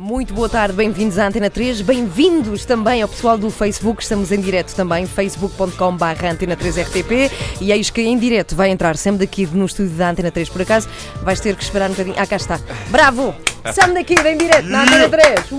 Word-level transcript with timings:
Muito 0.00 0.32
boa 0.32 0.48
tarde, 0.48 0.74
bem-vindos 0.74 1.18
à 1.18 1.26
Antena 1.26 1.50
3, 1.50 1.82
bem-vindos 1.82 2.64
também 2.64 3.02
ao 3.02 3.08
pessoal 3.08 3.36
do 3.36 3.50
Facebook, 3.50 4.02
estamos 4.02 4.32
em 4.32 4.40
direto 4.40 4.74
também, 4.74 5.04
facebook.com.br 5.04 6.24
Antena 6.24 6.56
3 6.56 6.78
RTP 6.78 7.30
e 7.60 7.70
eis 7.70 7.90
que 7.90 8.00
em 8.00 8.18
direto 8.18 8.56
vai 8.56 8.70
entrar 8.70 8.96
Sam 8.96 9.16
daqui 9.16 9.44
no 9.44 9.66
estúdio 9.66 9.92
da 9.92 10.08
Antena 10.08 10.30
3, 10.30 10.48
por 10.48 10.62
acaso 10.62 10.88
vais 11.22 11.38
ter 11.38 11.54
que 11.54 11.62
esperar 11.62 11.90
um 11.90 11.92
bocadinho, 11.92 12.16
ah 12.18 12.26
cá 12.26 12.36
está, 12.36 12.58
bravo! 12.88 13.34
Sam 13.74 13.92
daqui 13.92 14.14
em 14.14 14.38
direto 14.38 14.68
na 14.68 14.84
Antena 14.84 15.06
3, 15.06 15.52
uh! 15.52 15.58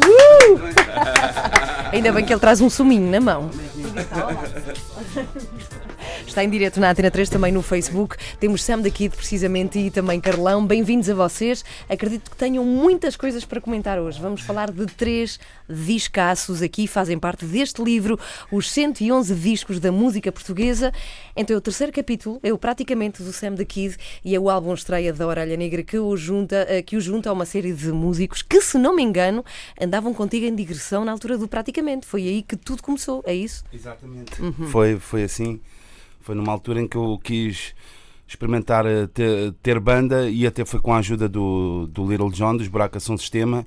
Ainda 1.93 2.11
bem 2.11 2.25
que 2.25 2.33
ele 2.33 2.39
traz 2.39 2.61
um 2.61 2.69
suminho 2.69 3.11
na 3.11 3.19
mão. 3.19 3.51
Está 6.27 6.43
em 6.43 6.49
direto 6.49 6.79
na 6.79 6.91
Antena 6.91 7.11
3, 7.11 7.29
também 7.29 7.51
no 7.51 7.61
Facebook. 7.61 8.15
Temos 8.39 8.63
Sam 8.63 8.79
daqui 8.79 9.09
precisamente 9.09 9.77
e 9.77 9.91
também 9.91 10.19
Carlão. 10.19 10.65
Bem-vindos 10.65 11.09
a 11.09 11.13
vocês. 11.13 11.65
Acredito 11.89 12.31
que 12.31 12.37
tenham 12.37 12.63
muitas 12.63 13.15
coisas 13.15 13.43
para 13.43 13.59
comentar 13.59 13.99
hoje. 13.99 14.21
Vamos 14.21 14.41
falar 14.41 14.71
de 14.71 14.85
três 14.85 15.39
discaços 15.67 16.61
aqui, 16.61 16.87
fazem 16.87 17.19
parte 17.19 17.45
deste 17.45 17.83
livro, 17.83 18.19
os 18.51 18.71
111 18.71 19.35
discos 19.35 19.79
da 19.79 19.91
música 19.91 20.31
portuguesa. 20.31 20.93
Então 21.35 21.53
é 21.55 21.57
o 21.57 21.61
terceiro 21.61 21.91
capítulo, 21.91 22.39
é 22.43 22.53
o 22.53 22.57
praticamente 22.57 23.21
do 23.21 23.33
Sam 23.33 23.55
the 23.55 23.65
Kid 23.65 23.97
e 24.23 24.35
é 24.35 24.39
o 24.39 24.49
álbum 24.49 24.73
estreia 24.73 25.11
da 25.11 25.27
Orelha 25.27 25.57
Negra 25.57 25.83
que 25.83 25.97
o 25.97 26.15
junta, 26.15 26.65
eh, 26.69 26.81
que 26.81 26.95
o 26.95 27.01
junta 27.01 27.29
a 27.29 27.33
uma 27.33 27.45
série 27.45 27.73
de 27.73 27.91
músicos 27.91 28.41
que, 28.41 28.61
se 28.61 28.77
não 28.77 28.95
me 28.95 29.03
engano, 29.03 29.43
andavam 29.79 30.13
contigo 30.13 30.45
em 30.45 30.55
digressão 30.55 31.03
na 31.03 31.11
altura 31.11 31.37
do 31.37 31.47
praticamente. 31.47 32.05
Foi 32.05 32.21
aí 32.21 32.41
que 32.41 32.55
tudo 32.55 32.81
começou, 32.81 33.21
é 33.25 33.33
isso? 33.33 33.63
Exatamente. 33.73 34.41
Uhum. 34.41 34.67
Foi, 34.69 34.97
foi 34.99 35.23
assim. 35.23 35.59
Foi 36.21 36.35
numa 36.35 36.51
altura 36.51 36.81
em 36.81 36.87
que 36.87 36.97
eu 36.97 37.19
quis 37.23 37.73
experimentar 38.27 38.85
eh, 38.85 39.07
ter, 39.07 39.53
ter, 39.61 39.79
banda 39.79 40.29
e 40.29 40.47
até 40.47 40.63
foi 40.63 40.79
com 40.79 40.93
a 40.93 40.99
ajuda 40.99 41.27
do, 41.27 41.87
do 41.87 42.09
Little 42.09 42.31
John, 42.31 42.55
dos 42.55 42.67
Buraca 42.67 42.99
São 42.99 43.17
Sistema, 43.17 43.65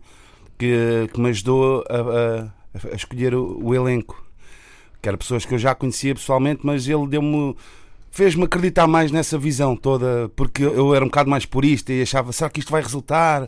que, 0.59 1.09
que 1.13 1.21
me 1.21 1.29
ajudou 1.29 1.85
a, 1.89 1.97
a, 1.97 2.89
a 2.93 2.95
escolher 2.95 3.35
o, 3.35 3.59
o, 3.63 3.75
elenco. 3.75 4.25
Que 5.03 5.09
eram 5.09 5.19
pessoas 5.19 5.45
que 5.45 5.53
eu 5.53 5.59
já 5.59 5.75
conhecia 5.75 6.15
pessoalmente, 6.15 6.61
mas 6.65 6.89
ele 6.89 7.07
deu-me. 7.07 7.55
fez-me 8.11 8.45
acreditar 8.45 8.87
mais 8.87 9.13
nessa 9.13 9.37
visão 9.37 9.77
toda, 9.77 10.31
porque 10.35 10.63
eu 10.63 10.95
era 10.95 11.05
um 11.05 11.09
bocado 11.09 11.29
mais 11.29 11.45
purista 11.45 11.93
e 11.93 12.01
achava: 12.01 12.33
será 12.33 12.49
que 12.49 12.61
isto 12.61 12.73
vai 12.73 12.81
resultar? 12.81 13.47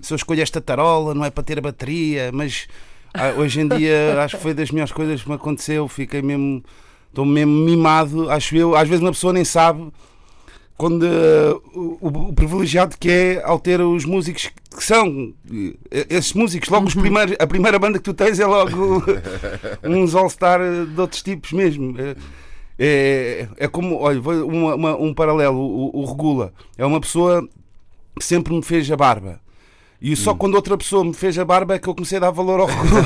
Se 0.00 0.12
eu 0.12 0.16
escolho 0.16 0.42
esta 0.42 0.60
tarola, 0.60 1.12
não 1.12 1.24
é 1.24 1.30
para 1.30 1.42
ter 1.42 1.58
a 1.58 1.62
bateria, 1.62 2.30
mas 2.32 2.68
ah, 3.14 3.32
hoje 3.36 3.60
em 3.60 3.68
dia 3.68 4.22
acho 4.22 4.36
que 4.36 4.42
foi 4.42 4.54
das 4.54 4.70
melhores 4.70 4.92
coisas 4.92 5.22
que 5.22 5.28
me 5.28 5.34
aconteceu. 5.34 5.88
Fiquei 5.88 6.22
mesmo 6.22 6.62
Estou 7.12 7.26
mesmo 7.26 7.52
mimado, 7.52 8.30
acho 8.30 8.56
eu. 8.56 8.74
Às 8.74 8.88
vezes 8.88 9.04
uma 9.04 9.12
pessoa 9.12 9.34
nem 9.34 9.44
sabe 9.44 9.92
quando 10.78 11.02
uh, 11.02 11.98
o, 12.00 12.28
o, 12.30 12.32
privilegiado 12.32 12.96
que 12.98 13.10
é 13.10 13.42
ao 13.44 13.60
ter 13.60 13.82
os 13.82 14.06
músicos 14.06 14.50
que 14.74 14.82
são 14.82 15.34
esses 16.08 16.32
músicos, 16.32 16.70
logo 16.70 16.86
os 16.86 16.94
uhum. 16.94 17.02
primeiros, 17.02 17.36
a 17.38 17.46
primeira 17.46 17.78
banda 17.78 17.98
que 17.98 18.04
tu 18.04 18.14
tens 18.14 18.40
é 18.40 18.46
logo 18.46 19.04
uns 19.84 20.14
all-star 20.14 20.58
de 20.86 20.98
outros 20.98 21.22
tipos 21.22 21.52
mesmo. 21.52 21.94
É, 22.00 22.16
é, 22.78 23.48
é 23.58 23.68
como, 23.68 23.96
olha, 23.96 24.18
uma, 24.20 24.74
uma, 24.74 24.96
um 24.96 25.12
paralelo, 25.12 25.58
o, 25.58 26.00
o 26.00 26.06
Regula 26.06 26.54
é 26.78 26.86
uma 26.86 27.00
pessoa 27.00 27.46
que 28.18 28.24
sempre 28.24 28.54
me 28.54 28.62
fez 28.62 28.90
a 28.90 28.96
barba. 28.96 29.38
E 30.02 30.16
só 30.16 30.32
hum. 30.32 30.36
quando 30.36 30.56
outra 30.56 30.76
pessoa 30.76 31.04
me 31.04 31.14
fez 31.14 31.38
a 31.38 31.44
barba 31.44 31.76
é 31.76 31.78
que 31.78 31.88
eu 31.88 31.94
comecei 31.94 32.18
a 32.18 32.22
dar 32.22 32.30
valor 32.32 32.58
ao 32.58 32.66
regulo. 32.66 33.04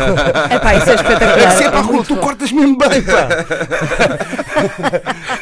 É 0.50 0.58
pá, 0.58 0.76
isso 0.76 0.88
é 0.88 0.94
espetacular. 0.94 1.38
É 1.38 1.50
sempre 1.50 1.76
a 1.76 1.80
rua, 1.82 2.02
tu 2.02 2.16
cortas 2.16 2.50
mesmo 2.50 2.78
bem, 2.78 3.02
pá. 3.02 3.28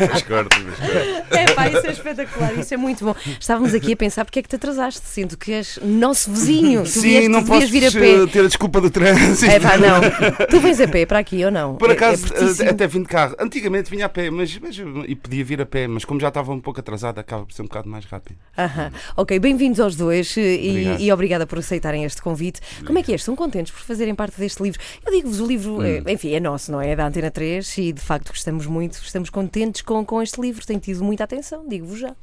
mas 0.10 0.22
cortas, 0.22 0.62
mas 0.64 0.78
cortas. 0.80 1.24
É 1.30 1.46
pá, 1.52 1.68
isso 1.68 1.86
é 1.86 1.90
espetacular, 1.92 2.58
isso 2.58 2.74
é 2.74 2.76
muito 2.76 3.04
bom. 3.04 3.14
Estávamos 3.38 3.72
aqui 3.72 3.92
a 3.92 3.96
pensar 3.96 4.24
porque 4.24 4.40
é 4.40 4.42
que 4.42 4.48
te 4.48 4.56
atrasaste, 4.56 5.06
sinto 5.06 5.38
que 5.38 5.52
és 5.52 5.78
nosso 5.80 6.28
vizinho. 6.32 6.82
Tu 6.82 6.88
Sim, 6.88 7.00
vieste, 7.02 7.28
não 7.28 7.44
posso 7.44 7.68
vir 7.68 7.86
a 7.86 7.92
pé. 7.92 8.26
ter 8.26 8.40
a 8.40 8.48
desculpa 8.48 8.80
do 8.80 8.90
trânsito. 8.90 9.52
É 9.52 9.60
pá, 9.60 9.76
não. 9.76 10.00
Tu 10.50 10.60
vens 10.60 10.80
a 10.80 10.88
pé 10.88 11.06
para 11.06 11.20
aqui 11.20 11.44
ou 11.44 11.52
não? 11.52 11.76
Por 11.76 11.90
é- 11.90 11.92
acaso, 11.92 12.26
é, 12.64 12.70
até 12.70 12.88
vim 12.88 13.02
de 13.02 13.08
carro. 13.08 13.36
Antigamente 13.38 13.88
vinha 13.90 14.06
a 14.06 14.08
pé, 14.08 14.28
mas, 14.28 14.58
mas, 14.58 14.76
e 15.06 15.14
podia 15.14 15.44
vir 15.44 15.60
a 15.60 15.66
pé, 15.66 15.86
mas 15.86 16.04
como 16.04 16.18
já 16.18 16.28
estava 16.28 16.52
um 16.52 16.60
pouco 16.60 16.80
atrasado, 16.80 17.20
acaba 17.20 17.44
por 17.44 17.52
ser 17.52 17.62
um 17.62 17.66
bocado 17.66 17.88
mais 17.88 18.04
rápido. 18.06 18.38
Uh 18.58 18.62
-huh. 18.62 18.92
Ok, 19.18 19.38
bem-vindos 19.38 19.78
aos 19.78 19.94
dois 19.94 20.36
e, 20.36 20.96
e 20.98 21.12
obrigada 21.12 21.43
por 21.46 21.58
aceitarem 21.58 22.04
este 22.04 22.22
convite. 22.22 22.60
Como 22.84 22.98
é 22.98 23.02
que 23.02 23.12
é? 23.12 23.14
Estão 23.14 23.34
contentes 23.36 23.72
por 23.72 23.80
fazerem 23.80 24.14
parte 24.14 24.38
deste 24.38 24.62
livro? 24.62 24.80
Eu 25.04 25.12
digo-vos, 25.12 25.40
o 25.40 25.46
livro, 25.46 25.78
hum. 25.78 25.82
é, 25.82 26.12
enfim, 26.12 26.32
é 26.32 26.40
nosso, 26.40 26.70
não 26.72 26.80
é? 26.80 26.90
É 26.90 26.96
da 26.96 27.06
Antena 27.06 27.30
3 27.30 27.78
e 27.78 27.92
de 27.92 28.00
facto 28.00 28.28
gostamos 28.28 28.66
muito, 28.66 28.94
estamos 28.94 29.30
contentes 29.30 29.82
com, 29.82 30.04
com 30.04 30.22
este 30.22 30.40
livro, 30.40 30.64
tem 30.66 30.78
tido 30.78 31.02
muita 31.04 31.24
atenção, 31.24 31.66
digo-vos 31.68 31.98
já. 31.98 32.14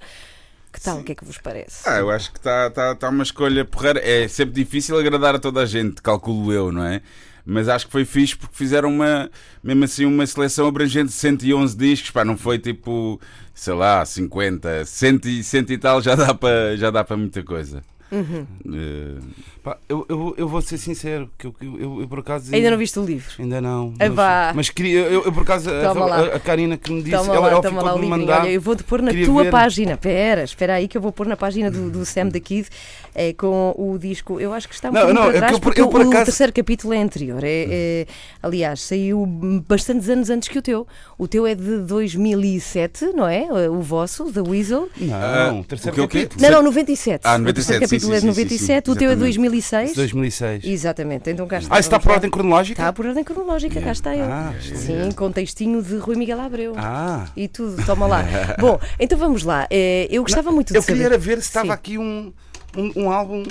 Que 0.71 0.79
tal? 0.79 0.95
Sim. 0.95 1.01
O 1.01 1.03
que 1.03 1.11
é 1.11 1.15
que 1.15 1.25
vos 1.25 1.37
parece? 1.37 1.87
Ah, 1.87 1.97
eu 1.97 2.09
acho 2.09 2.31
que 2.31 2.37
está 2.37 2.69
tá, 2.69 2.95
tá 2.95 3.09
uma 3.09 3.23
escolha 3.23 3.65
porreira. 3.65 3.99
É 3.99 4.27
sempre 4.27 4.55
difícil 4.55 4.97
agradar 4.97 5.35
a 5.35 5.39
toda 5.39 5.61
a 5.61 5.65
gente, 5.65 6.01
calculo 6.01 6.51
eu, 6.53 6.71
não 6.71 6.85
é? 6.85 7.01
Mas 7.45 7.67
acho 7.67 7.87
que 7.87 7.91
foi 7.91 8.05
fixe 8.05 8.37
porque 8.37 8.55
fizeram 8.55 8.89
uma, 8.89 9.29
mesmo 9.63 9.83
assim, 9.83 10.05
uma 10.05 10.25
seleção 10.25 10.67
abrangente 10.67 11.07
de 11.07 11.13
111 11.13 11.75
discos. 11.75 12.11
Pá, 12.11 12.23
não 12.23 12.37
foi 12.37 12.59
tipo, 12.59 13.19
sei 13.53 13.73
lá, 13.73 14.05
50, 14.05 14.85
100 14.85 15.21
e, 15.25 15.43
100 15.43 15.65
e 15.69 15.77
tal, 15.77 16.01
já 16.01 16.15
dá 16.15 17.03
para 17.03 17.17
muita 17.17 17.43
coisa. 17.43 17.83
Uhum. 18.11 18.45
Uh, 18.65 19.21
pá, 19.63 19.77
eu, 19.87 20.05
eu, 20.09 20.35
eu, 20.37 20.47
vou 20.47 20.61
ser 20.61 20.77
sincero, 20.77 21.29
que 21.37 21.47
eu, 21.47 21.55
eu, 21.61 22.01
eu, 22.01 22.07
por 22.07 22.19
acaso. 22.19 22.53
Ainda 22.53 22.71
não 22.71 22.77
viste 22.77 22.99
o 22.99 23.05
livro? 23.05 23.31
Ainda 23.39 23.61
não. 23.61 23.93
Ah, 23.99 24.09
mas, 24.09 24.55
mas 24.55 24.69
queria. 24.69 24.99
Eu, 24.99 25.31
por 25.31 25.43
acaso, 25.43 25.69
a, 25.69 26.35
a, 26.35 26.39
Karina 26.39 26.75
que 26.75 26.91
me 26.91 27.01
disse. 27.01 27.15
Toma 27.15 27.33
ela, 27.33 27.45
lá, 27.45 27.51
ela 27.51 27.61
toma 27.61 27.81
lá 27.81 27.95
o 27.95 27.99
livrinho. 27.99 28.29
Olha, 28.29 28.49
eu 28.49 28.59
vou-te 28.59 28.83
pôr 28.83 29.01
na 29.01 29.13
tua 29.13 29.43
ver. 29.43 29.51
página. 29.51 29.93
Espera, 29.93 30.43
espera 30.43 30.73
aí 30.75 30.87
que 30.87 30.97
eu 30.97 31.01
vou 31.01 31.11
pôr 31.11 31.25
na 31.25 31.37
página 31.37 31.71
do, 31.71 31.89
do 31.89 32.05
Sam 32.05 32.29
the 32.29 32.39
Kid 32.39 32.67
é, 33.15 33.33
com 33.33 33.73
o 33.77 33.97
disco. 33.97 34.39
Eu 34.39 34.53
acho 34.53 34.67
que 34.67 34.75
está 34.75 34.89
um 34.89 34.93
não, 34.93 35.13
não, 35.13 35.23
para 35.23 35.37
trás, 35.37 35.53
eu, 35.53 35.59
porque 35.59 35.81
eu, 35.81 35.87
por 35.87 36.01
o, 36.01 36.09
acaso... 36.09 36.23
o 36.23 36.25
terceiro 36.25 36.53
capítulo 36.53 36.93
é 36.93 37.01
anterior. 37.01 37.43
É, 37.43 37.65
é, 37.69 38.07
aliás, 38.41 38.81
saiu 38.81 39.25
bastantes 39.25 40.09
anos 40.09 40.29
antes 40.29 40.49
que 40.49 40.57
o 40.57 40.61
teu. 40.61 40.87
O 41.17 41.27
teu 41.27 41.45
é 41.45 41.55
de 41.55 41.77
2007, 41.79 43.13
não 43.13 43.27
é? 43.27 43.47
O 43.69 43.81
vosso, 43.81 44.31
The 44.31 44.41
Weasel. 44.41 44.89
Não, 44.97 45.61
o 45.61 45.63
terceiro 45.63 45.95
capítulo. 45.95 46.41
Não, 46.41 46.51
não, 46.51 46.63
97. 46.63 47.21
Ah, 47.23 47.37
97. 47.37 47.95
O 47.95 48.00
sim, 48.05 48.13
é 48.13 48.19
de 48.19 48.25
97 48.25 48.91
o 48.91 48.95
teu 48.95 49.11
é 49.11 49.15
2006? 49.15 49.93
2006. 49.93 50.63
Exatamente. 50.65 51.29
Então 51.29 51.47
cá 51.47 51.59
está. 51.59 51.75
Ah, 51.75 51.79
está 51.79 51.99
por 51.99 52.11
ordem 52.11 52.29
cronológica? 52.29 52.81
Está 52.81 52.93
por 52.93 53.05
ordem 53.05 53.23
cronológica, 53.23 53.81
cá 53.81 53.91
está 53.91 54.13
ele. 54.13 54.23
Ah, 54.23 54.53
Sim, 54.61 55.11
com 55.15 55.31
textinho 55.31 55.81
de 55.81 55.97
Rui 55.97 56.15
Miguel 56.15 56.39
Abreu. 56.39 56.73
Ah. 56.77 57.27
E 57.35 57.47
tudo, 57.47 57.83
toma 57.85 58.07
lá. 58.07 58.23
Bom, 58.59 58.79
então 58.99 59.17
vamos 59.17 59.43
lá. 59.43 59.67
Eh, 59.69 60.07
eu 60.09 60.23
gostava 60.23 60.49
Não, 60.49 60.55
muito 60.55 60.71
de 60.71 60.77
eu 60.77 60.81
saber. 60.81 60.99
Eu 60.99 61.03
queria 61.03 61.17
ver 61.17 61.41
se 61.41 61.47
estava 61.47 61.73
aqui 61.73 61.97
um, 61.97 62.31
um, 62.77 63.03
um 63.03 63.11
álbum 63.11 63.43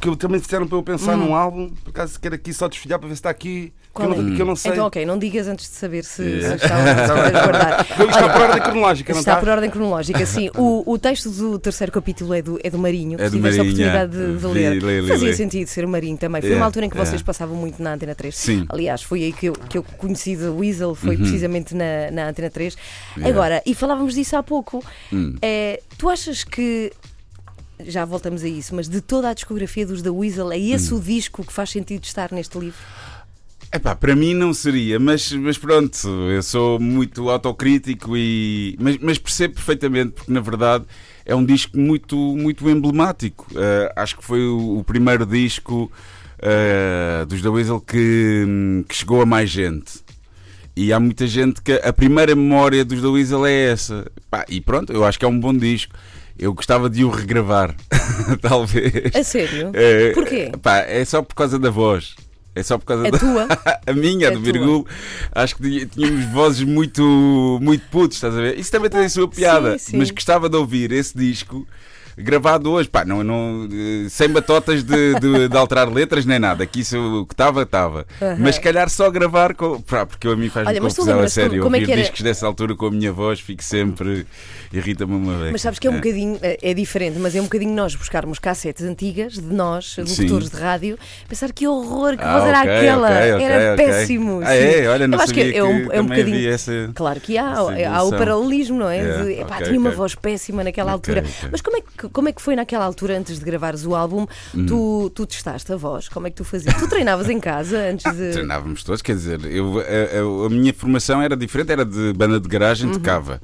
que 0.00 0.16
também 0.16 0.40
disseram 0.40 0.66
para 0.66 0.78
eu 0.78 0.82
pensar 0.82 1.14
hum. 1.14 1.26
num 1.26 1.34
álbum, 1.34 1.70
por 1.82 1.90
acaso 1.90 2.18
quero 2.20 2.34
aqui 2.34 2.52
só 2.52 2.68
desfilhar 2.68 2.98
para 2.98 3.08
ver 3.08 3.14
se 3.14 3.20
está 3.20 3.30
aqui. 3.30 3.72
Que 3.94 4.02
eu, 4.02 4.08
não, 4.08 4.36
que 4.36 4.42
eu, 4.42 4.46
não, 4.46 4.54
sei. 4.54 4.72
Então, 4.72 4.86
ok, 4.86 5.04
não 5.04 5.18
digas 5.18 5.48
antes 5.48 5.68
de 5.68 5.74
saber 5.74 6.04
se, 6.04 6.22
yeah. 6.22 6.56
se 6.56 6.64
está, 6.64 7.30
guardar. 7.32 7.86
Está 8.08 8.28
por 8.28 8.42
ordem 8.42 8.62
cronológica, 8.62 9.12
não 9.12 9.18
está? 9.18 9.32
Está 9.32 9.40
por 9.40 9.48
ordem 9.48 9.70
cronológica, 9.70 10.26
sim. 10.26 10.50
O, 10.58 10.92
o 10.92 10.98
texto 10.98 11.30
do 11.30 11.58
terceiro 11.58 11.92
capítulo 11.92 12.32
é 12.32 12.40
do, 12.40 12.60
é 12.62 12.70
do 12.70 12.78
Marinho, 12.78 13.20
é 13.20 13.28
do 13.28 13.36
tiveste 13.36 13.58
a 13.58 13.62
oportunidade 13.62 14.12
de, 14.12 14.38
de 14.38 14.46
ler. 14.46 14.74
Li, 14.74 15.00
li, 15.00 15.08
Fazia 15.08 15.30
li. 15.30 15.34
sentido 15.34 15.66
ser 15.66 15.84
o 15.84 15.88
Marinho 15.88 16.16
também. 16.16 16.40
Foi 16.40 16.50
yeah. 16.50 16.62
uma 16.62 16.66
altura 16.66 16.86
em 16.86 16.90
que 16.90 16.96
vocês 16.96 17.14
yeah. 17.14 17.26
passavam 17.26 17.56
muito 17.56 17.82
na 17.82 17.94
Antena 17.94 18.14
3. 18.14 18.36
Sim. 18.36 18.66
Aliás, 18.68 19.02
foi 19.02 19.24
aí 19.24 19.32
que 19.32 19.46
eu, 19.46 19.52
que 19.52 19.78
eu 19.78 19.82
conheci 19.82 20.36
o 20.36 20.58
Weasel, 20.58 20.94
foi 20.94 21.16
uhum. 21.16 21.22
precisamente 21.22 21.74
na, 21.74 22.10
na 22.12 22.28
Antena 22.28 22.50
3. 22.50 22.76
Agora, 23.24 23.60
e 23.66 23.74
falávamos 23.74 24.14
disso 24.14 24.36
há 24.36 24.42
pouco, 24.44 24.84
hum. 25.12 25.34
é, 25.42 25.80
tu 25.96 26.08
achas 26.08 26.44
que 26.44 26.92
já 27.86 28.04
voltamos 28.04 28.42
a 28.42 28.48
isso, 28.48 28.74
mas 28.74 28.88
de 28.88 29.00
toda 29.00 29.28
a 29.30 29.34
discografia 29.34 29.86
dos 29.86 30.02
The 30.02 30.10
Weasel, 30.10 30.52
é 30.52 30.58
esse 30.58 30.92
hum. 30.92 30.98
o 30.98 31.00
disco 31.00 31.44
que 31.44 31.52
faz 31.52 31.70
sentido 31.70 32.04
estar 32.04 32.32
neste 32.32 32.58
livro? 32.58 32.78
Epá, 33.70 33.94
para 33.94 34.16
mim 34.16 34.32
não 34.32 34.54
seria, 34.54 34.98
mas, 34.98 35.30
mas 35.32 35.58
pronto, 35.58 36.08
eu 36.30 36.42
sou 36.42 36.80
muito 36.80 37.28
autocrítico 37.28 38.16
e 38.16 38.74
mas, 38.80 38.96
mas 38.98 39.18
percebo 39.18 39.54
perfeitamente 39.54 40.12
porque 40.12 40.32
na 40.32 40.40
verdade 40.40 40.86
é 41.26 41.34
um 41.34 41.44
disco 41.44 41.78
muito, 41.78 42.16
muito 42.16 42.68
emblemático. 42.70 43.46
Uh, 43.52 43.92
acho 43.94 44.16
que 44.16 44.24
foi 44.24 44.40
o, 44.46 44.78
o 44.78 44.84
primeiro 44.84 45.26
disco 45.26 45.92
uh, 46.38 47.26
dos 47.26 47.42
The 47.42 47.48
Weasel 47.48 47.80
que, 47.82 48.84
que 48.88 48.94
chegou 48.94 49.20
a 49.20 49.26
mais 49.26 49.50
gente. 49.50 50.00
E 50.74 50.90
há 50.90 50.98
muita 50.98 51.26
gente 51.26 51.60
que 51.60 51.72
a 51.72 51.92
primeira 51.92 52.34
memória 52.34 52.82
dos 52.84 53.02
The 53.02 53.08
Weasel 53.08 53.44
é 53.44 53.72
essa. 53.72 54.10
Pá, 54.30 54.46
e 54.48 54.60
pronto, 54.62 54.90
eu 54.90 55.04
acho 55.04 55.18
que 55.18 55.24
é 55.26 55.28
um 55.28 55.38
bom 55.38 55.52
disco. 55.52 55.94
Eu 56.38 56.54
gostava 56.54 56.88
de 56.88 57.04
o 57.04 57.10
regravar, 57.10 57.74
talvez. 58.40 59.14
A 59.14 59.24
sério? 59.24 59.72
É, 59.74 60.12
Porquê? 60.12 60.52
Pá, 60.62 60.78
é 60.78 61.04
só 61.04 61.20
por 61.20 61.34
causa 61.34 61.58
da 61.58 61.68
voz. 61.68 62.14
É 62.54 62.62
só 62.62 62.78
por 62.78 62.86
causa 62.86 63.08
é 63.08 63.10
da. 63.10 63.18
tua? 63.18 63.48
a 63.86 63.92
minha, 63.92 64.28
é 64.28 64.30
do 64.30 64.40
Virgul. 64.40 64.86
Acho 65.32 65.56
que 65.56 65.86
tínhamos 65.86 66.24
vozes 66.32 66.62
muito, 66.62 67.58
muito 67.60 67.84
putos, 67.88 68.16
estás 68.16 68.36
a 68.36 68.40
ver? 68.40 68.58
Isso 68.58 68.70
também 68.70 68.90
tem 68.90 69.04
a 69.04 69.08
sua 69.08 69.28
piada. 69.28 69.78
Sim, 69.78 69.92
sim. 69.92 69.96
Mas 69.96 70.10
gostava 70.10 70.48
de 70.48 70.56
ouvir 70.56 70.92
esse 70.92 71.16
disco 71.16 71.66
gravado 72.18 72.70
hoje, 72.72 72.88
pá, 72.88 73.04
não, 73.04 73.22
não, 73.24 73.68
sem 74.10 74.28
batotas 74.28 74.82
de, 74.82 75.14
de, 75.20 75.48
de 75.48 75.56
alterar 75.56 75.88
letras 75.90 76.24
nem 76.26 76.38
nada. 76.38 76.64
Aqui 76.64 76.80
isso 76.80 76.98
o 77.22 77.26
que 77.26 77.34
estava, 77.34 77.62
estava. 77.62 78.06
Mas 78.38 78.56
se 78.56 78.60
calhar 78.60 78.88
só 78.90 79.10
gravar 79.10 79.54
com. 79.54 79.80
Pá, 79.80 80.04
porque 80.06 80.26
a 80.28 80.36
mim 80.36 80.48
faz-me 80.48 80.72
Olha, 80.72 80.80
confusão 80.80 81.20
a 81.20 81.28
sério. 81.28 81.50
como- 81.50 81.62
como 81.64 81.76
é 81.76 81.78
ouvir 81.78 81.86
que 81.86 81.92
era? 81.92 82.00
discos 82.02 82.20
dessa 82.22 82.46
altura 82.46 82.74
com 82.74 82.86
a 82.86 82.90
minha 82.90 83.12
voz, 83.12 83.40
fico 83.40 83.62
sempre. 83.62 84.26
irrita-me 84.72 85.14
uma 85.14 85.38
vez. 85.38 85.52
Mas 85.52 85.62
sabes 85.62 85.78
que 85.78 85.86
é 85.86 85.90
um 85.90 85.94
bocadinho, 85.94 86.38
é 86.42 86.58
é 86.60 86.74
diferente, 86.74 87.18
mas 87.18 87.34
é 87.34 87.40
um 87.40 87.44
bocadinho 87.44 87.74
nós 87.74 87.94
buscarmos 87.94 88.38
cassetes 88.38 88.84
antigas 88.84 89.34
de 89.34 89.42
nós, 89.54 89.96
locutores 89.96 90.50
de 90.50 90.56
rádio, 90.56 90.98
pensar 91.28 91.52
que 91.52 91.66
horror, 91.66 92.16
que 92.16 92.22
Ah, 92.24 92.32
voz 92.38 92.44
era 92.48 92.58
ok, 92.60 92.70
aquela, 92.76 93.08
ok, 93.08 93.32
ok, 93.34 93.46
era 93.46 93.76
péssimo. 93.76 94.40
Ah, 94.44 94.54
é? 94.54 94.88
Olha, 94.88 95.08
não 95.08 95.16
Eu 95.18 95.24
acho 95.24 95.32
que 95.32 95.40
é 95.56 95.64
um, 95.64 95.88
que 95.88 95.96
é 95.96 96.00
um 96.00 96.06
bocadinho. 96.06 96.50
essa- 96.50 96.90
Claro 96.94 97.20
que 97.20 97.38
há, 97.38 97.54
há 97.56 98.02
o 98.02 98.10
paralelismo, 98.10 98.78
não 98.78 98.88
é? 98.90 98.98
É, 98.98 99.22
De, 99.24 99.32
epá, 99.40 99.62
tinha 99.62 99.78
uma 99.78 99.90
voz 99.90 100.14
péssima 100.14 100.62
naquela 100.64 100.92
altura. 100.92 101.24
Mas 101.50 101.60
como 101.60 101.76
é, 101.76 101.80
que, 101.80 102.07
como 102.12 102.28
é 102.28 102.32
que 102.32 102.40
foi 102.42 102.54
naquela 102.56 102.84
altura, 102.84 103.18
antes 103.18 103.38
de 103.38 103.44
gravares 103.44 103.84
o 103.84 103.94
álbum, 103.94 104.26
Hum. 104.54 104.66
tu, 104.66 105.10
tu 105.14 105.26
testaste 105.26 105.72
a 105.72 105.76
voz? 105.76 106.08
Como 106.08 106.26
é 106.26 106.30
que 106.30 106.36
tu 106.36 106.44
fazias? 106.44 106.74
Tu 106.74 106.88
treinavas 106.88 107.28
em 107.28 107.38
casa 107.40 107.78
antes 107.90 108.10
de. 108.16 108.32
Treinávamos 108.32 108.82
todos, 108.84 109.02
quer 109.02 109.14
dizer, 109.14 109.44
eu, 109.46 109.78
a, 109.80 109.82
a- 109.82 110.46
a 110.46 110.50
minha 110.50 110.72
formação 110.74 111.20
era 111.22 111.36
diferente, 111.36 111.72
era 111.72 111.84
de 111.84 112.12
banda 112.12 112.38
de 112.40 112.48
garagem, 112.48 112.86
Uhum. 112.88 112.92
tocava. 112.94 113.40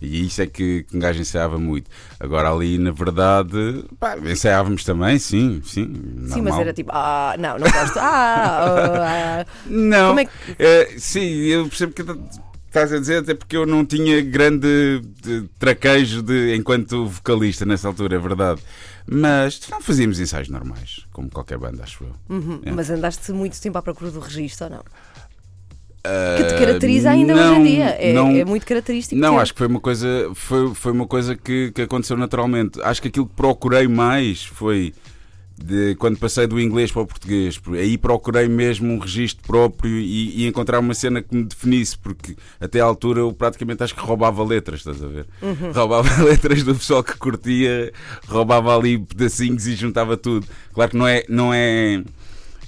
E 0.00 0.24
isso 0.26 0.40
é 0.40 0.46
que, 0.46 0.84
que 0.84 0.96
um 0.96 1.00
gajo 1.00 1.20
ensaiava 1.20 1.58
muito. 1.58 1.90
Agora 2.20 2.48
ali, 2.52 2.78
na 2.78 2.92
verdade, 2.92 3.84
pá, 3.98 4.16
ensaiávamos 4.16 4.84
também, 4.84 5.18
sim, 5.18 5.60
sim. 5.64 5.86
Sim, 5.86 6.18
mas 6.26 6.34
normal. 6.34 6.60
era 6.60 6.72
tipo, 6.72 6.90
ah, 6.94 7.34
não, 7.38 7.58
não 7.58 7.68
gosto. 7.68 7.98
Ah, 7.98 8.64
ah, 8.64 9.40
ah. 9.40 9.46
Não, 9.66 10.16
é 10.18 10.24
que- 10.24 10.30
eh, 10.58 10.94
sim, 10.98 11.20
eu 11.46 11.66
percebo 11.68 11.92
que 11.92 12.02
estás 12.68 12.92
a 12.92 12.98
dizer, 12.98 13.18
até 13.18 13.34
porque 13.34 13.56
eu 13.56 13.66
não 13.66 13.84
tinha 13.84 14.20
grande 14.20 15.00
de, 15.22 15.48
traquejo 15.58 16.22
de, 16.22 16.54
enquanto 16.54 17.06
vocalista 17.06 17.64
nessa 17.66 17.88
altura, 17.88 18.16
é 18.16 18.18
verdade. 18.18 18.62
Mas 19.10 19.60
não 19.70 19.80
fazíamos 19.80 20.20
ensaios 20.20 20.48
normais, 20.48 21.06
como 21.12 21.30
qualquer 21.30 21.58
banda, 21.58 21.82
acho 21.82 22.04
eu. 22.04 22.36
Uhum, 22.36 22.60
É. 22.64 22.70
Mas 22.70 22.90
andaste 22.90 23.32
muito 23.32 23.60
tempo 23.60 23.78
à 23.78 23.82
procura 23.82 24.10
do 24.10 24.20
registro 24.20 24.66
ou 24.66 24.70
não? 24.72 24.84
Ah, 26.04 26.36
Que 26.36 26.44
te 26.44 26.58
caracteriza 26.58 27.10
ainda 27.10 27.34
hoje 27.34 27.42
não, 27.42 27.56
em 27.56 27.64
dia. 27.64 27.84
É, 27.98 28.12
não, 28.12 28.30
é 28.30 28.44
muito 28.44 28.64
característico. 28.66 29.20
Não, 29.20 29.32
teu. 29.32 29.40
acho 29.40 29.52
que 29.52 29.58
foi 29.58 29.66
uma 29.66 29.80
coisa, 29.80 30.30
foi, 30.34 30.74
foi 30.74 30.92
uma 30.92 31.06
coisa 31.06 31.34
que, 31.36 31.72
que 31.72 31.82
aconteceu 31.82 32.16
naturalmente. 32.16 32.80
Acho 32.82 33.02
que 33.02 33.08
aquilo 33.08 33.26
que 33.26 33.34
procurei 33.34 33.88
mais 33.88 34.44
foi 34.44 34.94
de, 35.62 35.94
quando 35.96 36.18
passei 36.18 36.46
do 36.46 36.60
inglês 36.60 36.90
para 36.90 37.02
o 37.02 37.06
português. 37.06 37.60
Aí 37.72 37.98
procurei 37.98 38.48
mesmo 38.48 38.92
um 38.92 38.98
registro 38.98 39.46
próprio 39.46 39.90
e, 39.90 40.42
e 40.42 40.46
encontrar 40.46 40.78
uma 40.78 40.94
cena 40.94 41.22
que 41.22 41.34
me 41.34 41.44
definisse, 41.44 41.96
porque 41.98 42.36
até 42.60 42.80
à 42.80 42.84
altura 42.84 43.20
eu 43.20 43.32
praticamente 43.32 43.82
acho 43.82 43.94
que 43.94 44.00
roubava 44.00 44.42
letras, 44.44 44.80
estás 44.80 45.02
a 45.02 45.06
ver? 45.06 45.26
Uhum. 45.42 45.72
Roubava 45.72 46.08
letras 46.22 46.62
do 46.62 46.74
pessoal 46.74 47.02
que 47.02 47.16
curtia, 47.16 47.92
roubava 48.26 48.76
ali 48.76 48.98
pedacinhos 48.98 49.66
e 49.66 49.74
juntava 49.74 50.16
tudo. 50.16 50.46
Claro 50.72 50.90
que 50.90 50.96
não 50.96 51.08
é. 51.08 51.24
Não 51.28 51.52
é 51.52 52.02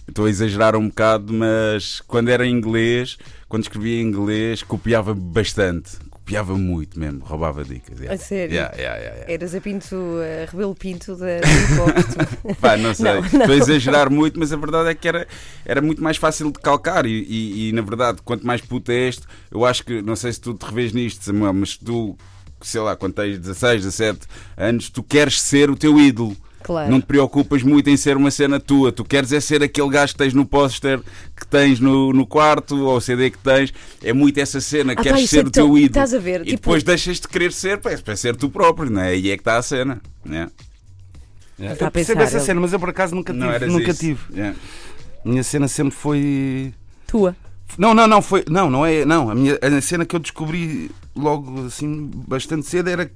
Estou 0.09 0.27
a 0.27 0.31
exagerar 0.31 0.75
um 0.75 0.89
bocado, 0.89 1.33
mas 1.33 2.01
quando 2.01 2.31
era 2.31 2.45
em 2.45 2.51
inglês, 2.51 3.17
quando 3.49 3.63
escrevia 3.63 4.03
em 4.03 4.05
inglês, 4.05 4.61
copiava 4.61 5.15
bastante. 5.15 5.93
Copiava 6.31 6.56
muito 6.56 6.99
mesmo, 6.99 7.21
roubava 7.25 7.65
dicas. 7.65 7.99
yeah. 7.99 8.15
A 8.15 8.17
sério? 8.19 8.55
Yeah, 8.55 8.77
yeah, 8.77 8.99
yeah. 9.05 9.32
Eras 9.32 9.55
a 9.55 9.61
Pinto, 9.61 9.97
a 9.97 10.50
Rebelo 10.50 10.75
Pinto 10.75 11.17
da 11.17 11.27
hip. 11.43 12.55
Pá, 12.61 12.77
não 12.77 12.94
sei, 12.94 13.05
Não, 13.12 13.25
estou 13.25 13.50
a 13.50 13.56
exagerar 13.56 14.11
muito, 14.11 14.38
mas 14.38 14.53
a 14.53 14.56
verdade 14.56 14.88
é 14.91 14.94
que 14.94 15.09
era, 15.09 15.27
era 15.65 15.81
muito 15.81 16.03
mais 16.03 16.17
fácil 16.17 16.53
de 16.53 16.59
calcar. 16.61 17.05
E, 17.06 17.11
e- 17.11 17.69
e, 17.69 17.73
na 17.73 17.82
verdade, 17.82 18.21
quanto 18.25 18.47
mais 18.47 18.61
puto 18.61 18.93
é 18.93 19.09
este, 19.09 19.27
eu 19.50 19.65
acho 19.65 19.85
que, 19.85 20.00
não 20.03 20.15
sei 20.17 20.32
se 20.32 20.41
tu 20.41 20.55
te 20.55 20.65
revês 20.65 20.93
nisto, 20.93 21.25
Samuel, 21.25 21.53
mas 21.53 21.77
tu, 21.77 22.17
sei 22.61 22.81
lá, 22.81 22.94
quando 22.97 23.15
tens 23.15 23.38
16, 23.38 23.83
17 23.83 24.21
anos, 24.56 24.88
tu 24.91 25.03
queres 25.03 25.41
ser 25.41 25.69
o 25.71 25.76
teu 25.76 25.99
ídolo. 25.99 26.37
Claro. 26.62 26.91
Não 26.91 27.01
te 27.01 27.07
preocupas 27.07 27.62
muito 27.62 27.89
em 27.89 27.97
ser 27.97 28.17
uma 28.17 28.31
cena 28.31 28.61
tua. 28.61 28.93
Tu 28.93 29.03
queres 29.05 29.33
é 29.33 29.41
ser 29.41 29.62
aquele 29.62 29.89
gajo 29.89 30.12
que 30.12 30.19
tens 30.19 30.35
no 30.35 30.45
póster 30.45 31.01
que 31.35 31.47
tens 31.47 31.81
no, 31.81 32.12
no 32.12 32.27
quarto 32.27 32.77
ou 32.85 32.97
o 32.97 33.01
CD 33.01 33.31
que 33.31 33.39
tens. 33.39 33.73
É 34.03 34.12
muito 34.12 34.39
essa 34.39 34.61
cena. 34.61 34.93
Ah, 34.93 34.97
pá, 34.97 35.03
queres 35.03 35.21
isso 35.23 35.29
ser 35.31 35.45
é 35.45 35.49
o 35.49 35.51
teu 35.51 35.67
tão- 35.67 35.79
ídolo. 35.79 35.87
estás 35.87 36.15
a 36.15 36.19
ver, 36.19 36.43
E 36.43 36.45
tipo- 36.45 36.57
depois 36.57 36.83
deixas 36.83 37.19
de 37.19 37.27
querer 37.29 37.53
ser 37.53 37.79
para, 37.79 37.97
para 37.99 38.15
ser 38.15 38.37
tu 38.37 38.49
próprio, 38.51 38.91
não 38.91 39.01
é? 39.01 39.09
Aí 39.09 39.31
é 39.31 39.37
que 39.37 39.41
está 39.41 39.57
a 39.57 39.62
cena. 39.62 40.01
né? 40.25 40.49
É. 41.59 41.69
A 41.69 41.77
Eu 41.87 41.91
percebo 41.91 42.23
essa 42.23 42.37
ele- 42.39 42.45
cena, 42.45 42.61
mas 42.61 42.73
eu 42.73 42.79
por 42.81 42.91
acaso 42.91 43.15
nunca 43.15 43.33
tive. 43.33 43.67
Nunca 43.67 43.91
isso. 43.91 44.01
tive. 44.01 44.21
Yeah. 44.33 44.57
Minha 45.25 45.43
cena 45.43 45.67
sempre 45.69 45.95
foi. 45.95 46.73
Tua. 47.07 47.37
Não, 47.79 47.95
não, 47.95 48.07
não, 48.07 48.21
foi. 48.23 48.45
Não, 48.49 48.69
não 48.71 48.85
é. 48.85 49.05
Não, 49.05 49.31
a, 49.31 49.35
minha, 49.35 49.59
a 49.61 49.81
cena 49.81 50.05
que 50.05 50.15
eu 50.17 50.21
descobri 50.21 50.91
logo 51.15 51.67
assim 51.67 52.11
bastante 52.27 52.67
cedo 52.67 52.89
era 52.89 53.07
que. 53.07 53.12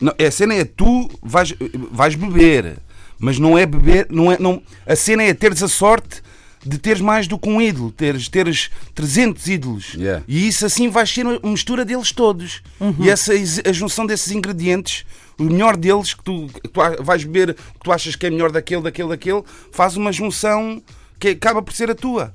Não, 0.00 0.12
a 0.18 0.30
cena 0.30 0.54
é 0.54 0.64
tu 0.64 1.10
vais, 1.22 1.54
vais 1.90 2.14
beber, 2.14 2.76
mas 3.18 3.38
não 3.38 3.56
é 3.56 3.66
beber. 3.66 4.06
Não 4.10 4.30
é, 4.32 4.38
não, 4.38 4.62
a 4.86 4.96
cena 4.96 5.22
é 5.22 5.32
teres 5.32 5.62
a 5.62 5.68
sorte 5.68 6.22
de 6.64 6.78
teres 6.78 7.00
mais 7.00 7.28
do 7.28 7.38
que 7.38 7.48
um 7.48 7.60
ídolo, 7.60 7.92
teres, 7.92 8.28
teres 8.28 8.70
300 8.94 9.46
ídolos. 9.48 9.94
Yeah. 9.94 10.24
E 10.26 10.48
isso 10.48 10.64
assim 10.64 10.88
vai 10.88 11.06
ser 11.06 11.26
uma 11.26 11.38
mistura 11.50 11.84
deles 11.84 12.10
todos. 12.10 12.62
E 12.98 13.10
essa, 13.10 13.32
a 13.32 13.72
junção 13.72 14.06
desses 14.06 14.32
ingredientes, 14.32 15.04
o 15.38 15.44
melhor 15.44 15.76
deles, 15.76 16.14
que 16.14 16.24
tu, 16.24 16.46
que 16.46 16.68
tu 16.68 16.80
vais 17.02 17.24
beber, 17.24 17.54
que 17.54 17.80
tu 17.82 17.92
achas 17.92 18.16
que 18.16 18.26
é 18.26 18.30
melhor 18.30 18.50
daquele, 18.50 18.82
daquele, 18.82 19.08
daquele, 19.10 19.42
faz 19.70 19.96
uma 19.96 20.10
junção 20.10 20.82
que 21.18 21.28
acaba 21.28 21.60
por 21.60 21.74
ser 21.74 21.90
a 21.90 21.94
tua. 21.94 22.34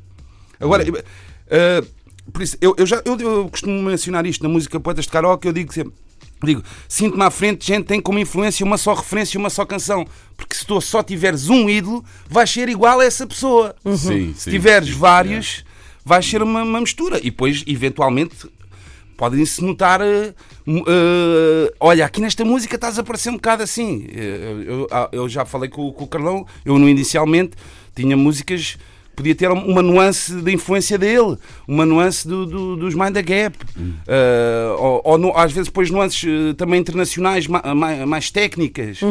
Agora, 0.59 0.83
eh, 1.49 1.83
por 2.31 2.41
isso, 2.41 2.57
eu, 2.61 2.75
eu 2.77 2.85
já 2.85 3.01
eu, 3.05 3.17
eu 3.19 3.49
costumo 3.49 3.81
mencionar 3.81 4.25
isto 4.25 4.41
na 4.43 4.49
música 4.49 4.79
Poetas 4.79 5.05
de 5.05 5.11
Karaoke, 5.11 5.47
eu 5.47 5.53
digo 5.53 5.73
sempre. 5.73 5.93
Digo, 6.41 6.63
sinto-me 6.87 7.23
à 7.23 7.29
frente, 7.29 7.67
gente 7.67 7.85
tem 7.85 7.99
como 7.99 8.17
influência 8.17 8.65
uma 8.65 8.77
só 8.77 8.93
referência, 8.93 9.37
uma 9.37 9.49
só 9.49 9.65
canção. 9.65 10.07
Porque 10.37 10.55
se 10.55 10.65
tu 10.65 10.79
só 10.79 11.03
tiveres 11.03 11.49
um 11.49 11.69
ídolo, 11.69 12.01
vais 12.29 12.49
ser 12.49 12.69
igual 12.69 13.01
a 13.01 13.03
essa 13.03 13.27
pessoa. 13.27 13.75
Sim, 13.97 14.33
Se 14.33 14.43
sim, 14.45 14.51
tiveres 14.51 14.87
sim, 14.87 14.95
vários, 14.95 15.65
vais 16.05 16.25
ser 16.25 16.41
uma, 16.41 16.63
uma 16.63 16.79
mistura. 16.79 17.17
E 17.17 17.23
depois, 17.23 17.61
eventualmente, 17.67 18.37
podem-se 19.17 19.61
notar. 19.61 19.99
mu- 20.65 20.85
eh, 20.87 21.73
olha, 21.77 22.05
aqui 22.05 22.21
nesta 22.21 22.45
música 22.45 22.75
estás 22.75 22.97
a 22.97 23.03
parecer 23.03 23.31
um 23.31 23.33
bocado 23.35 23.63
assim. 23.63 24.07
Eh, 24.09 24.63
Eu, 24.65 24.87
eu- 24.89 25.09
eu 25.11 25.27
já 25.29 25.43
falei 25.43 25.69
com, 25.69 25.87
o- 25.87 25.93
com 25.93 26.05
o 26.05 26.07
Carlão, 26.07 26.45
eu 26.63 26.79
no 26.79 26.87
inicialmente 26.87 27.51
tinha 27.93 28.15
músicas. 28.15 28.77
Podia 29.19 29.35
ter 29.35 29.51
uma 29.51 29.81
nuance 29.81 30.31
da 30.35 30.49
influência 30.49 30.97
dele, 30.97 31.37
uma 31.67 31.85
nuance 31.85 32.25
do- 32.25 32.45
do- 32.45 32.75
dos 32.77 32.95
Mind 32.95 33.13
the 33.13 33.21
Gap, 33.21 33.57
Eh, 34.07 34.75
ou, 34.79 35.01
ou 35.03 35.17
no- 35.17 35.35
às 35.37 35.51
vezes 35.51 35.67
depois 35.67 35.91
nuances 35.91 36.23
eh, 36.25 36.53
também 36.53 36.79
internacionais 36.79 37.45
ma- 37.45 37.61
ma- 37.75 38.05
mais, 38.05 38.31
técnicas, 38.31 39.01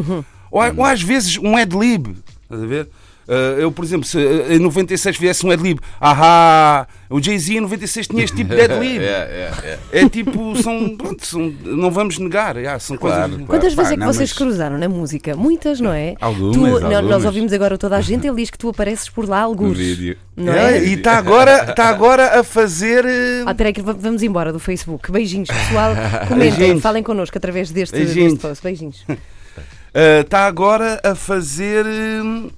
ou, 0.50 0.62
a- 0.62 0.72
ou 0.74 0.82
às 0.82 1.02
vezes 1.02 1.36
um 1.36 1.54
ad-lib, 1.58 2.16
estás 2.44 2.62
a 2.62 2.66
ver? 2.66 2.88
Eh, 3.30 3.56
eu, 3.58 3.70
por 3.70 3.84
exemplo, 3.84 4.06
se 4.06 4.18
eh, 4.18 4.54
em 4.54 4.58
96 4.58 5.16
fizesse 5.18 5.44
um 5.44 5.50
ad-lib, 5.50 5.78
ahá, 6.00 6.86
o 7.10 7.20
Jay-Z 7.22 7.56
em 7.58 7.60
96 7.60 8.08
tinha 8.08 8.24
este 8.24 8.34
tipo 8.36 8.54
de 8.54 8.60
ad-lib. 8.62 9.02
Yeah, 9.02 9.30
yeah, 9.30 9.56
yeah. 9.62 9.82
É 9.92 10.08
tipo, 10.08 10.56
são, 10.62 10.96
pronto, 10.96 11.26
são- 11.26 11.52
não 11.62 11.90
vamos 11.90 12.18
negar, 12.18 12.56
já, 12.58 12.78
são 12.78 12.96
Claro, 12.96 13.28
coisas. 13.32 13.46
Quantas 13.46 13.74
pá, 13.74 13.82
vezes 13.82 13.92
é 13.92 13.94
que 13.96 14.00
não, 14.00 14.06
vocês 14.14 14.30
mas- 14.30 14.38
cruzaram 14.38 14.78
na 14.78 14.88
música? 14.88 15.36
Muitas, 15.36 15.78
não 15.78 15.92
é? 15.92 16.14
Algumas, 16.20 16.54
Tu- 16.56 16.66
algumas. 16.86 17.04
Nós 17.04 17.24
ouvimos 17.26 17.52
agora 17.52 17.76
toda 17.76 17.98
a 17.98 18.00
gente, 18.00 18.26
ele 18.26 18.36
diz 18.36 18.48
que 18.50 18.56
tu 18.56 18.70
apareces 18.70 19.10
por 19.10 19.28
lá 19.28 19.40
No 19.40 19.44
alguns. 19.44 19.76
vídeo. 19.76 20.16
Não 20.34 20.52
É, 20.54 20.78
é? 20.78 20.84
e 20.84 20.94
está 20.94 21.18
agora, 21.18 21.66
tá 21.74 21.88
agora 21.90 22.40
a 22.40 22.42
fazer. 22.42 23.04
eh, 23.04 23.42
Ah, 23.44 23.50
espera 23.50 23.68
aí 23.68 23.72
que 23.74 23.82
va- 23.82 23.92
vamos 23.92 24.22
embora 24.22 24.54
do 24.54 24.58
Facebook. 24.58 25.12
Beijinhos, 25.12 25.48
pessoal. 25.50 25.92
Comentem, 26.28 26.56
Beijinhos. 26.58 26.82
falem 26.82 27.02
connosco 27.02 27.36
através 27.36 27.70
deste, 27.70 27.92
Beijinhos. 27.94 28.32
deste 28.32 28.38
post. 28.48 28.62
Beijinhos. 28.64 29.04
Está 30.22 30.46
agora 30.46 31.00
a 31.02 31.14
fazer 31.14 31.84
hum, 31.86 32.50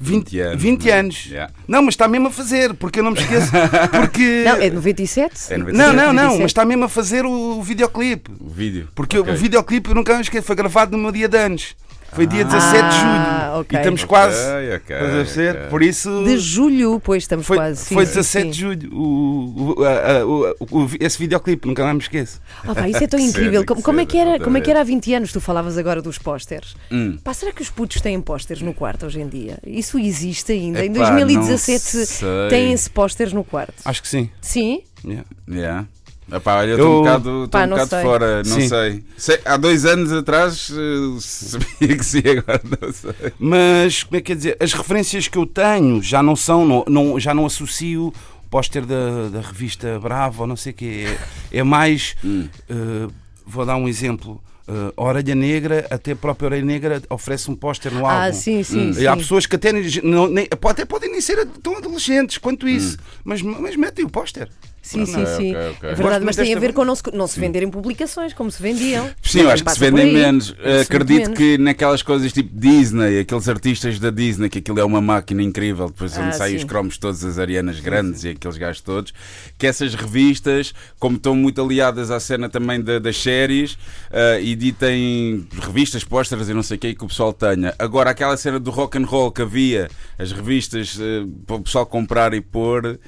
20, 0.00 0.30
20 0.30 0.40
anos, 0.40 0.62
20 0.62 0.84
não 0.84 0.92
é? 0.92 0.98
anos. 0.98 1.26
Yeah. 1.26 1.52
Não, 1.66 1.82
mas 1.82 1.94
está 1.94 2.08
mesmo 2.08 2.28
a 2.28 2.30
fazer, 2.30 2.74
porque 2.74 3.00
eu 3.00 3.04
não 3.04 3.10
me 3.12 3.18
esqueço. 3.18 3.50
Porque. 3.90 4.42
Não, 4.44 4.56
é 4.56 4.70
97? 4.70 5.52
É 5.52 5.56
97. 5.58 5.72
não, 5.72 5.86
não, 5.92 6.12
não, 6.12 6.12
97. 6.12 6.42
mas 6.42 6.50
está 6.50 6.64
mesmo 6.64 6.84
a 6.84 6.88
fazer 6.88 7.24
o 7.26 7.62
videoclipe. 7.62 8.30
O 8.40 8.48
vídeo. 8.48 8.88
Porque 8.94 9.18
Ok. 9.18 9.32
o 9.32 9.36
videoclipe 9.36 9.90
eu 9.90 9.94
nunca 9.94 10.14
me 10.14 10.20
esqueço, 10.20 10.46
foi 10.46 10.56
gravado 10.56 10.96
no 10.96 11.02
meu 11.02 11.12
dia 11.12 11.28
de 11.28 11.36
anos. 11.36 11.74
Foi 12.12 12.26
dia 12.26 12.44
17 12.44 12.72
de 12.72 12.78
Ah, 12.80 13.48
julho. 13.50 13.60
ok. 13.60 13.76
E 13.76 13.80
estamos 13.80 14.04
quase. 14.04 14.38
ok, 14.40 14.96
Estás 14.96 15.10
a 15.10 15.16
perceber? 15.16 15.56
ok. 15.56 15.66
Por 15.68 15.82
isso. 15.82 16.24
De 16.24 16.38
julho, 16.38 17.00
pois 17.04 17.22
estamos 17.22 17.46
Foi, 17.46 17.56
quase. 17.56 17.84
Sim, 17.84 17.94
foi 17.94 18.06
sim, 18.06 18.12
17 18.14 18.44
sim. 18.44 18.50
de 18.50 18.58
julho 18.58 18.94
o, 18.94 19.74
o, 19.78 19.84
a- 19.84 20.18
a- 20.18 20.26
o- 20.26 20.54
o- 20.84 20.90
esse 20.98 21.18
videoclipe, 21.18 21.68
nunca 21.68 21.82
mais 21.84 21.94
me 21.94 22.02
esqueço. 22.02 22.40
Ah, 22.66 22.74
pá, 22.74 22.88
isso 22.88 23.04
é 23.04 23.06
tão 23.06 23.20
Que 23.20 23.26
incrível. 23.26 23.64
Como, 23.64 23.80
que 23.80 23.84
como 23.84 24.00
é 24.00 24.06
que 24.06 24.16
era, 24.18 24.40
como 24.42 24.56
é 24.56 24.60
que 24.60 24.70
era 24.70 24.80
há 24.80 24.84
20 24.84 25.14
anos? 25.14 25.32
Tu 25.32 25.40
falavas 25.40 25.76
agora 25.76 26.00
dos 26.00 26.18
pósteres. 26.18 26.74
Hum. 26.90 27.18
Pá, 27.22 27.34
será 27.34 27.52
que 27.52 27.62
os 27.62 27.70
putos 27.70 28.00
têm 28.00 28.20
pósteres 28.20 28.62
no 28.62 28.72
quarto 28.72 29.06
hoje 29.06 29.20
em 29.20 29.28
dia? 29.28 29.58
Isso 29.66 29.98
existe 29.98 30.52
ainda? 30.52 30.84
em 30.84 30.90
Epá, 30.90 31.10
2017 31.10 31.96
não 31.98 32.04
sei. 32.06 32.48
têm-se 32.48 32.90
pósteres 32.90 33.32
no 33.32 33.44
quarto? 33.44 33.74
Acho 33.84 34.02
que 34.02 34.08
sim. 34.08 34.30
Sim? 34.40 34.82
Yeah. 35.04 35.24
Yeah. 35.48 35.86
Epá, 36.30 36.58
olha, 36.58 36.70
eu 36.70 36.76
estou 36.76 36.94
um 36.94 36.98
bocado, 36.98 37.44
estou 37.44 37.60
um 37.60 37.64
não 37.64 37.70
bocado 37.70 37.90
sei. 37.90 38.02
fora, 38.02 38.36
não 38.44 38.60
Sim. 38.60 38.68
sei. 38.68 39.04
Sei- 39.16 39.40
Há 39.44 39.56
dois 39.56 39.84
anos 39.86 40.12
atrás 40.12 40.70
eh, 40.70 41.18
sabia 41.20 41.96
que 41.96 42.04
sim, 42.04 42.18
agora 42.18 42.60
não 42.64 42.92
sei. 42.92 43.32
Mas, 43.38 44.02
como 44.02 44.16
é 44.16 44.20
que 44.20 44.32
é 44.32 44.34
dizer? 44.34 44.56
As 44.60 44.72
referências 44.74 45.26
que 45.26 45.38
eu 45.38 45.46
tenho 45.46 46.02
já 46.02 46.22
não 46.22 46.36
são, 46.36 46.66
não, 46.66 46.84
não- 46.86 47.18
já 47.20 47.32
não 47.32 47.46
associo 47.46 48.08
o 48.08 48.48
póster 48.50 48.84
da, 48.84 49.28
da 49.30 49.40
revista 49.40 49.98
Bravo 49.98 50.42
ou 50.42 50.46
não 50.46 50.56
sei 50.56 50.72
o 50.72 50.74
quê. 50.74 51.06
É, 51.52 51.58
é 51.58 51.62
mais. 51.62 52.14
Hum. 52.24 52.46
eh, 52.68 53.08
vou 53.46 53.64
dar 53.64 53.76
um 53.76 53.88
exemplo. 53.88 54.42
Uh, 54.70 54.92
a 54.98 55.02
Orelha 55.02 55.34
Negra, 55.34 55.86
até 55.90 56.12
a 56.12 56.16
própria 56.16 56.48
Orelha 56.48 56.62
Negra 56.62 57.02
oferece 57.08 57.50
um 57.50 57.56
póster 57.56 57.90
no 57.90 58.04
álbum. 58.04 58.28
Ah, 58.28 58.32
sim, 58.34 58.62
sim. 58.62 58.90
E 58.90 58.94
sim. 58.96 59.06
há 59.06 59.16
pessoas 59.16 59.46
que 59.46 59.56
até, 59.56 59.72
não- 60.02 60.28
nem- 60.28 60.46
até 60.50 60.84
podem 60.84 61.10
nem 61.10 61.22
ser 61.22 61.46
tão 61.62 61.78
adolescentes 61.78 62.36
quanto 62.36 62.68
isso, 62.68 62.98
mas, 63.24 63.40
mas 63.40 63.74
metem 63.76 64.04
o 64.04 64.10
póster. 64.10 64.50
Sim, 64.80 65.04
sim, 65.04 65.22
Ok, 65.22 65.26
sim. 65.36 65.54
ok, 65.56 65.70
ok. 65.72 65.90
É 65.90 65.94
verdade, 65.94 66.24
mas 66.24 66.36
tem 66.36 66.54
a 66.54 66.58
ver 66.58 66.72
com 66.72 66.82
não 66.84 66.94
se, 66.94 67.02
não 67.12 67.26
se 67.26 67.38
venderem 67.38 67.68
publicações 67.70 68.32
como 68.32 68.50
se 68.50 68.62
vendiam. 68.62 69.10
Sim, 69.22 69.40
eu 69.42 69.50
acho 69.50 69.62
que 69.62 69.70
se 69.72 69.78
vendem 69.80 70.12
menos. 70.12 70.54
Acredito 70.82 71.32
que 71.32 71.58
naquelas 71.58 72.00
coisas 72.00 72.32
tipo 72.32 72.48
Disney, 72.58 73.20
aqueles 73.20 73.48
artistas 73.48 73.98
da 73.98 74.08
Disney, 74.10 74.48
que 74.48 74.58
aquilo 74.60 74.78
é 74.80 74.84
uma 74.84 75.00
máquina 75.02 75.42
incrível, 75.42 75.88
depois 75.88 76.16
Ah, 76.16 76.22
onde 76.22 76.36
saem 76.36 76.52
sim. 76.58 76.64
os 76.64 76.70
cromos 76.70 76.96
todos, 76.96 77.22
as 77.24 77.38
Arianas 77.38 77.80
grandes 77.80 78.24
e 78.24 78.30
aqueles 78.30 78.56
gajos 78.56 78.80
todos, 78.80 79.12
que 79.58 79.66
essas 79.66 79.94
revistas, 79.94 80.72
como 80.98 81.16
estão 81.16 81.34
muito 81.34 81.60
aliadas 81.60 82.10
à 82.10 82.18
cena 82.18 82.48
também 82.48 82.80
da- 82.80 82.98
das 82.98 83.16
séries, 83.20 83.76
ah, 84.10 84.40
editem 84.40 85.46
revistas, 85.60 86.02
pósteres 86.04 86.48
e 86.48 86.54
não 86.54 86.62
sei 86.62 86.76
o 86.76 86.80
que 86.80 86.94
que 86.94 87.04
o 87.04 87.08
pessoal 87.08 87.32
tenha. 87.32 87.74
Agora, 87.78 88.10
aquela 88.10 88.36
cena 88.36 88.58
do 88.58 88.70
rock 88.70 88.96
and 88.96 89.04
roll 89.04 89.30
que 89.30 89.42
havia, 89.42 89.88
as 90.18 90.32
revistas 90.32 90.98
ah, 90.98 91.26
para 91.46 91.56
o 91.56 91.60
pessoal 91.60 91.84
comprar 91.84 92.32
e 92.32 92.40
pôr. 92.40 92.98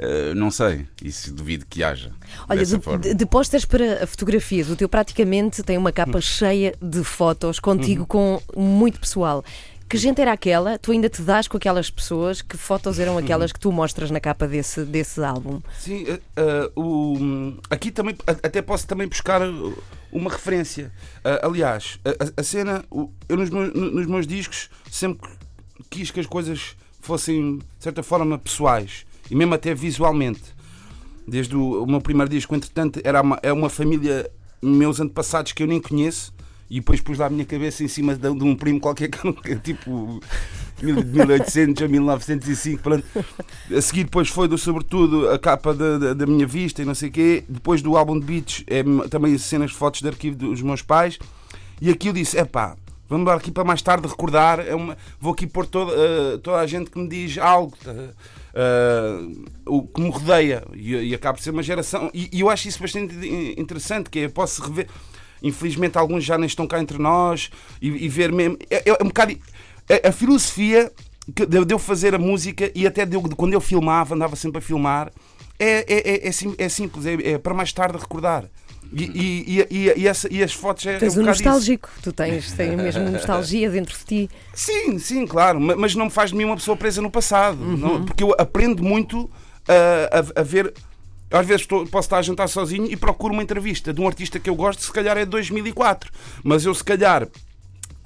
Ah, 0.00 0.34
não 0.34 0.50
sei, 0.50 0.86
isso 1.02 1.32
duvido 1.32 1.66
que 1.68 1.82
haja. 1.82 2.12
Olha, 2.48 2.64
de, 2.64 3.14
de, 3.14 3.26
para 3.26 4.06
fotografias, 4.06 4.70
o 4.70 4.76
teu 4.76 4.88
praticamente 4.88 5.62
tem 5.62 5.76
uma 5.76 5.90
Hum. 5.90 5.92
capa 5.92 6.20
cheia 6.20 6.74
de 6.80 7.02
fotos 7.04 7.58
contigo 7.58 8.02
Uhum. 8.02 8.06
com 8.06 8.40
muito 8.56 9.00
pessoal. 9.00 9.44
Que 9.88 9.96
gente 9.96 10.20
era 10.20 10.32
aquela? 10.32 10.78
Tu 10.78 10.92
ainda 10.92 11.08
te 11.08 11.22
dás 11.22 11.48
com 11.48 11.56
aquelas 11.56 11.90
pessoas? 11.90 12.42
Que 12.42 12.58
fotos 12.58 12.98
eram 12.98 13.14
Uhum. 13.14 13.18
aquelas 13.20 13.52
que 13.52 13.58
tu 13.58 13.72
mostras 13.72 14.10
na 14.10 14.20
capa 14.20 14.46
desse, 14.46 14.84
desse 14.84 15.22
álbum? 15.24 15.62
Sim, 15.78 16.04
uh, 16.04 16.76
uh, 16.76 16.82
o, 16.82 17.56
aqui 17.70 17.90
também 17.90 18.14
até 18.26 18.60
posso 18.60 18.86
também 18.86 19.08
buscar 19.08 19.40
uma 20.12 20.30
referência. 20.30 20.92
Uh, 21.24 21.46
aliás, 21.46 21.98
a, 22.04 22.40
a- 22.40 22.42
cena, 22.44 22.84
eu 23.28 23.36
nos 23.36 23.48
meus, 23.48 23.72
nos 23.72 24.06
meus 24.06 24.26
discos 24.26 24.68
sempre 24.90 25.26
quis 25.88 26.10
que 26.10 26.20
as 26.20 26.26
coisas 26.26 26.76
fossem, 27.00 27.56
de 27.56 27.64
certa 27.80 28.02
forma, 28.02 28.36
pessoais 28.38 29.06
e 29.30 29.34
mesmo 29.34 29.54
até 29.54 29.74
visualmente. 29.74 30.56
Desde 31.26 31.56
o, 31.56 31.82
o 31.82 31.86
meu 31.86 32.00
primeiro 32.00 32.30
disco, 32.30 32.54
entretanto, 32.54 33.00
era 33.04 33.20
uma, 33.20 33.38
é 33.42 33.52
uma 33.52 33.68
família, 33.68 34.30
meus 34.62 35.00
antepassados 35.00 35.52
que 35.52 35.62
eu 35.62 35.66
nem 35.66 35.80
conheço, 35.80 36.32
e 36.70 36.80
depois 36.80 37.00
pus 37.00 37.18
lá 37.18 37.26
a 37.26 37.30
minha 37.30 37.44
cabeça 37.44 37.82
em 37.82 37.88
cima 37.88 38.14
de, 38.14 38.20
de 38.20 38.44
um 38.44 38.54
primo 38.54 38.78
qualquer 38.78 39.08
tipo 39.62 40.20
de 40.78 40.92
1800 40.92 41.82
a 41.82 41.88
1905. 41.88 42.82
Pronto. 42.82 43.04
A 43.74 43.80
seguir, 43.80 44.04
depois 44.04 44.28
foi 44.28 44.48
do 44.48 44.58
Sobretudo 44.58 45.30
a 45.30 45.38
capa 45.38 45.74
da, 45.74 45.98
da, 45.98 46.14
da 46.14 46.26
minha 46.26 46.46
vista 46.46 46.82
e 46.82 46.84
não 46.84 46.94
sei 46.94 47.08
o 47.08 47.12
quê. 47.12 47.44
Depois 47.48 47.80
do 47.80 47.96
álbum 47.96 48.18
de 48.18 48.26
Beats, 48.26 48.64
é 48.66 48.82
também 49.08 49.36
cenas 49.38 49.72
fotos 49.72 50.02
de 50.02 50.08
arquivo 50.08 50.36
dos 50.36 50.60
meus 50.60 50.82
pais. 50.82 51.18
E 51.80 51.90
aqui 51.90 52.08
eu 52.08 52.12
disse: 52.12 52.36
é 52.36 52.44
pá, 52.44 52.76
vamos 53.08 53.26
dar 53.26 53.34
aqui 53.36 53.50
para 53.50 53.64
mais 53.64 53.82
tarde 53.82 54.06
recordar. 54.08 54.60
É 54.60 54.74
uma, 54.74 54.96
vou 55.20 55.32
aqui 55.32 55.46
pôr 55.46 55.66
toda, 55.66 55.92
eh, 55.92 56.38
toda 56.42 56.58
a 56.58 56.66
gente 56.66 56.90
que 56.90 56.98
me 56.98 57.08
diz 57.08 57.38
algo. 57.38 57.76
eh, 57.86 58.10
eh, 58.54 59.18
o 59.66 59.82
que 59.86 60.00
me 60.00 60.10
rodeia 60.10 60.64
e, 60.74 60.94
e 60.94 61.14
acaba 61.14 61.36
por 61.36 61.42
ser 61.42 61.50
uma 61.50 61.62
geração 61.62 62.10
e, 62.14 62.28
e 62.32 62.40
eu 62.40 62.48
acho 62.48 62.66
isso 62.68 62.80
bastante 62.80 63.14
interessante 63.58 64.08
que 64.10 64.18
é, 64.20 64.24
eu 64.24 64.30
posso 64.30 64.62
rever 64.62 64.88
infelizmente 65.42 65.96
alguns 65.98 66.24
já 66.24 66.36
nem 66.38 66.46
estão 66.46 66.66
cá 66.66 66.80
entre 66.80 66.98
nós 66.98 67.50
e, 67.80 67.88
e 67.88 68.08
ver 68.08 68.32
mesmo 68.32 68.56
é, 68.70 68.88
é 68.88 68.92
um 69.04 69.08
bocado 69.08 69.36
a, 70.04 70.08
a 70.08 70.12
filosofia 70.12 70.90
que 71.36 71.44
de 71.46 71.72
eu 71.74 71.78
fazer 71.78 72.14
a 72.14 72.18
música 72.18 72.70
e 72.74 72.86
até 72.86 73.04
de 73.04 73.14
eu- 73.16 73.22
quando 73.36 73.52
eu 73.52 73.60
filmava 73.60 74.14
andava 74.14 74.34
sempre 74.34 74.58
a 74.58 74.62
filmar 74.62 75.12
é, 75.58 75.84
é, 75.92 76.10
é, 76.26 76.28
é 76.28 76.32
é 76.58 76.68
simples 76.68 77.04
é, 77.06 77.32
é 77.32 77.38
para 77.38 77.52
mais 77.54 77.72
tarde 77.72 77.98
recordar 77.98 78.44
e, 78.92 79.04
e, 79.04 79.66
e, 79.70 79.92
e, 80.00 80.08
essa- 80.08 80.28
e 80.30 80.42
as 80.42 80.52
fotos 80.52 80.86
é, 80.86 80.98
Tu 80.98 81.04
és 81.04 81.16
é 81.16 81.18
um 81.18 81.22
um 81.22 81.24
bocado 81.24 81.36
isso. 81.40 81.44
nostálgico, 81.44 81.88
tu 82.02 82.12
tens, 82.12 82.52
tens 82.52 82.76
mesmo 82.76 83.10
nostalgia 83.10 83.70
dentro 83.70 83.96
de 83.98 84.04
ti. 84.04 84.30
Sim, 84.54 84.98
sim, 84.98 85.26
claro, 85.26 85.60
ma- 85.60 85.76
mas 85.76 85.94
não 85.94 86.06
me 86.06 86.10
faz 86.10 86.30
de 86.30 86.36
mim 86.36 86.44
uma 86.44 86.56
pessoa 86.56 86.76
presa 86.76 87.02
no 87.02 87.10
passado, 87.10 87.60
Uhum. 87.60 87.76
não- 87.76 88.04
porque 88.04 88.22
eu 88.24 88.34
aprendo 88.38 88.82
muito 88.82 89.30
a, 89.68 90.18
a- 90.18 90.40
a 90.40 90.42
ver. 90.42 90.72
Às 91.30 91.44
vezes 91.46 91.62
estou- 91.62 91.86
posso 91.86 92.06
estar 92.06 92.16
a 92.18 92.22
jantar 92.22 92.48
sozinho 92.48 92.86
e 92.90 92.96
procuro 92.96 93.34
uma 93.34 93.42
entrevista 93.42 93.92
de 93.92 94.00
um 94.00 94.06
artista 94.06 94.40
que 94.40 94.48
eu 94.48 94.54
gosto, 94.54 94.82
se 94.82 94.90
calhar 94.90 95.14
é 95.18 95.26
de 95.26 95.30
2004, 95.30 96.10
mas 96.42 96.64
eu, 96.64 96.74
se 96.74 96.82
calhar, 96.82 97.28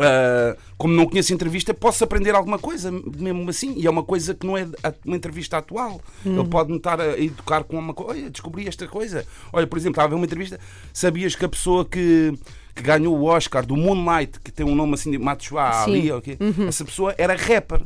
ah, 0.02 0.56
como 0.76 0.94
não 0.94 1.06
conheço 1.06 1.32
a 1.32 1.34
entrevista, 1.34 1.72
posso 1.72 2.02
aprender 2.02 2.34
alguma 2.34 2.58
coisa, 2.58 2.90
mesmo 2.90 3.48
assim, 3.48 3.74
e 3.76 3.86
é 3.86 3.90
uma 3.90 4.02
coisa 4.02 4.34
que 4.34 4.46
não 4.46 4.56
é 4.56 4.66
uma 5.04 5.16
entrevista 5.16 5.58
atual. 5.58 6.00
Ele 6.24 6.44
pode-me 6.48 6.76
estar 6.76 7.00
a 7.00 7.18
educar 7.18 7.64
com 7.64 7.78
uma 7.78 7.94
coisa. 7.94 8.12
Olha, 8.12 8.30
descobri 8.30 8.66
esta 8.66 8.86
coisa. 8.88 9.24
Olha, 9.52 9.66
por 9.66 9.78
exemplo, 9.78 9.92
estava 9.92 10.06
a 10.06 10.10
ver 10.10 10.16
uma 10.16 10.24
entrevista. 10.24 10.58
Sabias 10.92 11.34
que 11.34 11.44
a 11.44 11.48
pessoa 11.48 11.84
que, 11.84 12.32
que 12.74 12.82
ganhou 12.82 13.16
o 13.16 13.24
Oscar 13.24 13.64
do 13.64 13.76
Moonlight, 13.76 14.40
que 14.40 14.50
tem 14.50 14.66
um 14.66 14.74
nome 14.74 14.94
assim 14.94 15.10
de 15.10 15.18
Machua 15.18 15.84
Sim. 15.84 15.90
Ali, 15.90 16.12
ok? 16.12 16.38
essa 16.68 16.84
pessoa 16.84 17.14
era 17.16 17.34
rapper. 17.34 17.80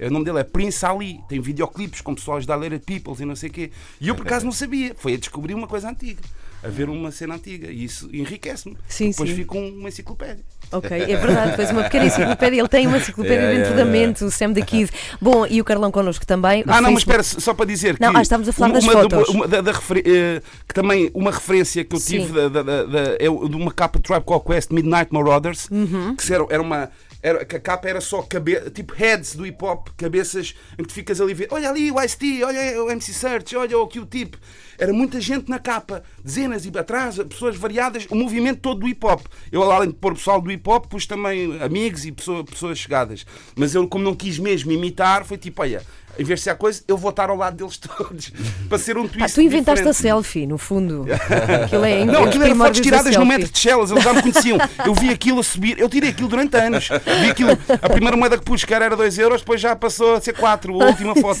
O 0.00 0.10
nome 0.10 0.24
dele 0.24 0.38
é 0.38 0.44
Prince 0.44 0.84
Ali. 0.84 1.20
Tem 1.28 1.40
videoclipes 1.40 2.00
com 2.00 2.14
pessoas 2.14 2.46
da 2.46 2.56
Leira 2.56 2.78
Peoples 2.78 3.20
e 3.20 3.24
não 3.24 3.36
sei 3.36 3.50
o 3.50 3.52
quê. 3.52 3.70
E 4.00 4.08
eu 4.08 4.14
por 4.14 4.26
acaso 4.26 4.46
não 4.46 4.52
sabia. 4.52 4.94
Foi 4.96 5.14
a 5.14 5.16
descobrir 5.18 5.54
uma 5.54 5.66
coisa 5.66 5.90
antiga. 5.90 6.22
A 6.62 6.68
ver 6.68 6.88
uma 6.90 7.10
cena 7.10 7.34
antiga. 7.36 7.70
E 7.70 7.84
isso 7.84 8.08
enriquece-me. 8.12 8.76
Sim, 8.86 9.10
Depois 9.10 9.30
sim. 9.30 9.36
fico 9.36 9.58
uma 9.58 9.88
enciclopédia. 9.88 10.44
Ok, 10.72 10.96
é 10.96 11.16
verdade, 11.16 11.56
fez 11.56 11.70
uma 11.70 11.82
pequena 11.82 12.04
enciclopédia, 12.06 12.60
ele 12.60 12.68
tem 12.68 12.86
uma 12.86 12.96
enciclopédia 12.98 13.38
Yeah, 13.40 13.58
dentro 13.58 13.72
yeah, 13.72 13.84
da 13.84 13.90
yeah. 13.90 14.06
mente, 14.08 14.24
o 14.24 14.30
Sam 14.30 14.52
da 14.52 14.60
Kid. 14.64 14.88
Bom, 15.20 15.44
e 15.46 15.60
o 15.60 15.64
Carlão 15.64 15.90
connosco 15.90 16.24
também. 16.24 16.62
Ah, 16.66 16.80
não, 16.80 16.92
mas 16.92 17.00
espera, 17.00 17.22
só 17.24 17.52
para 17.54 17.64
dizer 17.66 17.96
que. 17.96 18.00
Não, 18.02 18.14
ah, 18.16 18.22
estamos 18.22 18.48
a 18.48 18.52
falar 18.52 18.72
das 18.74 18.84
uma, 18.84 18.92
fotos. 18.92 19.28
uma- 19.30 19.48
da- 19.48 19.60
da 19.62 19.72
referen- 19.72 20.04
eh, 20.06 20.42
que 20.68 20.74
também 20.74 21.10
uma 21.12 21.32
referência 21.32 21.82
que 21.84 21.96
eu 21.96 22.00
tive 22.00 22.32
da, 22.32 22.48
da- 22.48 22.62
da- 22.62 22.84
da- 22.84 23.14
é 23.18 23.24
de 23.24 23.28
uma 23.56 23.72
capa 23.72 23.98
de 23.98 24.04
Tribe 24.04 24.24
Called 24.24 24.44
Quest, 24.46 24.70
Midnight 24.70 25.12
Marauders, 25.12 25.66
Uhum. 25.70 26.14
que 26.14 26.32
era, 26.32 26.46
era 26.50 26.62
uma. 26.62 26.88
Era, 27.22 27.42
a 27.42 27.44
capa 27.44 27.88
era 27.88 28.00
só 28.00 28.22
cabe, 28.22 28.58
tipo 28.70 28.94
heads 28.94 29.34
do 29.36 29.46
hip 29.46 29.62
hop, 29.62 29.88
cabeças 29.96 30.54
em 30.78 30.82
que 30.82 30.88
tu 30.88 30.94
ficas 30.94 31.20
ali 31.20 31.32
a 31.32 31.34
ver. 31.34 31.48
Olha 31.50 31.68
ali 31.68 31.90
o 31.90 32.00
Ice-T, 32.02 32.42
olha 32.44 32.82
o 32.82 32.90
MC 32.90 33.12
Search, 33.12 33.54
olha 33.56 33.78
o 33.78 33.86
Q-Tip. 33.86 34.36
Era 34.78 34.92
muita 34.94 35.20
gente 35.20 35.50
na 35.50 35.58
capa, 35.58 36.02
dezenas 36.24 36.64
e 36.64 36.72
atrás, 36.78 37.18
pessoas 37.18 37.54
variadas, 37.56 38.06
o 38.08 38.14
movimento 38.14 38.60
todo 38.60 38.80
do 38.80 38.88
hip 38.88 39.04
hop. 39.04 39.26
Eu, 39.52 39.62
além 39.70 39.88
de 39.90 39.94
pôr 39.94 40.14
pessoal 40.14 40.40
do 40.40 40.50
hip 40.50 40.66
hop, 40.66 40.86
pus 40.86 41.06
também 41.06 41.60
amigos 41.60 42.06
e 42.06 42.12
pessoa- 42.12 42.42
pessoas 42.42 42.78
chegadas. 42.78 43.26
Mas 43.54 43.74
eu, 43.74 43.86
como 43.86 44.02
não 44.02 44.14
quis 44.14 44.38
mesmo 44.38 44.72
imitar, 44.72 45.24
foi 45.26 45.36
tipo: 45.36 45.60
olha, 45.60 45.82
em 46.18 46.24
vez 46.24 46.40
de 46.40 46.44
ser 46.44 46.50
a 46.50 46.54
coisa, 46.54 46.82
eu 46.86 46.96
vou 46.96 47.10
estar 47.10 47.30
ao 47.30 47.36
lado 47.36 47.56
deles 47.56 47.76
todos 47.78 48.32
para 48.68 48.78
ser 48.78 48.96
um 48.96 49.08
twist. 49.08 49.18
Pá, 49.18 49.28
tu 49.34 49.40
inventaste 49.40 49.86
a 49.86 49.90
diferente. 49.90 50.02
selfie, 50.02 50.46
no 50.46 50.58
fundo. 50.58 51.06
Aquilo 51.64 51.84
é 51.84 52.04
Não, 52.04 52.24
aquilo 52.24 52.44
era 52.44 52.54
fotos 52.54 52.80
tiradas 52.80 53.16
no 53.16 53.26
metro 53.26 53.48
de 53.48 53.58
Chelas, 53.58 53.90
eles 53.90 54.02
já 54.02 54.12
me 54.12 54.22
conheciam. 54.22 54.58
Eu 54.84 54.94
vi 54.94 55.10
aquilo 55.10 55.40
a 55.40 55.42
subir, 55.42 55.78
eu 55.78 55.88
tirei 55.88 56.10
aquilo 56.10 56.28
durante 56.28 56.56
anos. 56.56 56.88
Vi 56.88 57.30
aquilo, 57.30 57.50
a 57.50 57.88
primeira 57.88 58.16
moeda 58.16 58.38
que 58.38 58.44
pus, 58.44 58.64
cara, 58.64 58.84
era 58.84 58.96
2 58.96 59.18
euros, 59.18 59.40
depois 59.40 59.60
já 59.60 59.74
passou 59.76 60.14
a 60.14 60.20
ser 60.20 60.34
4, 60.34 60.82
a 60.82 60.86
última 60.86 61.14
foto. 61.16 61.38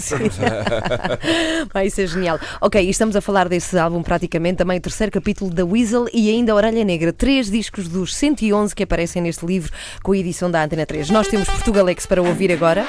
Vai 1.72 1.90
ser 1.90 2.06
genial. 2.06 2.38
Ok, 2.60 2.82
e 2.82 2.90
estamos 2.90 3.16
a 3.16 3.20
falar 3.20 3.48
desse 3.48 3.78
álbum 3.78 4.02
praticamente, 4.02 4.58
também 4.58 4.78
o 4.78 4.80
terceiro 4.80 5.12
capítulo 5.12 5.50
da 5.50 5.64
Weasel 5.64 6.06
e 6.12 6.30
ainda 6.30 6.52
a 6.52 6.54
Orelha 6.54 6.84
Negra. 6.84 7.12
Três 7.12 7.50
discos 7.50 7.88
dos 7.88 8.14
111 8.14 8.74
que 8.74 8.82
aparecem 8.82 9.22
neste 9.22 9.44
livro 9.44 9.72
com 10.02 10.12
a 10.12 10.16
edição 10.16 10.50
da 10.50 10.62
Antena 10.62 10.86
3. 10.86 11.10
Nós 11.10 11.28
temos 11.28 11.48
Portugalex 11.48 12.06
para 12.06 12.22
ouvir 12.22 12.52
agora. 12.52 12.86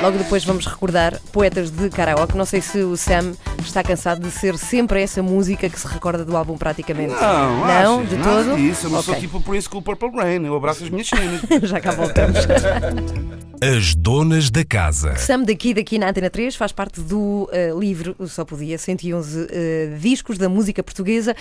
Logo 0.00 0.18
depois 0.18 0.44
vamos 0.44 0.66
recordar 0.66 1.01
poetas 1.32 1.70
de 1.70 1.88
karaoke. 1.90 2.36
Não 2.36 2.44
sei 2.44 2.60
se 2.60 2.78
o 2.78 2.96
Sam 2.96 3.32
está 3.60 3.82
cansado 3.82 4.20
de 4.20 4.30
ser 4.30 4.56
sempre 4.58 5.02
essa 5.02 5.22
música 5.22 5.68
que 5.68 5.78
se 5.80 5.86
recorda 5.86 6.24
do 6.24 6.36
álbum 6.36 6.56
praticamente. 6.56 7.12
Não, 7.14 7.20
Não, 7.66 7.98
achas? 8.00 8.08
de 8.10 8.16
Nada 8.16 8.44
todo? 8.44 8.56
disso. 8.56 8.86
Eu 8.86 8.90
não 8.90 9.02
sou 9.02 9.14
Ok. 9.14 9.20
tipo 9.26 9.38
o 9.38 9.42
Prince 9.42 9.68
com 9.68 9.78
o 9.78 9.82
Purple 9.82 10.10
Rain. 10.10 10.44
Eu 10.44 10.54
abraço 10.56 10.84
as 10.84 10.90
minhas 10.90 11.08
cenas. 11.08 11.40
Já 11.68 11.80
cá 11.80 11.90
voltamos. 11.92 12.38
As 13.62 13.94
donas 13.94 14.50
da 14.50 14.64
casa. 14.64 15.14
Sam 15.14 15.42
daqui, 15.44 15.72
daqui 15.72 15.96
na 15.96 16.08
Antena 16.10 16.28
3, 16.28 16.56
faz 16.56 16.72
parte 16.72 17.00
do 17.00 17.48
eh, 17.52 17.70
livro 17.78 18.16
Só 18.26 18.44
Podia, 18.44 18.76
111 18.76 19.46
eh, 19.50 19.96
discos 20.00 20.36
da 20.36 20.48
música 20.48 20.82
portuguesa. 20.82 21.36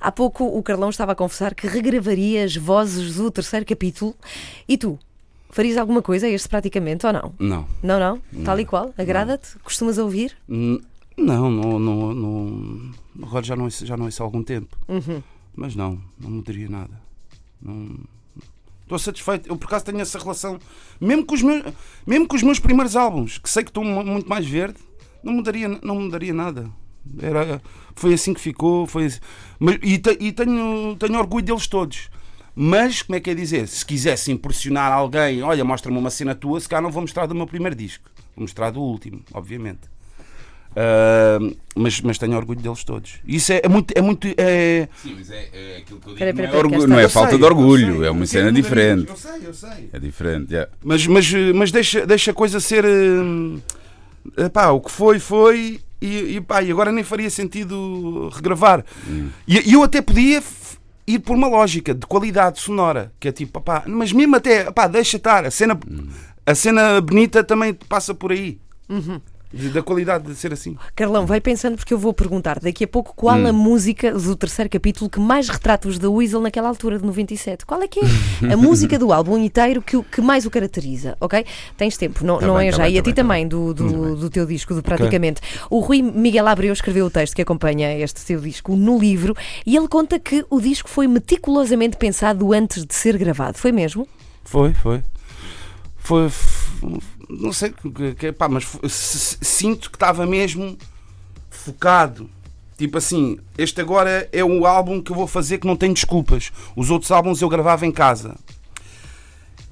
Há 0.00 0.10
pouco 0.10 0.44
o 0.46 0.62
Carlão 0.62 0.88
estava 0.88 1.12
a 1.12 1.14
confessar 1.14 1.54
que 1.54 1.66
regravaria 1.66 2.44
as 2.44 2.56
vozes 2.56 3.16
do 3.16 3.30
terceiro 3.30 3.66
capítulo. 3.66 4.14
E 4.66 4.78
tu? 4.78 4.98
Farias 5.56 5.78
alguma 5.78 6.02
coisa 6.02 6.26
a 6.26 6.30
este 6.30 6.48
praticamente 6.50 7.06
ou 7.06 7.12
não? 7.14 7.34
Não. 7.38 7.66
Não, 7.82 7.98
não? 7.98 8.44
Tal 8.44 8.60
e 8.60 8.66
qual? 8.66 8.92
Agrada-te? 8.98 9.58
Costumas 9.60 9.96
ouvir? 9.96 10.36
N- 10.46 10.82
Não, 11.16 11.50
não, 11.50 11.78
não, 11.78 12.14
não. 12.14 12.90
Agora 13.22 13.42
já 13.42 13.56
não, 13.56 13.70
já 13.70 13.96
não 13.96 14.04
ouço 14.04 14.22
há 14.22 14.26
algum 14.26 14.42
tempo. 14.42 14.76
Uhum. 14.86 15.22
Mas 15.54 15.74
não, 15.74 15.98
não 16.20 16.28
mudaria 16.28 16.68
nada. 16.68 17.00
Não. 17.62 17.88
Estou 18.82 18.98
satisfeito. 18.98 19.48
Eu 19.48 19.56
por 19.56 19.66
acaso 19.66 19.86
tenho 19.86 19.98
essa 19.98 20.18
relação. 20.18 20.58
Mesmo 21.00 21.24
com 21.24 21.34
os 21.34 21.40
meus, 21.42 21.64
mesmo 22.06 22.28
com 22.28 22.36
os 22.36 22.42
meus 22.42 22.58
primeiros 22.60 22.94
álbuns, 22.94 23.38
que 23.38 23.48
sei 23.48 23.64
que 23.64 23.70
estão 23.70 23.82
mu- 23.82 24.04
muito 24.04 24.28
mais 24.28 24.46
verde, 24.46 24.76
não 25.24 25.32
mudaria, 25.32 25.68
não 25.82 25.94
mudaria 25.98 26.34
nada. 26.34 26.70
Era, 27.18 27.62
foi 27.94 28.12
assim 28.12 28.34
que 28.34 28.40
ficou. 28.42 28.86
Foi 28.86 29.06
assim. 29.06 29.20
Mas, 29.58 29.78
e 29.82 29.96
te- 29.96 30.18
e 30.20 30.32
tenho, 30.32 30.94
tenho 30.98 31.18
orgulho 31.18 31.42
deles 31.46 31.66
todos. 31.66 32.10
Mas, 32.58 33.02
como 33.02 33.16
é 33.16 33.20
que 33.20 33.28
é 33.28 33.34
dizer? 33.34 33.68
Se 33.68 33.84
quisesse 33.84 34.32
impressionar 34.32 34.90
alguém, 34.90 35.42
olha, 35.42 35.62
mostra-me 35.62 35.98
uma 35.98 36.08
cena 36.08 36.34
tua, 36.34 36.58
se 36.58 36.66
cá 36.68 36.80
não 36.80 36.90
vou 36.90 37.02
mostrar 37.02 37.26
do 37.26 37.34
meu 37.34 37.46
primeiro 37.46 37.76
disco. 37.76 38.08
Vou 38.34 38.42
mostrar 38.42 38.70
do 38.70 38.80
último, 38.80 39.20
obviamente. 39.34 39.80
Ah, 40.76 41.38
mas, 41.74 42.00
mas 42.02 42.18
tenho 42.18 42.36
orgulho 42.36 42.60
deles 42.60 42.84
todos. 42.84 43.14
Isso 43.26 43.52
é, 43.52 43.62
é 43.64 43.68
muito. 43.68 43.92
É 43.96 44.02
muito 44.02 44.28
é... 44.36 44.88
Sim, 45.02 45.14
mas 45.18 45.30
é, 45.30 45.48
é 45.52 45.76
aquilo 45.78 45.98
que 46.00 46.06
eu 46.08 46.14
digo. 46.14 46.18
Peraí, 46.18 46.32
não, 46.32 46.36
peraí, 46.36 46.54
é 46.54 46.58
orgulho, 46.58 46.86
não 46.86 46.98
é 46.98 47.06
está. 47.06 47.20
falta 47.20 47.30
de 47.30 47.36
sei, 47.36 47.42
eu 47.42 47.46
orgulho, 47.46 47.96
sei, 47.98 48.06
é 48.06 48.10
uma 48.10 48.26
cena 48.26 48.52
diferente. 48.52 49.08
Eu 49.08 49.16
sei, 49.16 49.46
eu 49.46 49.54
sei. 49.54 49.88
É 49.92 49.98
diferente, 49.98 50.52
yeah. 50.52 50.70
Mas, 50.84 51.06
mas, 51.06 51.32
mas 51.54 51.72
deixa, 51.72 52.06
deixa 52.06 52.30
a 52.30 52.34
coisa 52.34 52.60
ser. 52.60 52.84
hum, 52.84 53.60
Pá, 54.52 54.70
o 54.70 54.80
que 54.80 54.90
foi, 54.90 55.18
foi. 55.18 55.80
E, 56.00 56.36
e, 56.36 56.40
pá, 56.42 56.62
e 56.62 56.70
agora 56.70 56.92
nem 56.92 57.02
faria 57.02 57.30
sentido 57.30 58.28
regravar. 58.34 58.84
E 59.48 59.70
e 59.70 59.72
eu 59.72 59.82
até 59.82 60.02
podia 60.02 60.42
ir 61.06 61.20
por 61.20 61.36
uma 61.36 61.46
lógica 61.48 61.94
de 61.94 62.06
qualidade 62.06 62.60
sonora, 62.60 63.12
que 63.20 63.28
é 63.28 63.32
tipo, 63.32 63.60
pá, 63.60 63.84
mas 63.86 64.12
mesmo 64.12 64.36
até, 64.36 64.70
pá, 64.70 64.86
deixa 64.86 65.16
estar. 65.16 65.44
A 65.46 65.50
cena, 65.50 65.78
a 66.44 66.54
cena 66.54 67.00
bonita 67.00 67.44
também 67.44 67.72
passa 67.74 68.14
por 68.14 68.32
aí. 68.32 68.58
De- 69.56 69.70
da 69.70 69.82
qualidade 69.82 70.24
de 70.24 70.34
ser 70.34 70.52
assim. 70.52 70.76
Carlão, 70.94 71.24
vai 71.26 71.40
pensando 71.40 71.76
porque 71.76 71.92
eu 71.94 71.98
vou 71.98 72.12
perguntar 72.12 72.58
daqui 72.60 72.84
a 72.84 72.88
pouco 72.88 73.14
qual 73.14 73.36
Hum. 73.38 73.46
a 73.46 73.52
música 73.52 74.12
do 74.12 74.36
terceiro 74.36 74.70
capítulo 74.70 75.10
que 75.10 75.18
mais 75.18 75.48
retrata 75.48 75.88
os 75.88 75.98
da 75.98 76.08
Weasel 76.10 76.40
naquela 76.40 76.68
altura 76.68 76.98
de 76.98 77.04
97. 77.04 77.64
Qual 77.66 77.80
é 77.82 77.88
que 77.88 78.00
é 78.00 78.52
a 78.52 78.56
música 78.56 78.98
do 78.98 79.12
álbum 79.12 79.38
inteiro 79.38 79.80
que, 79.82 80.00
que 80.04 80.20
mais 80.20 80.46
o 80.46 80.50
caracteriza, 80.50 81.16
ok? 81.20 81.44
Tens 81.76 81.96
tempo, 81.96 82.24
não, 82.24 82.38
Tá 82.38 82.46
não 82.46 82.56
bem, 82.56 82.68
é 82.68 82.70
tá 82.70 82.76
já. 82.78 82.82
bem, 82.84 82.94
e 82.94 82.98
a 82.98 83.02
tá 83.02 83.04
ti 83.04 83.06
bem, 83.06 83.14
tá 83.14 83.22
também, 83.22 83.48
do, 83.48 83.72
do, 83.74 84.16
do 84.16 84.30
teu 84.30 84.46
disco, 84.46 84.74
do 84.74 84.82
Praticamente. 84.82 85.40
O 85.70 85.80
Rui 85.80 86.02
Miguel 86.02 86.46
Abreu 86.46 86.72
escreveu 86.72 87.06
o 87.06 87.10
texto 87.10 87.34
que 87.34 87.42
acompanha 87.42 87.96
este 87.98 88.24
teu 88.24 88.40
disco 88.40 88.76
no 88.76 88.98
livro 88.98 89.34
e 89.64 89.76
ele 89.76 89.88
conta 89.88 90.18
que 90.18 90.44
o 90.50 90.60
disco 90.60 90.88
foi 90.88 91.06
meticulosamente 91.06 91.96
pensado 91.96 92.52
antes 92.52 92.84
de 92.84 92.94
ser 92.94 93.16
gravado. 93.16 93.58
Foi 93.58 93.72
mesmo? 93.72 94.06
Foi, 94.44 94.72
foi. 94.74 95.02
Foi. 95.96 96.26
f- 96.26 96.66
Não 97.28 97.52
sei, 97.52 97.70
que- 97.72 98.14
que- 98.14 98.32
pá, 98.32 98.48
mas 98.48 98.64
sinto 98.88 99.90
que 99.90 99.96
estava 99.96 100.24
mesmo 100.26 100.76
focado. 101.50 102.28
Tipo 102.78 102.98
assim, 102.98 103.38
este 103.56 103.80
agora 103.80 104.28
é 104.32 104.44
o 104.44 104.66
álbum 104.66 105.00
que 105.00 105.10
eu 105.10 105.16
vou 105.16 105.26
fazer 105.26 105.58
que 105.58 105.66
não 105.66 105.76
tem 105.76 105.92
desculpas. 105.92 106.52
Os 106.76 106.90
outros 106.90 107.10
álbuns 107.10 107.40
eu 107.40 107.48
gravava 107.48 107.86
em 107.86 107.90
casa. 107.92 108.36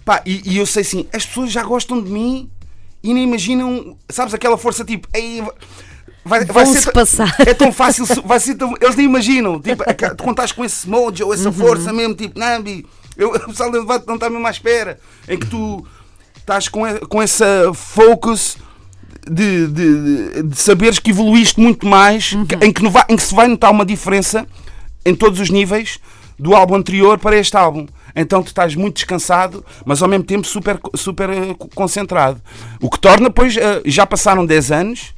Pá, 0.05 0.23
e, 0.27 0.43
e 0.45 0.59
eu 0.59 0.67
sei 0.67 0.83
assim, 0.83 1.07
as 1.13 1.25
pessoas 1.25 1.51
já 1.53 1.63
gostam 1.63 2.03
de 2.03 2.11
mim 2.11 2.51
e 3.03 3.13
nem 3.15 3.25
imaginam, 3.25 3.97
sabes, 4.09 4.35
aquela 4.35 4.57
força 4.59 4.85
tipo, 4.85 5.07
"Ei, 5.15 5.43
vai, 6.25 6.45
vai 6.47 6.65
ser, 6.67 6.93
passar. 6.93 7.35
é 7.41 7.55
tão 7.55 7.71
fácil, 7.73 8.05
vai 8.25 8.41
ser 8.41 8.55
tão, 8.55 8.75
eles 8.81 8.97
nem 8.97 9.07
imaginam, 9.07 9.61
tipo, 9.61 9.83
aquela- 9.89 10.15
quando 10.15 10.31
estás 10.33 10.53
com 10.53 10.65
esse 10.65 10.89
mojo, 10.89 11.33
essa 11.33 11.51
força 11.53 11.93
mesmo, 11.93 12.15
tipo, 12.15 12.39
Nambi, 12.39 12.87
eu, 13.17 13.31
o 13.33 13.41
pessoal 13.49 13.71
não 13.71 14.15
está 14.15 14.29
mesmo 14.31 14.47
à 14.47 14.51
espera, 14.51 14.99
em 15.29 15.39
que 15.39 15.47
tu 15.47 15.87
estás 16.45 16.69
com, 16.69 16.83
com 17.09 17.23
essa 17.23 17.73
focus 17.75 18.59
de, 19.31 19.67
de, 19.69 20.43
de 20.43 20.57
saberes 20.57 20.99
que 20.99 21.11
evoluíste 21.11 21.59
muito 21.59 21.87
mais, 21.87 22.31
que- 22.47 22.67
em, 22.67 22.71
que 22.71 22.83
no 22.83 22.91
va- 22.91 23.07
em 23.09 23.17
que 23.17 23.23
se 23.23 23.35
vai 23.35 23.49
notar 23.49 23.71
uma 23.71 23.85
diferença 23.85 24.47
em 25.07 25.15
todos 25.15 25.41
os 25.41 25.49
níveis 25.49 25.99
do 26.39 26.55
álbum 26.55 26.75
anterior 26.77 27.19
para 27.19 27.37
este 27.37 27.57
álbum. 27.57 27.87
Então 28.15 28.43
tu 28.43 28.49
estás 28.49 28.75
muito 28.75 28.97
descansado, 28.97 29.65
mas 29.87 30.03
ao 30.03 30.09
mesmo 30.09 30.25
tempo 30.25 30.47
super, 30.47 30.79
super 30.95 31.31
eh, 31.31 31.55
co- 31.59 31.69
concentrado. 31.75 32.41
O 32.81 32.91
que 32.91 32.99
torna, 32.99 33.31
pois, 33.31 33.57
eh, 33.57 33.81
já 33.87 34.07
passaram 34.07 34.45
10 34.45 34.71
anos 34.71 35.15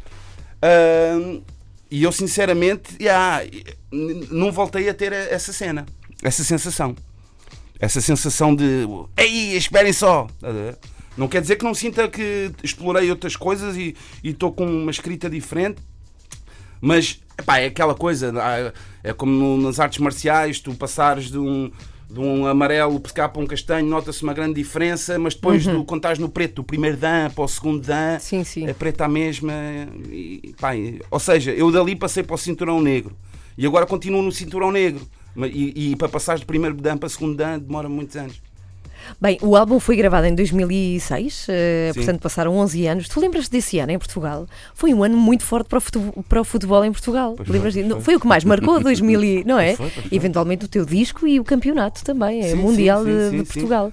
e 1.90 2.02
eu 2.02 2.12
sinceramente 2.12 2.96
n- 3.92 4.28
não 4.30 4.50
voltei 4.52 4.88
a 4.88 4.94
ter 4.94 5.12
a- 5.12 5.16
essa 5.16 5.52
cena, 5.52 5.84
essa 6.22 6.44
sensação. 6.44 6.94
Essa 7.78 8.00
sensação 8.00 8.54
de 8.54 8.86
ei, 9.18 9.54
esperem 9.56 9.92
só. 9.92 10.26
A? 11.16 11.20
Não 11.20 11.28
quer 11.28 11.40
dizer 11.40 11.56
que 11.56 11.64
não 11.64 11.74
sinta 11.74 12.08
que 12.08 12.50
explorei 12.62 13.10
outras 13.10 13.36
coisas 13.36 13.76
e 13.76 13.94
estou 14.22 14.52
com 14.52 14.66
uma 14.66 14.90
escrita 14.90 15.28
diferente, 15.30 15.80
mas 16.80 17.20
epá, 17.38 17.58
é 17.58 17.66
aquela 17.66 17.94
coisa, 17.94 18.32
é 19.02 19.12
como 19.12 19.56
nas 19.58 19.80
artes 19.80 19.98
marciais, 19.98 20.60
tu 20.60 20.74
passares 20.74 21.30
de 21.30 21.38
um, 21.38 21.70
de 22.10 22.20
um 22.20 22.46
amarelo 22.46 23.00
para 23.00 23.40
um 23.40 23.46
castanho, 23.46 23.86
nota-se 23.86 24.22
uma 24.22 24.34
grande 24.34 24.54
diferença, 24.54 25.18
mas 25.18 25.34
depois 25.34 25.66
do, 25.66 25.84
quando 25.84 26.00
estás 26.00 26.18
no 26.18 26.28
preto, 26.28 26.56
do 26.56 26.64
primeiro 26.64 26.96
dan 26.96 27.30
para 27.30 27.44
o 27.44 27.48
segundo 27.48 27.80
dan, 27.80 28.18
Sim, 28.18 28.44
sim. 28.44 28.66
é 28.66 28.72
preta 28.72 29.04
a 29.04 29.08
mesma. 29.08 29.52
E, 30.10 30.54
pá, 30.60 30.70
ou 31.10 31.18
seja, 31.18 31.50
eu 31.52 31.70
dali 31.70 31.96
passei 31.96 32.22
para 32.22 32.34
o 32.34 32.38
cinturão 32.38 32.80
negro 32.80 33.16
e 33.56 33.66
agora 33.66 33.86
continuo 33.86 34.22
no 34.22 34.32
cinturão 34.32 34.70
negro. 34.70 35.06
E, 35.52 35.92
e 35.92 35.96
para 35.96 36.08
passar 36.08 36.38
de 36.38 36.46
primeiro 36.46 36.74
dan 36.76 36.96
para 36.96 37.10
segundo 37.10 37.36
dan 37.36 37.58
demora 37.58 37.90
muitos 37.90 38.16
anos. 38.16 38.40
Bem, 39.20 39.38
o 39.42 39.56
álbum 39.56 39.80
foi 39.80 39.96
gravado 39.96 40.26
em 40.26 40.34
2006, 40.34 41.46
eh, 41.48 41.92
portanto 41.94 42.20
passaram 42.20 42.56
11 42.56 42.86
anos. 42.86 43.08
Tu 43.08 43.20
lembras 43.20 43.48
desse 43.48 43.78
ano 43.78 43.92
em 43.92 43.98
Portugal? 43.98 44.46
Foi 44.74 44.92
um 44.92 45.02
ano 45.02 45.16
muito 45.16 45.44
forte 45.44 45.68
para 45.68 45.78
o 45.78 45.80
futebol, 45.80 46.24
para 46.28 46.40
o 46.40 46.44
futebol 46.44 46.84
em 46.84 46.92
Portugal. 46.92 47.34
Pois 47.36 47.48
Lembras 47.48 47.74
foi, 47.74 47.84
pois 47.84 48.04
Foi. 48.04 48.16
o 48.16 48.20
que 48.20 48.26
mais 48.26 48.44
marcou 48.44 48.80
2000, 48.80 49.24
e- 49.24 49.44
não 49.44 49.58
é? 49.58 49.76
Foi, 49.76 49.90
foi. 49.90 50.04
Eventualmente 50.10 50.64
o 50.64 50.68
teu 50.68 50.84
disco 50.84 51.26
e 51.26 51.40
o 51.40 51.44
campeonato 51.44 52.04
também, 52.04 52.40
é 52.40 52.50
Sim, 52.50 52.56
Mundial 52.56 53.04
sim, 53.04 53.10
sim, 53.10 53.30
de, 53.30 53.36
de. 53.38 53.44
Portugal. 53.44 53.92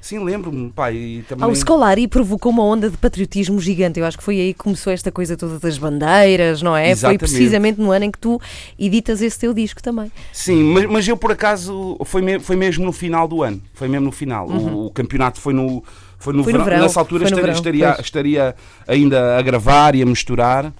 Sim, 0.00 0.24
lembro-me, 0.24 0.72
e 0.92 1.22
também. 1.28 1.44
Ah, 1.44 1.48
o 1.48 1.54
Scolari 1.54 2.08
provocou 2.08 2.50
uma 2.50 2.64
onda 2.64 2.88
de 2.88 2.96
patriotismo 2.96 3.60
gigante. 3.60 4.00
Eu 4.00 4.06
acho 4.06 4.16
que 4.16 4.24
foi 4.24 4.40
aí 4.40 4.54
que 4.54 4.60
começou 4.60 4.90
esta 4.92 5.12
coisa 5.12 5.36
toda 5.36 5.58
das 5.58 5.76
bandeiras, 5.76 6.62
não 6.62 6.74
é? 6.74 6.90
Exatamente. 6.90 7.20
Foi 7.20 7.28
precisamente 7.28 7.78
no 7.80 7.90
ano 7.92 8.06
em 8.06 8.10
que 8.10 8.18
tu 8.18 8.40
editas 8.78 9.20
esse 9.20 9.38
teu 9.38 9.52
disco 9.52 9.82
também. 9.82 10.10
Sim, 10.32 10.62
mas, 10.64 10.86
mas 10.86 11.08
eu 11.08 11.16
por 11.18 11.30
acaso 11.32 11.98
foi, 12.06 12.22
me- 12.22 12.40
foi 12.40 12.56
mesmo 12.56 12.84
no 12.84 12.92
final 12.92 13.28
do 13.28 13.42
ano. 13.42 13.60
Foi 13.74 13.88
mesmo 13.88 14.06
no 14.06 14.12
final. 14.12 14.48
O, 14.48 14.86
o 14.86 14.90
campeonato 14.90 15.38
foi 15.38 15.52
no, 15.52 15.84
foi 16.18 16.32
no, 16.32 16.38
Uhum. 16.40 16.44
Foi 16.44 16.52
no 16.52 16.58
verão. 16.58 16.64
verão, 16.64 16.82
Nessa 16.82 16.98
altura 17.00 17.24
estaria, 17.24 17.42
verão, 17.44 17.54
estaria, 17.58 17.96
estaria 18.00 18.54
ainda 18.88 19.36
a 19.38 19.42
gravar 19.42 19.94
e 19.94 20.02
a 20.02 20.06
misturar. 20.06 20.72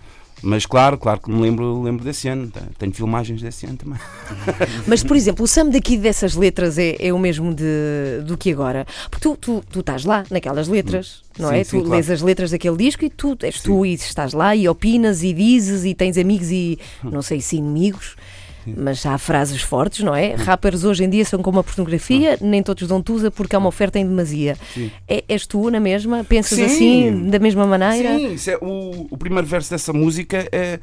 Mas 0.43 0.67
claro, 0.67 0.97
claro 0.99 1.21
que 1.21 1.31
me 1.31 1.41
lembro, 1.41 1.83
lembro 1.83 2.05
desse 2.05 2.29
ano. 2.29 2.51
Tenho 2.79 2.93
filmagens 2.93 3.43
desse 3.43 3.67
ano 3.67 3.77
também. 3.77 3.99
Mas, 4.87 5.03
por 5.03 5.17
exemplo, 5.17 5.45
o 5.45 5.49
Sam 5.49 5.69
daqui 5.71 5.97
dessas 5.97 6.35
letras 6.35 6.79
é, 6.79 6.97
é 6.99 7.13
o 7.13 7.19
mesmo 7.19 7.55
de, 7.55 8.23
do 8.25 8.37
que 8.37 8.51
agora. 8.53 8.87
Porque 9.11 9.29
tu, 9.29 9.37
tu, 9.37 9.65
tu 9.71 9.81
estás 9.81 10.05
lá 10.05 10.25
naquelas 10.31 10.69
letras, 10.69 11.23
não 11.39 11.51
Sim, 11.51 11.55
é? 11.57 11.65
sim, 11.65 11.71
tu 11.71 11.77
claro. 11.83 11.97
lês 11.97 12.11
as 12.11 12.23
letras 12.23 12.51
daquele 12.51 12.77
disco 12.77 13.05
e 13.05 13.11
tu 13.11 13.37
és 13.43 13.61
tu 13.61 13.85
e 13.85 13.95
estás 13.95 14.33
lá 14.33 14.55
e 14.57 14.69
opinas 14.69 15.23
e 15.23 15.33
dizes 15.33 15.85
e 15.85 15.95
tens 15.95 16.17
amigos 16.17 16.51
e 16.51 16.79
não 17.03 17.23
sei 17.23 17.41
se 17.41 17.57
inimigos. 17.57 18.17
Mas 18.67 19.05
há 19.07 19.17
frases 19.19 19.63
fortes, 19.63 20.05
não 20.05 20.15
é? 20.15 20.35
Rappers 20.35 20.85
hoje 20.85 21.05
em 21.05 21.11
dia 21.11 21.25
são 21.25 21.43
como 21.43 21.59
a 21.59 21.65
pornografia, 21.65 22.39
nem 22.41 22.63
todos 22.63 22.87
dão 22.87 23.03
tusa 23.03 23.31
porque 23.31 23.57
há 23.57 23.59
uma 23.59 23.69
oferta 23.69 23.99
em 23.99 24.07
demasia. 24.07 24.57
É, 25.09 25.25
és 25.29 25.47
tu 25.47 25.71
na 25.71 25.81
mesma? 25.81 26.25
Pensas 26.25 26.59
Sim. 26.59 26.65
assim, 26.65 27.31
da 27.31 27.39
mesma 27.39 27.67
maneira? 27.67 28.17
Sim, 28.37 28.51
é, 28.51 28.59
o, 28.61 29.07
o 29.11 29.17
primeiro 29.17 29.47
verso 29.47 29.71
dessa 29.71 29.93
música 29.93 30.47
é. 30.53 30.79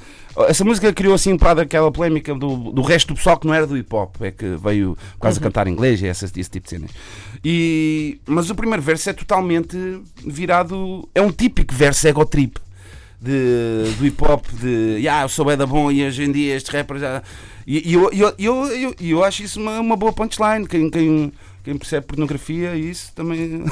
Essa 0.47 0.63
música 0.63 0.91
criou 0.93 1.13
assim 1.13 1.33
um 1.33 1.37
bocado 1.37 1.61
aquela 1.61 1.91
polémica 1.91 2.33
do, 2.35 2.71
do 2.71 2.81
resto 2.81 3.09
do 3.09 3.15
pessoal 3.15 3.37
que 3.37 3.47
não 3.47 3.53
era 3.53 3.65
do 3.65 3.77
hip 3.77 3.93
hop, 3.93 4.15
é 4.21 4.31
que 4.31 4.55
veio 4.55 4.97
quase 5.17 5.39
a 5.39 5.41
cantar 5.41 5.67
inglês 5.67 6.01
e 6.01 6.07
essas, 6.07 6.31
esse 6.35 6.49
tipo 6.49 6.65
de 6.65 6.69
cenas. 6.69 6.91
E, 7.43 8.19
mas 8.25 8.49
o 8.49 8.55
primeiro 8.55 8.81
verso 8.81 9.09
é 9.09 9.13
totalmente 9.13 9.77
virado. 10.25 11.07
É 11.13 11.21
um 11.21 11.31
típico 11.31 11.73
verso 11.73 12.07
ego 12.07 12.25
trip. 12.25 12.59
De, 13.19 13.95
do 13.97 14.05
hip 14.05 14.23
hop, 14.23 14.45
de 14.61 14.97
yeah, 14.99 15.23
eu 15.23 15.29
sou 15.29 15.43
bem 15.43 15.57
da 15.57 15.65
bom 15.65 15.91
e 15.91 16.05
hoje 16.05 16.23
em 16.23 16.31
dia 16.31 16.55
estes 16.55 16.71
rappers 16.71 17.01
já. 17.01 17.23
E, 17.65 17.89
e 17.89 17.93
eu, 17.95 18.11
eu, 18.13 18.33
eu, 18.37 18.65
eu, 18.67 18.95
eu 19.01 19.23
acho 19.23 19.41
isso 19.41 19.59
uma, 19.59 19.79
uma 19.79 19.95
boa 19.95 20.13
punchline. 20.13 20.67
Quem, 20.67 20.87
quem, 20.89 21.33
quem 21.63 21.77
percebe 21.77 22.05
pornografia, 22.05 22.75
isso 22.75 23.11
também 23.15 23.63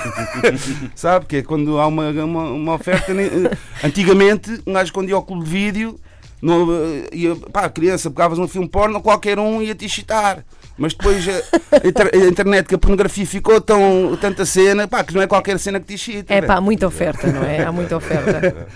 sabe? 0.95 1.27
Que 1.27 1.37
é 1.37 1.41
quando 1.43 1.79
há 1.79 1.85
uma, 1.85 2.09
uma, 2.09 2.43
uma 2.49 2.73
oferta. 2.73 3.11
eh, 3.11 3.55
Antigamente, 3.83 4.61
um 4.65 4.73
gajo 4.73 4.91
quando 4.91 5.09
ia 5.09 5.15
ao 5.15 5.23
clube 5.23 5.45
de 5.45 5.49
vídeo, 5.51 5.99
no, 6.41 6.73
eh, 6.73 7.09
ia, 7.13 7.35
pá, 7.35 7.69
criança, 7.69 8.09
pegavas 8.09 8.39
um 8.39 8.47
filme 8.47 8.67
porno, 8.67 8.99
qualquer 8.99 9.37
um 9.39 9.61
ia 9.61 9.75
te 9.75 9.85
excitar. 9.85 10.43
Mas 10.77 10.93
depois 10.93 11.25
eh, 11.25 11.43
a, 11.71 12.17
a 12.25 12.27
internet, 12.27 12.67
que 12.67 12.75
a 12.75 12.77
pornografia 12.77 13.25
ficou 13.25 13.61
tão, 13.61 14.17
tanta 14.19 14.43
cena, 14.43 14.87
pá, 14.87 15.03
que 15.03 15.13
não 15.13 15.21
é 15.21 15.27
qualquer 15.27 15.57
cena 15.57 15.79
que 15.79 15.85
te 15.85 15.93
excita. 15.93 16.33
É 16.33 16.41
né? 16.41 16.47
pá, 16.47 16.55
há 16.55 16.61
muita 16.61 16.85
oferta, 16.85 17.31
não 17.31 17.43
é? 17.43 17.63
Há 17.63 17.71
muita 17.71 17.95
oferta. 17.95 18.67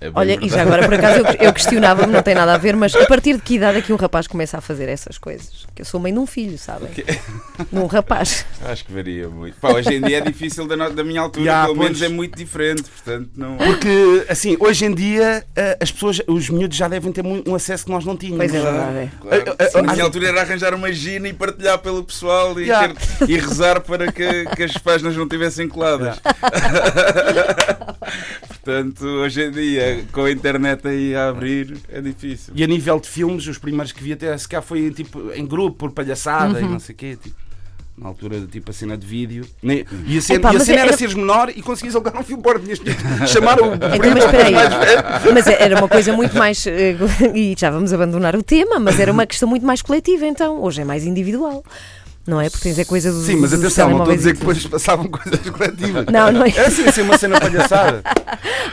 É 0.00 0.10
Olha, 0.14 0.32
e 0.34 0.38
verdade. 0.38 0.52
já 0.54 0.62
agora 0.62 0.84
por 0.84 0.94
acaso 0.94 1.18
eu, 1.20 1.24
eu 1.46 1.52
questionava-me, 1.52 2.12
não 2.12 2.22
tem 2.22 2.34
nada 2.34 2.54
a 2.54 2.58
ver, 2.58 2.76
mas 2.76 2.94
a 2.94 3.06
partir 3.06 3.34
de 3.36 3.42
que 3.42 3.54
idade 3.54 3.78
é 3.78 3.82
que 3.82 3.92
um 3.92 3.96
rapaz 3.96 4.26
começa 4.26 4.58
a 4.58 4.60
fazer 4.60 4.88
essas 4.88 5.18
coisas? 5.18 5.66
Que 5.74 5.82
eu 5.82 5.86
sou 5.86 6.00
mãe 6.00 6.12
de 6.12 6.18
um 6.18 6.26
filho, 6.26 6.58
sabem? 6.58 6.90
De 6.92 7.78
um 7.78 7.86
rapaz. 7.86 8.44
Acho 8.64 8.84
que 8.84 8.92
varia 8.92 9.28
muito. 9.28 9.56
Pá, 9.58 9.70
hoje 9.72 9.94
em 9.94 10.00
dia 10.02 10.18
é 10.18 10.20
difícil 10.20 10.66
da, 10.66 10.76
no- 10.76 10.90
da 10.90 11.04
minha 11.04 11.20
altura, 11.20 11.44
Já, 11.46 11.64
pelo 11.64 11.76
menos 11.78 11.98
pois. 11.98 12.10
é 12.10 12.14
muito 12.14 12.36
diferente, 12.36 12.82
portanto 12.84 13.30
não. 13.36 13.56
Porque, 13.56 14.26
assim, 14.28 14.56
hoje 14.60 14.84
em 14.84 14.94
dia, 14.94 15.44
eh, 15.56 15.78
as 15.80 15.90
pessoas, 15.90 16.20
os 16.26 16.48
miúdos 16.50 16.76
já 16.76 16.88
devem 16.88 17.12
ter 17.12 17.24
um 17.24 17.54
acesso 17.54 17.84
que 17.84 17.90
nós 17.90 18.04
não 18.04 18.16
tínhamos. 18.16 18.38
Pois 18.38 18.54
é 18.54 18.60
verdade. 18.60 18.96
é. 18.98 19.08
Claro. 19.20 19.56
Eh, 19.58 19.70
eh, 19.74 19.82
Na 19.82 19.92
minha 19.92 20.04
altura 20.04 20.28
era 20.28 20.40
arranjar 20.42 20.74
uma 20.74 20.92
gina 20.92 21.28
e 21.28 21.32
partilhar 21.32 21.78
pelo 21.78 22.02
pessoal 22.04 22.58
e, 22.60 22.64
Yeah. 22.64 22.94
ter- 23.18 23.30
e 23.30 23.38
rezar 23.38 23.80
para 23.80 24.10
que, 24.12 24.44
que 24.56 24.62
as 24.64 24.72
páginas 24.78 25.16
não 25.16 25.28
tivessem 25.28 25.68
coladas. 25.68 26.20
Portanto, 28.64 29.04
hoje 29.04 29.42
em 29.42 29.50
dia, 29.50 30.04
com 30.12 30.22
a 30.22 30.30
internet 30.30 30.86
aí 30.86 31.14
a 31.16 31.28
abrir, 31.28 31.76
é 31.88 32.00
difícil. 32.00 32.52
E 32.56 32.62
a 32.62 32.66
nível 32.66 33.00
de 33.00 33.08
filmes, 33.08 33.46
os 33.48 33.58
primeiros 33.58 33.90
que 33.92 34.02
vi 34.02 34.12
até 34.12 34.36
se 34.38 34.48
cá 34.48 34.62
foi 34.62 34.90
tipo, 34.92 35.32
em 35.34 35.44
grupo, 35.44 35.76
por 35.78 35.90
palhaçada 35.92 36.60
Uhum. 36.60 36.66
e 36.66 36.68
não 36.68 36.78
sei 36.78 36.94
o 36.94 36.98
quê. 36.98 37.18
Tipo. 37.20 37.42
Na 37.98 38.08
altura, 38.08 38.40
tipo 38.50 38.70
a 38.70 38.72
cena 38.72 38.96
de 38.96 39.06
vídeo. 39.06 39.44
Nem- 39.62 39.84
E 40.06 40.16
a 40.16 40.22
cena, 40.22 40.38
Epá, 40.38 40.54
e 40.54 40.56
a 40.56 40.60
cena 40.60 40.78
era 40.80 40.88
era- 40.88 40.96
seres 40.96 41.12
menor 41.14 41.50
e 41.54 41.60
conseguias 41.60 41.94
alugar 41.94 42.18
um 42.18 42.22
filme 42.24 42.42
Tinhas 42.64 42.78
de 42.78 43.28
chamar 43.28 43.60
o 43.60 43.74
Então, 43.74 43.90
primo 43.98 44.14
mas. 44.16 45.34
Mas 45.34 45.46
era 45.46 45.76
uma 45.76 45.88
coisa 45.88 46.12
muito 46.14 46.34
mais. 46.36 46.66
eh, 46.66 46.96
E 47.34 47.54
já 47.58 47.70
vamos 47.70 47.92
abandonar 47.92 48.34
o 48.34 48.42
tema, 48.42 48.78
mas 48.80 48.98
era 48.98 49.12
uma 49.12 49.26
questão 49.26 49.46
muito 49.48 49.66
mais 49.66 49.82
coletiva, 49.82 50.24
então. 50.26 50.62
Hoje 50.62 50.80
é 50.80 50.84
mais 50.84 51.04
individual. 51.04 51.62
Não 52.26 52.40
é? 52.40 52.48
Porque 52.48 52.64
tens 52.68 52.78
a 52.78 52.84
coisa 52.84 53.10
dos. 53.12 53.24
Sim, 53.26 53.36
mas 53.36 53.52
atenção, 53.52 53.90
não 53.90 53.98
estou 53.98 54.12
a 54.12 54.16
dizer 54.16 54.32
que 54.34 54.38
depois 54.40 54.64
passavam 54.66 55.06
coisas 55.10 55.40
coletivas. 55.50 56.06
Não, 56.06 56.30
não 56.30 56.44
é. 56.44 56.50
Era 56.50 56.68
assim, 56.68 56.84
assim 56.84 57.02
uma 57.02 57.18
cena 57.18 57.38
palhaçada. 57.40 58.02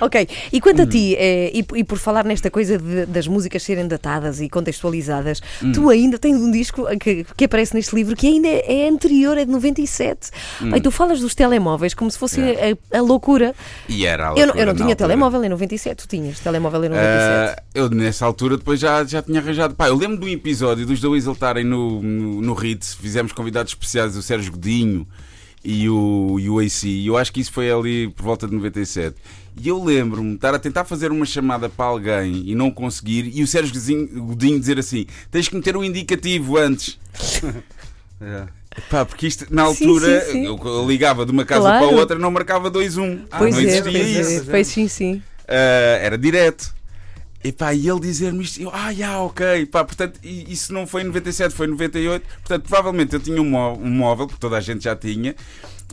Ok, 0.01 0.29
e 0.53 0.61
quanto 0.61 0.81
a 0.81 0.85
Hum. 0.85 0.87
ti, 0.89 1.13
eh, 1.17 1.51
e, 1.53 1.65
e 1.75 1.83
por 1.83 1.97
falar 1.97 2.23
nesta 2.23 2.49
coisa 2.49 2.77
de- 2.77 3.05
das 3.05 3.27
músicas 3.27 3.61
serem 3.63 3.85
datadas 3.85 4.39
e 4.39 4.47
contextualizadas, 4.47 5.41
Hum. 5.61 5.73
tu 5.73 5.89
ainda 5.89 6.17
tens 6.17 6.37
um 6.37 6.49
disco 6.49 6.85
que, 6.97 7.25
que 7.35 7.43
aparece 7.45 7.73
neste 7.75 7.93
livro 7.93 8.15
que 8.15 8.25
ainda 8.25 8.47
é, 8.47 8.85
é 8.85 8.89
anterior, 8.89 9.37
é 9.37 9.43
de 9.43 9.51
97. 9.51 10.29
Hum. 10.61 10.71
Bem, 10.71 10.81
tu 10.81 10.89
falas 10.89 11.19
dos 11.19 11.35
telemóveis 11.35 11.93
como 11.93 12.09
se 12.09 12.17
fosse 12.17 12.39
É. 12.39 12.77
a, 12.93 12.97
a 12.97 13.01
loucura. 13.01 13.53
E 13.89 14.05
era 14.05 14.29
a 14.29 14.31
Eu 14.31 14.33
não, 14.35 14.39
eu 14.39 14.45
loucura 14.45 14.65
não 14.67 14.71
na 14.73 14.77
tinha 14.77 14.85
altura. 14.93 15.07
telemóvel 15.09 15.43
em 15.43 15.49
97, 15.49 15.97
tu 15.97 16.07
tinhas 16.07 16.39
telemóvel 16.39 16.85
em 16.85 16.89
97. 16.89 17.55
Ah, 17.59 17.63
eu 17.75 17.89
nessa 17.89 18.25
altura 18.25 18.55
depois 18.57 18.79
já, 18.79 19.03
já 19.03 19.21
tinha 19.21 19.41
arranjado. 19.41 19.75
Pá, 19.75 19.89
eu 19.89 19.95
lembro 19.97 20.17
de 20.17 20.25
um 20.25 20.29
episódio 20.29 20.85
dos 20.85 21.01
da 21.01 21.09
Weasel 21.09 21.33
estarem 21.33 21.65
no, 21.65 22.01
no, 22.01 22.41
no 22.41 22.53
Ritz, 22.53 22.93
fizemos 22.93 23.33
convidados 23.39 23.71
especiais 23.71 24.17
o 24.17 24.21
Sérgio 24.21 24.51
Godinho 24.51 25.07
e 25.63 25.87
o, 25.89 26.37
e 26.39 26.49
o 26.49 26.59
AC. 26.59 26.83
E 26.83 27.07
eu 27.07 27.15
acho 27.17 27.31
que 27.31 27.39
isso 27.39 27.53
foi 27.53 27.71
ali 27.71 28.09
por 28.09 28.23
volta 28.23 28.45
de 28.45 28.53
97. 28.53 29.15
E 29.61 29.67
eu 29.69 29.81
lembro-me 29.81 30.31
de 30.31 30.35
estar 30.35 30.53
a 30.53 30.59
tentar 30.59 30.83
fazer 30.83 31.09
uma 31.09 31.25
chamada 31.25 31.69
para 31.69 31.85
alguém 31.85 32.43
e 32.45 32.53
não 32.53 32.69
conseguir, 32.69 33.31
e 33.33 33.41
o 33.41 33.47
Sérgio 33.47 33.73
Godinho, 34.21 34.59
dizer 34.59 34.77
assim: 34.77 35.05
tens 35.31 35.47
que 35.47 35.55
meter 35.55 35.77
o 35.77 35.83
indicativo 35.83 36.57
antes. 36.57 36.99
É. 38.21 38.43
Pá, 38.89 39.05
porque 39.05 39.25
isto 39.27 39.45
na 39.49 39.61
altura 39.61 40.25
sim, 40.25 40.31
sim. 40.33 40.45
Eu, 40.45 40.59
eu 40.61 40.85
ligava 40.85 41.25
de 41.25 41.31
uma 41.31 41.45
casa 41.45 41.61
Claro. 41.61 41.87
para 41.87 41.95
a 41.95 41.99
outra 42.01 42.19
não 42.19 42.29
marcava 42.29 42.69
2-1. 42.69 43.27
pois 43.37 43.55
não 43.55 43.61
é, 43.61 43.63
existia 43.63 43.81
pois 43.83 44.07
isso. 44.27 44.41
é, 44.41 44.51
pois 44.51 44.67
sim, 44.67 44.87
sim. 44.89 45.21
Ah, 45.47 45.99
era 46.01 46.17
direto. 46.17 46.75
E 47.43 47.51
pá, 47.53 47.73
e 47.73 47.87
ele 47.89 47.99
dizer-me 48.01 48.43
isto, 48.43 48.61
eu, 48.61 48.69
ah, 48.73 48.93
já, 48.93 49.17
ok, 49.21 49.65
pá, 49.67 49.85
portanto, 49.85 50.19
isso 50.23 50.73
não 50.73 50.85
foi 50.85 51.01
em 51.03 51.05
97, 51.05 51.55
foi 51.55 51.67
em 51.67 51.71
98, 51.71 52.25
portanto, 52.41 52.63
provavelmente 52.67 53.13
eu 53.13 53.19
tinha 53.19 53.41
um, 53.41 53.49
mó- 53.49 53.73
um 53.75 53.89
móvel, 53.89 54.27
que 54.27 54.37
toda 54.37 54.57
a 54.57 54.61
gente 54.61 54.83
já 54.83 54.93
tinha, 54.95 55.33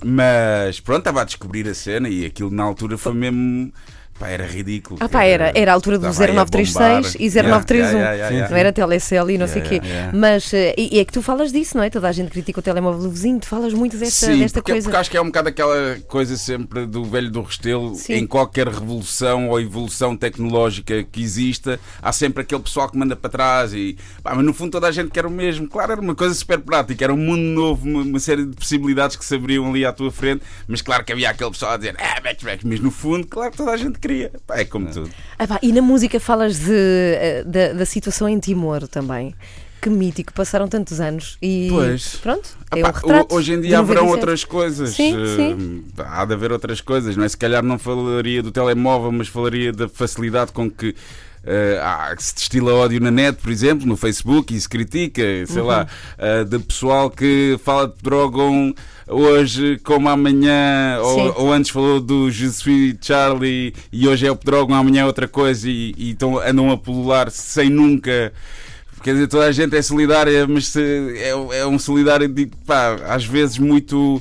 mas 0.04 0.80
pronto, 0.80 0.98
estava 0.98 1.22
a 1.22 1.24
descobrir 1.24 1.68
a 1.68 1.74
cena 1.74 2.09
e 2.09 2.24
aquilo 2.26 2.50
na 2.50 2.64
altura 2.64 2.98
foi 2.98 3.14
mesmo, 3.14 3.72
pá, 4.18 4.29
era 4.29 4.46
ridículo. 4.46 4.98
Ah 5.00 5.09
pá, 5.09 5.24
era, 5.24 5.52
era 5.55 5.70
a 5.70 5.74
altura 5.74 5.98
do 5.98 6.07
Estava 6.09 6.24
aí 6.24 6.38
a 6.38 6.44
0936 6.44 7.16
e 7.18 7.42
bombar. 7.42 7.64
0931. 7.64 7.76
Yeah, 7.76 8.12
yeah, 8.12 8.29
yeah. 8.31 8.50
Não 8.50 8.57
era 8.57 8.72
telecel 8.72 9.31
e 9.31 9.38
não 9.38 9.48
sei 9.48 9.62
o 9.62 9.64
quê. 9.64 9.81
Mas 10.14 10.52
eh, 10.52 10.74
e, 10.76 10.98
é 10.98 11.05
que 11.05 11.12
tu 11.12 11.22
falas 11.22 11.52
disso, 11.52 11.76
não 11.76 11.85
é? 11.85 11.90
Toda 11.90 12.09
a 12.09 12.12
gente 12.12 12.31
critica 12.31 12.61
o 12.61 12.62
telemóvel 12.62 13.02
do 13.02 13.11
vizinho, 13.11 13.38
tu 13.40 13.46
falas 13.46 13.72
muito 13.72 13.96
desta, 13.96 14.26
Sim, 14.26 14.38
desta 14.38 14.61
porque, 14.61 14.72
coisa. 14.72 14.85
porque 14.85 14.96
acho 14.96 15.11
que 15.11 15.16
é 15.16 15.20
um 15.20 15.26
bocado 15.26 15.48
aquela 15.48 15.98
coisa 16.07 16.37
sempre 16.37 16.87
do 16.87 17.05
velho 17.05 17.31
do 17.31 17.42
Restelo. 17.42 17.94
Sim. 17.94 18.14
Em 18.14 18.26
qualquer 18.26 18.68
revolução 18.68 19.48
ou 19.48 19.61
evolução 19.61 20.16
tecnológica 20.16 21.02
que 21.05 21.22
exista, 21.22 21.79
há 22.02 22.12
sempre 22.12 22.42
aquele 22.42 22.62
pessoal 22.62 22.88
que 22.88 22.96
manda 22.96 23.16
para 23.16 23.31
trás. 23.31 23.74
E, 23.74 23.96
pá, 24.22 24.35
mas 24.35 24.44
no 24.44 24.52
fundo 24.52 24.72
toda 24.72 24.88
a 24.88 24.92
gente 24.92 25.11
quer 25.11 25.26
o 25.26 25.31
mesmo. 25.31 25.68
Claro, 25.68 25.92
era 25.92 26.00
uma 26.00 26.14
coisa 26.14 26.35
super 26.35 26.59
prática, 26.61 27.05
era 27.05 27.12
um 27.12 27.18
mundo 27.18 27.42
novo, 27.42 27.88
uma, 27.88 28.02
uma 28.02 28.20
série 28.20 28.44
de 28.44 28.57
possibilidades 28.57 29.16
que 29.16 29.24
se 29.24 29.35
abriam 29.35 29.68
ali 29.68 29.85
à 29.85 29.92
tua 29.92 30.11
frente. 30.11 30.42
Mas 30.66 30.83
claro 30.83 31.05
que 31.05 31.12
havia 31.12 31.31
aquele 31.31 31.50
pessoal 31.50 31.72
a 31.72 31.76
dizer, 31.76 31.96
ah, 31.98 32.20
Bex, 32.20 32.42
Bex, 32.42 32.64
mas 32.64 32.81
no 32.81 32.90
fundo, 32.90 33.26
claro 33.26 33.50
que 33.50 33.57
toda 33.57 33.70
a 33.70 33.76
gente 33.76 33.98
queria. 34.06 34.30
É 34.50 34.64
como 34.64 34.86
tudo. 34.86 35.10
Ah 35.38 35.46
pá, 35.46 35.58
e 35.62 35.72
na 35.72 35.82
música 35.82 36.18
falas 36.20 36.58
de, 36.60 36.72
eh, 36.72 37.44
da, 37.46 37.72
da 37.72 37.84
situação 37.86 38.28
em 38.28 38.38
Timor 38.38 38.86
também. 38.88 39.34
Que 39.80 39.90
mítico, 39.90 40.32
passaram 40.32 40.66
tantos 40.66 41.00
anos 41.00 41.36
e 41.40 41.68
Pois. 41.70 42.16
pronto, 42.16 42.48
é 42.74 42.80
Epá, 42.80 42.88
um 42.88 42.92
retrato. 42.92 43.34
hoje 43.34 43.52
em 43.52 43.60
dia 43.60 43.78
haverão 43.78 44.06
97. 44.06 44.18
outras 44.20 44.44
coisas. 44.44 44.90
Sim, 44.90 45.14
Eh, 45.14 45.36
sim. 45.36 45.84
Há 45.98 46.24
de 46.24 46.32
haver 46.32 46.50
outras 46.50 46.80
coisas, 46.80 47.16
não 47.16 47.22
é? 47.24 47.28
Se 47.28 47.36
calhar 47.36 47.62
não 47.62 47.78
falaria 47.78 48.42
do 48.42 48.50
telemóvel, 48.50 49.12
mas 49.12 49.28
falaria 49.28 49.72
da 49.72 49.88
facilidade 49.88 50.50
com 50.52 50.68
que. 50.70 50.94
Eh, 51.46 51.80
há- 51.82 52.14
que 52.16 52.22
se 52.22 52.35
destila 52.35 52.74
ódio 52.74 53.00
na 53.00 53.11
net, 53.11 53.38
por 53.40 53.50
exemplo, 53.50 53.87
no 53.87 53.96
Facebook 53.96 54.54
e 54.54 54.61
se 54.61 54.68
critica, 54.68 55.22
sei 55.46 55.61
Uhum. 55.61 55.66
lá, 55.66 55.87
eh, 56.18 56.44
de 56.44 56.59
pessoal 56.59 57.09
que 57.11 57.59
fala 57.64 57.87
de 57.88 57.94
drogam 58.02 58.74
hoje 59.09 59.78
como 59.85 60.09
amanhã, 60.09 60.98
ou, 61.00 61.42
ou 61.44 61.52
antes 61.52 61.70
falou 61.70 62.00
do 62.00 62.28
Je 62.30 62.50
suis 62.50 62.96
Charlie 63.00 63.72
e 63.92 64.09
hoje 64.09 64.26
é 64.26 64.32
o 64.32 64.35
drogam, 64.35 64.74
amanhã 64.76 65.02
é 65.02 65.06
outra 65.06 65.28
coisa 65.28 65.68
e, 65.70 65.94
e 65.96 66.11
então 66.11 66.38
andam 66.40 66.70
a 66.70 66.76
pulular 66.76 67.30
sem 67.30 67.70
nunca 67.70 68.32
Quer 69.02 69.12
dizer, 69.12 69.28
toda 69.28 69.44
a 69.44 69.52
gente 69.52 69.76
é 69.76 69.82
solidária, 69.82 70.48
mas 70.48 70.66
se- 70.68 71.14
é, 71.18 71.28
é 71.61 71.66
um 71.66 71.78
solidário 71.78 72.26
de, 72.26 72.46
pá, 72.66 72.96
às 73.06 73.24
vezes 73.24 73.56
muito. 73.56 74.20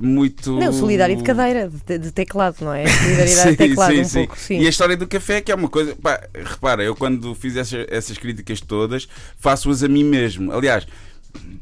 Muito 0.00 0.52
Não, 0.58 0.72
solidário 0.72 1.16
de 1.16 1.22
cadeira, 1.22 1.70
de, 1.86 1.98
de 1.98 2.12
teclado, 2.12 2.56
não 2.60 2.72
é? 2.72 2.86
Solidariedade 2.86 3.50
de 3.50 3.56
teclado, 3.56 3.94
um 4.00 4.08
pouco, 4.08 4.38
sim. 4.38 4.58
E 4.60 4.66
a 4.66 4.70
história 4.70 4.96
do 4.96 5.06
café, 5.06 5.40
que 5.40 5.50
é 5.52 5.54
uma 5.54 5.68
coisa. 5.68 5.94
Pá, 5.96 6.20
repara, 6.34 6.82
eu 6.82 6.94
quando 6.96 7.34
fiz 7.34 7.56
essa- 7.56 7.86
essas 7.88 8.16
críticas 8.18 8.60
todas, 8.60 9.08
faço-as 9.38 9.82
a 9.82 9.88
mim 9.88 10.04
mesmo. 10.04 10.52
Aliás, 10.52 10.86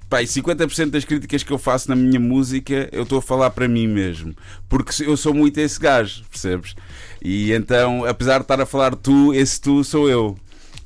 pá, 0.09 0.23
e 0.23 0.27
50% 0.27 0.91
das 0.91 1.05
críticas 1.05 1.43
que 1.43 1.53
eu 1.53 1.59
faço 1.59 1.89
na 1.89 1.97
minha 1.97 2.21
música, 2.21 2.89
eu 2.93 3.03
estou 3.03 3.19
a 3.19 3.23
falar 3.23 3.51
para 3.51 3.67
mim 3.69 3.87
mesmo. 3.87 4.35
Porque 4.69 5.03
eu 5.05 5.17
sou 5.17 5.35
muito 5.35 5.59
esse 5.59 5.79
gajo, 5.81 6.25
percebes? 6.31 6.75
E 7.23 7.53
então, 7.53 8.05
apesar 8.05 8.39
de 8.39 8.43
estar 8.43 8.61
a 8.61 8.67
falar 8.67 8.95
tu, 8.95 9.35
esse 9.35 9.61
tu 9.61 9.83
sou 9.83 10.09
eu. 10.09 10.37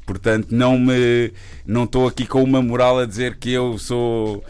Portanto, 0.07 0.49
não 0.51 0.77
me 0.79 1.33
não 1.65 1.85
estou 1.85 2.09
aqui 2.09 2.27
com 2.27 2.43
uma 2.43 2.61
moral 2.61 2.99
a 2.99 3.07
dizer 3.07 3.37
que 3.37 3.53
eu 3.53 3.79
sou 3.79 4.43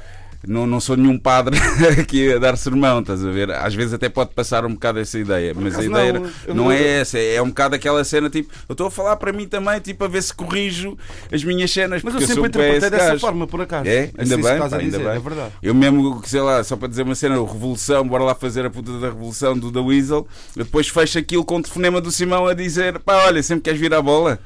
não, 0.46 0.66
não 0.66 0.80
sou 0.80 0.96
nenhum 0.96 1.18
padre 1.18 1.58
aqui 2.00 2.32
a 2.32 2.38
dar 2.38 2.56
sermão, 2.56 3.00
estás 3.00 3.24
a 3.24 3.30
ver? 3.30 3.50
Às 3.50 3.74
vezes 3.74 3.92
até 3.92 4.08
pode 4.08 4.30
passar 4.30 4.64
um 4.64 4.72
bocado 4.72 4.98
essa 4.98 5.18
ideia, 5.18 5.52
mas 5.54 5.78
a 5.78 5.84
ideia 5.84 6.12
não, 6.14 6.20
não, 6.20 6.30
eu 6.46 6.54
não 6.54 6.72
é 6.72 7.00
essa, 7.00 7.18
é 7.18 7.40
um 7.42 7.48
bocado 7.48 7.74
aquela 7.74 8.02
cena 8.04 8.30
tipo, 8.30 8.52
eu 8.68 8.72
estou 8.72 8.86
a 8.86 8.90
falar 8.90 9.16
para 9.16 9.32
mim 9.32 9.46
também, 9.46 9.78
tipo, 9.80 10.04
a 10.04 10.08
ver 10.08 10.22
se 10.22 10.32
corrijo 10.32 10.96
as 11.30 11.44
minhas 11.44 11.70
cenas, 11.70 12.02
Mas 12.02 12.14
eu 12.14 12.20
sempre 12.20 12.36
bué 12.36 12.48
interpretei 12.48 12.90
dessa 12.90 13.06
gajo. 13.08 13.20
forma, 13.20 13.46
por 13.46 13.60
acaso. 13.60 13.88
É? 13.88 14.10
Assim, 14.16 14.34
Ainda 14.34 14.36
bem, 14.36 14.58
pá, 14.58 14.64
ainda 14.64 14.78
dizer, 14.78 14.98
bem. 14.98 15.08
É 15.08 15.18
verdade. 15.18 15.52
Eu 15.62 15.74
mesmo, 15.74 16.22
sei 16.24 16.40
lá, 16.40 16.64
só 16.64 16.76
para 16.76 16.88
dizer 16.88 17.02
uma 17.02 17.14
cena, 17.14 17.34
Revolução, 17.34 18.06
bora 18.06 18.24
lá 18.24 18.34
fazer 18.34 18.64
a 18.64 18.70
puta 18.70 18.98
da 18.98 19.08
Revolução 19.08 19.58
do 19.58 19.70
da 19.70 19.80
Weasel, 19.82 20.26
eu 20.56 20.64
depois 20.64 20.88
fecho 20.88 21.18
aquilo 21.18 21.44
com 21.44 21.56
o 21.58 21.62
telefonema 21.62 22.00
do 22.00 22.10
Simão 22.10 22.46
a 22.46 22.54
dizer, 22.54 22.98
pá, 23.00 23.26
olha, 23.26 23.42
sempre 23.42 23.64
queres 23.64 23.80
vir 23.80 23.92
à 23.92 24.00
bola? 24.00 24.38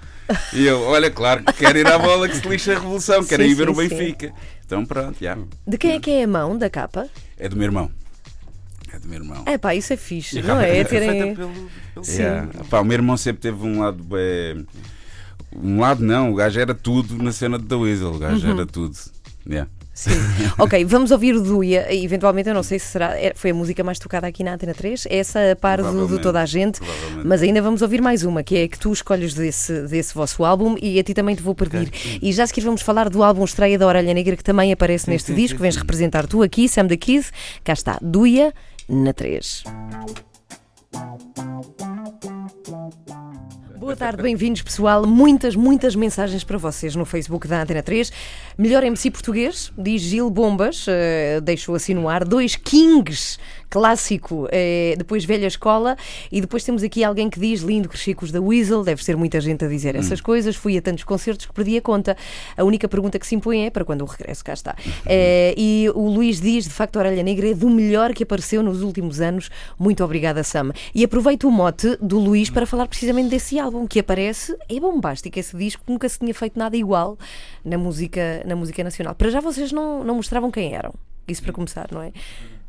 E 0.52 0.64
eu, 0.66 0.80
olha, 0.82 1.10
claro 1.10 1.44
que 1.44 1.52
quero 1.52 1.78
ir 1.78 1.86
à 1.86 1.98
bola 1.98 2.28
que 2.28 2.36
se 2.36 2.48
lixa 2.48 2.72
a 2.72 2.74
Revolução, 2.76 3.24
quero 3.24 3.42
Sim, 3.42 3.48
ir 3.50 3.54
ver 3.54 3.66
sim, 3.66 3.72
o 3.72 3.74
Benfica. 3.76 4.32
Então 4.64 4.84
pronto, 4.86 5.16
já. 5.20 5.36
De 5.66 5.76
quem 5.78 5.92
é 5.92 6.00
que 6.00 6.10
é 6.10 6.22
a 6.24 6.26
mão 6.28 6.56
da 6.56 6.70
capa? 6.70 7.06
É 7.38 7.48
do 7.48 7.56
meu 7.56 7.64
irmão. 7.66 7.90
É 8.92 8.98
do 8.98 9.06
meu 9.08 9.18
irmão. 9.18 9.42
É 9.46 9.58
pá, 9.58 9.74
isso 9.74 9.92
é 9.92 9.96
fixe, 9.96 10.40
não 10.40 10.58
é? 10.60 10.78
É 10.78 10.84
Feita 10.84 11.06
terem. 11.06 11.34
pelo- 11.34 11.52
pelo- 11.94 12.06
Yeah. 12.06 12.48
Pá, 12.70 12.80
o 12.80 12.84
meu 12.84 12.94
irmão 12.94 13.16
sempre 13.16 13.42
teve 13.42 13.62
um 13.66 13.80
lado 13.80 14.02
bué- 14.02 14.56
Um 15.56 15.78
lado 15.80 16.02
não, 16.02 16.32
o 16.32 16.34
gajo 16.34 16.58
era 16.58 16.74
tudo 16.74 17.22
na 17.22 17.30
cena 17.32 17.58
de 17.58 17.64
The 17.66 17.74
Weasel, 17.74 18.12
o 18.14 18.18
gajo 18.18 18.46
Uhum. 18.46 18.54
era 18.54 18.66
tudo. 18.66 18.96
Yeah. 19.48 19.70
Sim. 19.94 20.10
Ok, 20.58 20.84
vamos 20.84 21.10
ouvir 21.10 21.34
o 21.36 21.40
Duia. 21.40 21.86
Eventualmente, 21.94 22.48
eu 22.48 22.54
não 22.54 22.62
sei 22.62 22.78
se 22.78 22.86
será. 22.86 23.16
é- 23.18 23.32
Foi 23.34 23.50
a 23.50 23.54
música 23.54 23.82
mais 23.84 23.98
tocada 23.98 24.26
aqui 24.26 24.42
na 24.42 24.54
Antena 24.54 24.74
3. 24.74 25.06
Essa 25.08 25.52
a 25.52 25.56
par 25.56 25.80
do, 25.82 26.06
do 26.08 26.18
toda 26.20 26.40
a 26.40 26.46
gente. 26.46 26.80
Mas 27.24 27.42
ainda 27.42 27.62
vamos 27.62 27.80
ouvir 27.80 28.00
mais 28.02 28.24
uma, 28.24 28.42
que 28.42 28.56
é 28.56 28.62
a 28.64 28.68
que 28.68 28.78
tu 28.78 28.92
escolhes 28.92 29.34
desse, 29.34 29.82
desse 29.86 30.12
vosso 30.14 30.44
álbum 30.44 30.76
e 30.82 30.98
a 30.98 31.02
ti 31.04 31.14
também 31.14 31.34
te 31.36 31.42
vou 31.42 31.54
pedir. 31.54 31.90
E 32.20 32.32
já 32.32 32.42
a 32.44 32.46
seguir 32.46 32.62
vamos 32.62 32.82
falar 32.82 33.08
do 33.08 33.22
álbum 33.22 33.44
estreia 33.44 33.78
da 33.78 33.86
Orelha 33.86 34.12
Negra, 34.12 34.36
que 34.36 34.44
também 34.44 34.72
aparece 34.72 35.08
neste 35.08 35.28
sim, 35.28 35.34
disco. 35.36 35.58
sim, 35.58 35.62
Vens 35.62 35.74
sim. 35.74 35.80
representar 35.80 36.26
tu 36.26 36.42
aqui, 36.42 36.68
Sam 36.68 36.86
da 36.86 36.96
Kid. 36.96 37.26
Cá 37.62 37.72
está, 37.72 37.98
Duia 38.02 38.52
na 38.88 39.12
3. 39.12 39.64
Boa 43.84 43.94
tarde, 43.94 44.22
bem-vindos 44.22 44.62
pessoal. 44.62 45.06
Muitas, 45.06 45.54
muitas 45.54 45.94
mensagens 45.94 46.42
para 46.42 46.56
vocês 46.56 46.96
no 46.96 47.04
Facebook 47.04 47.46
da 47.46 47.60
Antena 47.60 47.82
3. 47.82 48.10
Melhor 48.56 48.82
MC 48.82 49.10
português, 49.10 49.70
diz 49.76 50.00
Gil 50.00 50.30
Bombas, 50.30 50.86
eh, 50.88 51.38
deixou 51.42 51.74
assim 51.74 51.92
no 51.92 52.08
ar. 52.08 52.24
Dois 52.24 52.56
Kings, 52.56 53.36
clássico, 53.68 54.48
eh, 54.50 54.94
depois 54.96 55.26
Velha 55.26 55.46
Escola. 55.46 55.98
E 56.32 56.40
depois 56.40 56.64
temos 56.64 56.82
aqui 56.82 57.04
alguém 57.04 57.28
que 57.28 57.38
diz: 57.38 57.60
lindo, 57.60 57.86
cresci 57.86 58.14
com 58.14 58.24
os 58.24 58.32
da 58.32 58.40
Weasel. 58.40 58.82
Deve 58.82 59.04
ser 59.04 59.18
muita 59.18 59.38
gente 59.38 59.66
a 59.66 59.68
dizer 59.68 59.96
essas 59.96 60.18
coisas. 60.20 60.56
Fui 60.56 60.78
a 60.78 60.80
tantos 60.80 61.04
concertos 61.04 61.44
que 61.44 61.52
perdi 61.52 61.76
a 61.76 61.82
conta. 61.82 62.16
A 62.56 62.64
única 62.64 62.88
pergunta 62.88 63.18
que 63.18 63.26
se 63.26 63.34
impõe 63.34 63.66
é 63.66 63.70
para 63.70 63.84
quando 63.84 64.00
o 64.00 64.06
regresso 64.06 64.42
cá 64.42 64.54
está. 64.54 64.74
Eh, 65.04 65.54
e 65.58 65.90
o 65.94 66.08
Luís 66.08 66.40
diz: 66.40 66.64
de 66.64 66.70
facto, 66.70 66.96
a 66.96 67.00
Orelha 67.00 67.22
Negra 67.22 67.50
é 67.50 67.54
do 67.54 67.68
melhor 67.68 68.14
que 68.14 68.22
apareceu 68.22 68.62
nos 68.62 68.80
últimos 68.80 69.20
anos. 69.20 69.50
Muito 69.78 70.02
obrigada, 70.02 70.42
Sam. 70.42 70.72
E 70.94 71.04
aproveito 71.04 71.44
o 71.44 71.50
mote 71.50 71.98
do 72.00 72.18
Luís 72.18 72.48
para 72.48 72.64
falar 72.64 72.86
precisamente 72.86 73.28
desse 73.28 73.58
álbum 73.58 73.73
que 73.88 73.98
aparece. 74.00 74.56
É 74.68 74.78
bombástico 74.80 75.38
esse 75.38 75.56
disco, 75.56 75.82
nunca 75.88 76.08
se 76.08 76.18
tinha 76.18 76.32
feito 76.34 76.58
nada 76.58 76.76
igual 76.76 77.18
na 77.64 77.76
música, 77.78 78.42
na 78.46 78.54
música 78.56 78.82
nacional. 78.84 79.14
Para 79.14 79.30
já 79.30 79.40
vocês 79.40 79.72
não, 79.72 80.04
não 80.04 80.14
mostravam 80.16 80.50
quem 80.50 80.74
eram. 80.74 80.92
Isso 81.26 81.42
para 81.42 81.52
começar, 81.52 81.88
não 81.90 82.02
é? 82.02 82.12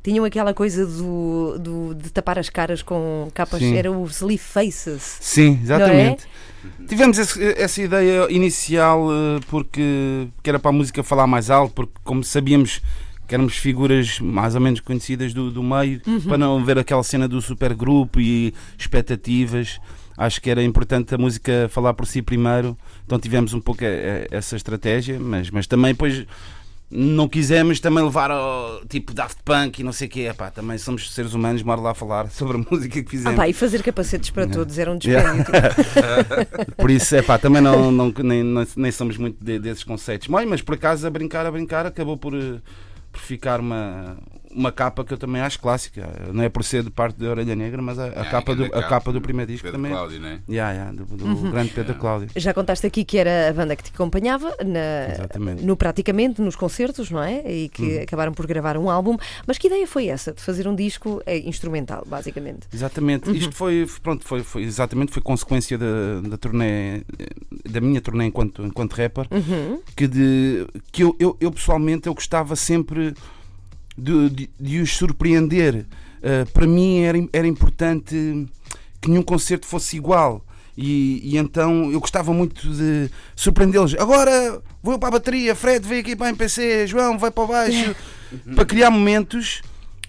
Tinham 0.03 0.23
aquela 0.23 0.53
coisa 0.53 0.85
do, 0.85 1.57
do- 1.59 1.95
de 1.95 2.11
tapar 2.11 2.37
as 2.37 2.49
caras 2.49 2.81
com 2.83 3.27
capas, 3.33 3.59
Sim. 3.59 3.75
era 3.75 3.91
o 3.91 4.05
Sleep 4.05 4.37
Faces. 4.41 5.17
Sim, 5.19 5.59
exatamente. 5.63 6.25
é? 6.25 6.85
Tivemos 6.87 7.17
esse- 7.17 7.43
essa 7.59 7.81
ideia 7.81 8.27
inicial 8.31 9.07
eh, 9.11 9.39
porque 9.49 10.27
que 10.43 10.49
era 10.49 10.59
para 10.59 10.69
a 10.69 10.73
música 10.73 11.03
falar 11.03 11.25
mais 11.27 11.49
alto, 11.49 11.73
porque 11.73 11.93
como 12.03 12.23
sabíamos 12.23 12.81
que 13.27 13.33
éramos 13.33 13.57
figuras 13.57 14.19
mais 14.19 14.53
ou 14.53 14.61
menos 14.61 14.79
conhecidas 14.79 15.33
do, 15.33 15.49
do 15.49 15.63
meio, 15.63 15.99
para 16.27 16.37
não 16.37 16.63
ver 16.63 16.77
aquela 16.77 17.01
cena 17.03 17.27
do 17.27 17.41
supergrupo 17.41 18.19
e 18.19 18.53
expectativas. 18.77 19.79
Acho 20.17 20.41
que 20.41 20.49
era 20.49 20.63
importante 20.63 21.13
a 21.13 21.17
música 21.17 21.67
falar 21.69 21.93
por 21.93 22.05
si 22.07 22.21
primeiro, 22.21 22.77
então 23.05 23.19
tivemos 23.19 23.53
um 23.53 23.59
pouco 23.59 23.83
eh, 23.83 24.27
essa 24.31 24.55
estratégia, 24.55 25.19
mas, 25.19 25.49
mas 25.49 25.67
também 25.67 25.91
depois 25.91 26.25
não 26.89 27.27
quisemos 27.27 27.79
também 27.79 28.03
levar 28.03 28.29
ao 28.31 28.85
tipo 28.85 29.11
Daft 29.13 29.39
Punk 29.43 29.79
e 29.79 29.83
não 29.83 29.91
sei 29.91 30.07
o 30.07 30.09
que 30.11 30.21
é, 30.27 30.33
também 30.33 30.77
somos 30.77 31.11
seres 31.13 31.33
humanos, 31.33 31.61
bora 31.63 31.81
lá 31.81 31.93
falar 31.93 32.29
sobre 32.29 32.57
a 32.57 32.63
música 32.71 33.01
que 33.01 33.07
Ah, 33.07 33.09
fizemos. 33.09 33.35
pá, 33.35 33.49
e 33.49 33.53
fazer 33.53 33.81
capacetes 33.83 34.29
para 34.29 34.47
todos 34.47 34.77
era 34.77 34.91
um 34.91 34.97
dispêndio. 34.97 35.45
Por 36.77 36.89
isso, 36.91 37.15
é 37.15 37.21
pá, 37.21 37.37
também 37.37 37.61
não, 37.61 37.91
não- 37.91 38.13
nem, 38.23 38.43
nem 38.77 38.91
somos 38.91 39.17
muito 39.17 39.43
de- 39.43 39.59
desses 39.59 39.83
conceitos. 39.83 40.27
Mas, 40.27 40.47
mas 40.47 40.61
por 40.61 40.75
acaso, 40.75 41.05
a 41.05 41.09
brincar, 41.09 41.45
a 41.45 41.51
brincar, 41.51 41.85
acabou 41.85 42.17
por, 42.17 42.33
eh, 42.35 42.59
por 43.11 43.19
ficar 43.21 43.59
uma, 43.59 44.17
uma 44.55 44.71
capa 44.71 45.03
que 45.03 45.13
eu 45.13 45.17
também 45.17 45.41
acho 45.41 45.59
clássica. 45.59 46.07
Não 46.31 46.43
é 46.43 46.49
por 46.49 46.63
ser 46.63 46.83
de 46.83 46.89
parte 46.89 47.19
da 47.19 47.29
Orelha 47.31 47.55
Negra, 47.55 47.81
mas 47.81 47.99
a, 47.99 48.05
a 48.05 48.21
Ah, 48.21 48.25
capa, 48.25 48.55
do, 48.55 48.67
grande 48.69 48.85
a 48.85 48.87
capa 48.87 49.11
do 49.11 49.21
primeiro 49.21 49.51
disco 49.51 49.65
Pedro 49.67 49.77
também. 49.77 49.91
Cláudio, 49.91 50.19
não 50.19 50.29
é? 50.29 50.39
Yeah, 50.49 50.71
yeah, 50.73 50.91
do, 50.91 51.05
do 51.05 51.25
Uhum. 51.25 51.51
grande 51.51 51.71
Pedro 51.71 51.95
Cláudio. 51.95 52.29
Já 52.35 52.53
contaste 52.53 52.87
aqui 52.87 53.03
que 53.03 53.17
era 53.17 53.49
a 53.49 53.53
banda 53.53 53.75
que 53.75 53.83
te 53.83 53.91
acompanhava 53.93 54.49
na- 54.63 55.55
no 55.61 55.75
praticamente 55.75 56.41
nos 56.41 56.55
concertos, 56.55 57.11
não 57.11 57.21
é? 57.21 57.41
E 57.51 57.69
que 57.69 57.99
acabaram 57.99 58.31
por 58.33 58.47
gravar 58.47 58.77
um 58.77 58.89
álbum. 58.89 59.17
Mas 59.45 59.57
que 59.57 59.67
ideia 59.67 59.85
foi 59.87 60.07
essa 60.07 60.31
de 60.33 60.41
fazer 60.41 60.67
um 60.67 60.75
disco 60.75 61.21
eh, 61.25 61.39
instrumental, 61.39 62.03
basicamente? 62.07 62.67
Exatamente. 62.73 63.29
Uhum. 63.29 63.35
Isto 63.35 63.53
foi, 63.55 63.87
pronto, 64.01 64.25
foi, 64.25 64.43
foi 64.43 64.63
exatamente 64.63 65.11
foi 65.11 65.21
consequência 65.21 65.77
da, 65.77 66.21
da 66.21 66.37
turnê, 66.37 67.01
da 67.69 67.81
minha 67.81 67.99
turnê 68.01 68.25
enquanto, 68.25 68.63
enquanto 68.63 68.93
rapper, 68.93 69.27
Uhum. 69.31 69.79
que, 69.95 70.07
de, 70.07 70.65
que 70.91 71.03
eu, 71.03 71.15
eu, 71.19 71.35
eu 71.39 71.51
pessoalmente 71.51 72.07
eu 72.07 72.13
gostava 72.13 72.55
sempre 72.55 73.13
de, 73.97 74.29
de, 74.29 74.49
de 74.59 74.79
os 74.79 74.95
surpreender. 74.95 75.85
Uh, 76.21 76.49
para 76.51 76.65
mim 76.65 77.01
era, 77.01 77.17
era 77.31 77.47
importante 77.47 78.47
que 79.01 79.09
nenhum 79.09 79.21
concerto 79.21 79.65
fosse 79.65 79.95
igual. 79.95 80.43
E, 80.77 81.21
e 81.23 81.37
então 81.37 81.91
eu 81.91 81.99
gostava 81.99 82.33
muito 82.33 82.67
de 82.69 83.09
surpreendê-los. 83.35 83.95
Agora 83.95 84.61
vou 84.83 84.99
para 84.99 85.07
a 85.09 85.11
bateria, 85.11 85.55
Fred 85.55 85.87
vem 85.87 85.99
aqui 85.99 86.15
para 86.15 86.27
a 86.27 86.29
MPC, 86.29 86.87
João 86.87 87.17
vai 87.17 87.31
para 87.31 87.47
baixo, 87.47 87.95
para 88.55 88.65
criar 88.65 88.89
momentos 88.89 89.61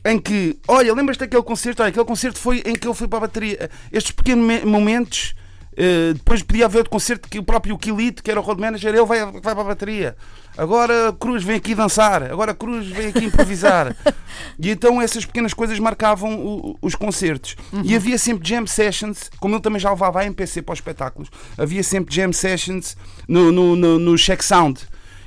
em 0.04 0.18
que, 0.18 0.56
olha, 0.66 0.94
lembras-te 0.94 1.20
daquele 1.20 1.42
concerto? 1.42 1.82
Olha, 1.82 1.90
aquele 1.90 2.04
concerto 2.04 2.38
foi 2.38 2.62
em 2.64 2.74
que 2.74 2.86
eu 2.86 2.94
fui 2.94 3.06
para 3.08 3.18
a 3.18 3.20
bateria. 3.22 3.70
Estes 3.92 4.12
pequenos 4.12 4.44
me- 4.44 4.64
momentos. 4.64 5.34
Eh, 5.76 6.12
depois 6.14 6.42
podia 6.42 6.64
haver 6.66 6.78
outro 6.78 6.90
concerto 6.90 7.28
que 7.28 7.38
o 7.38 7.42
próprio 7.42 7.76
Quilito, 7.78 8.22
que 8.22 8.30
era 8.30 8.40
o 8.40 8.42
road 8.42 8.60
manager, 8.60 8.94
ele 8.94 9.04
vai, 9.04 9.24
vai 9.24 9.40
para 9.40 9.60
a 9.60 9.64
bateria. 9.64 10.16
Agora 10.58 11.12
Cruz 11.20 11.44
vem 11.44 11.56
aqui 11.56 11.74
dançar, 11.74 12.22
agora 12.22 12.54
Cruz 12.54 12.86
vem 12.86 13.08
aqui 13.08 13.24
improvisar. 13.26 13.94
e 14.58 14.70
então 14.70 15.02
essas 15.02 15.26
pequenas 15.26 15.52
coisas 15.52 15.78
marcavam 15.78 16.34
o- 16.38 16.78
os 16.80 16.94
concertos. 16.94 17.56
E 17.84 17.94
havia 17.94 18.16
sempre 18.16 18.48
jam 18.48 18.66
sessions, 18.66 19.30
como 19.38 19.54
ele 19.54 19.62
também 19.62 19.78
já 19.78 19.90
levava 19.90 20.20
a 20.20 20.24
MPC 20.24 20.62
para 20.62 20.72
os 20.72 20.78
espetáculos, 20.78 21.28
havia 21.58 21.82
sempre 21.82 22.14
jam 22.14 22.32
sessions 22.32 22.96
no, 23.28 23.52
no, 23.52 23.76
no, 23.76 23.98
no 23.98 24.16
Check 24.16 24.42
Sound. 24.42 24.80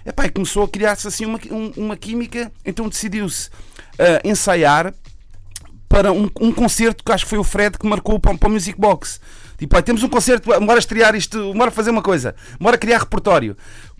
Epá, 0.03 0.25
e 0.25 0.29
começou 0.31 0.63
a 0.63 0.67
criar-se 0.67 1.07
assim 1.07 1.25
uma, 1.25 1.39
um- 1.51 1.73
uma 1.77 1.95
química, 1.95 2.51
então 2.65 2.89
decidiu-se 2.89 3.49
ah, 3.99 4.21
ensaiar 4.27 4.91
para 5.87 6.11
um, 6.11 6.29
um 6.39 6.51
concerto 6.51 7.03
que 7.03 7.11
acho 7.11 7.25
que 7.25 7.29
foi 7.29 7.39
o 7.39 7.43
Fred 7.43 7.77
que 7.77 7.85
marcou 7.87 8.19
para, 8.19 8.35
para 8.37 8.49
o 8.49 8.51
Music 8.51 8.79
Box. 8.79 9.19
Tipo, 9.59 9.75
"Olha, 9.75 9.83
temos 9.83 10.01
um 10.01 10.09
concerto, 10.09 10.49
bora 10.65 10.79
estrear 10.79 11.13
isto, 11.15 11.53
bora 11.53 11.69
fazer 11.69 11.91
uma 11.91 12.01
coisa, 12.01 12.33
bora 12.59 12.77
criar 12.77 12.99
repertório. 12.99 13.55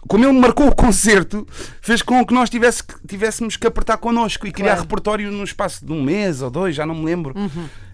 Como 0.08 0.24
ele 0.24 0.32
marcou 0.40 0.66
o 0.70 0.74
concerto, 0.74 1.46
fez 1.82 2.02
com 2.02 2.26
que 2.26 2.34
nós 2.34 2.50
tivesse, 2.50 2.82
tivéssemos 3.06 3.58
que 3.58 3.68
apertar 3.68 3.98
connosco 3.98 4.48
e 4.48 4.52
criar 4.52 4.68
Claro. 4.68 4.82
repertório 4.84 5.30
no 5.30 5.44
espaço 5.44 5.86
de 5.86 5.92
um 5.92 6.02
mês 6.02 6.42
ou 6.42 6.50
dois, 6.50 6.74
já 6.74 6.86
não 6.86 6.96
me 6.96 7.04
lembro. 7.04 7.34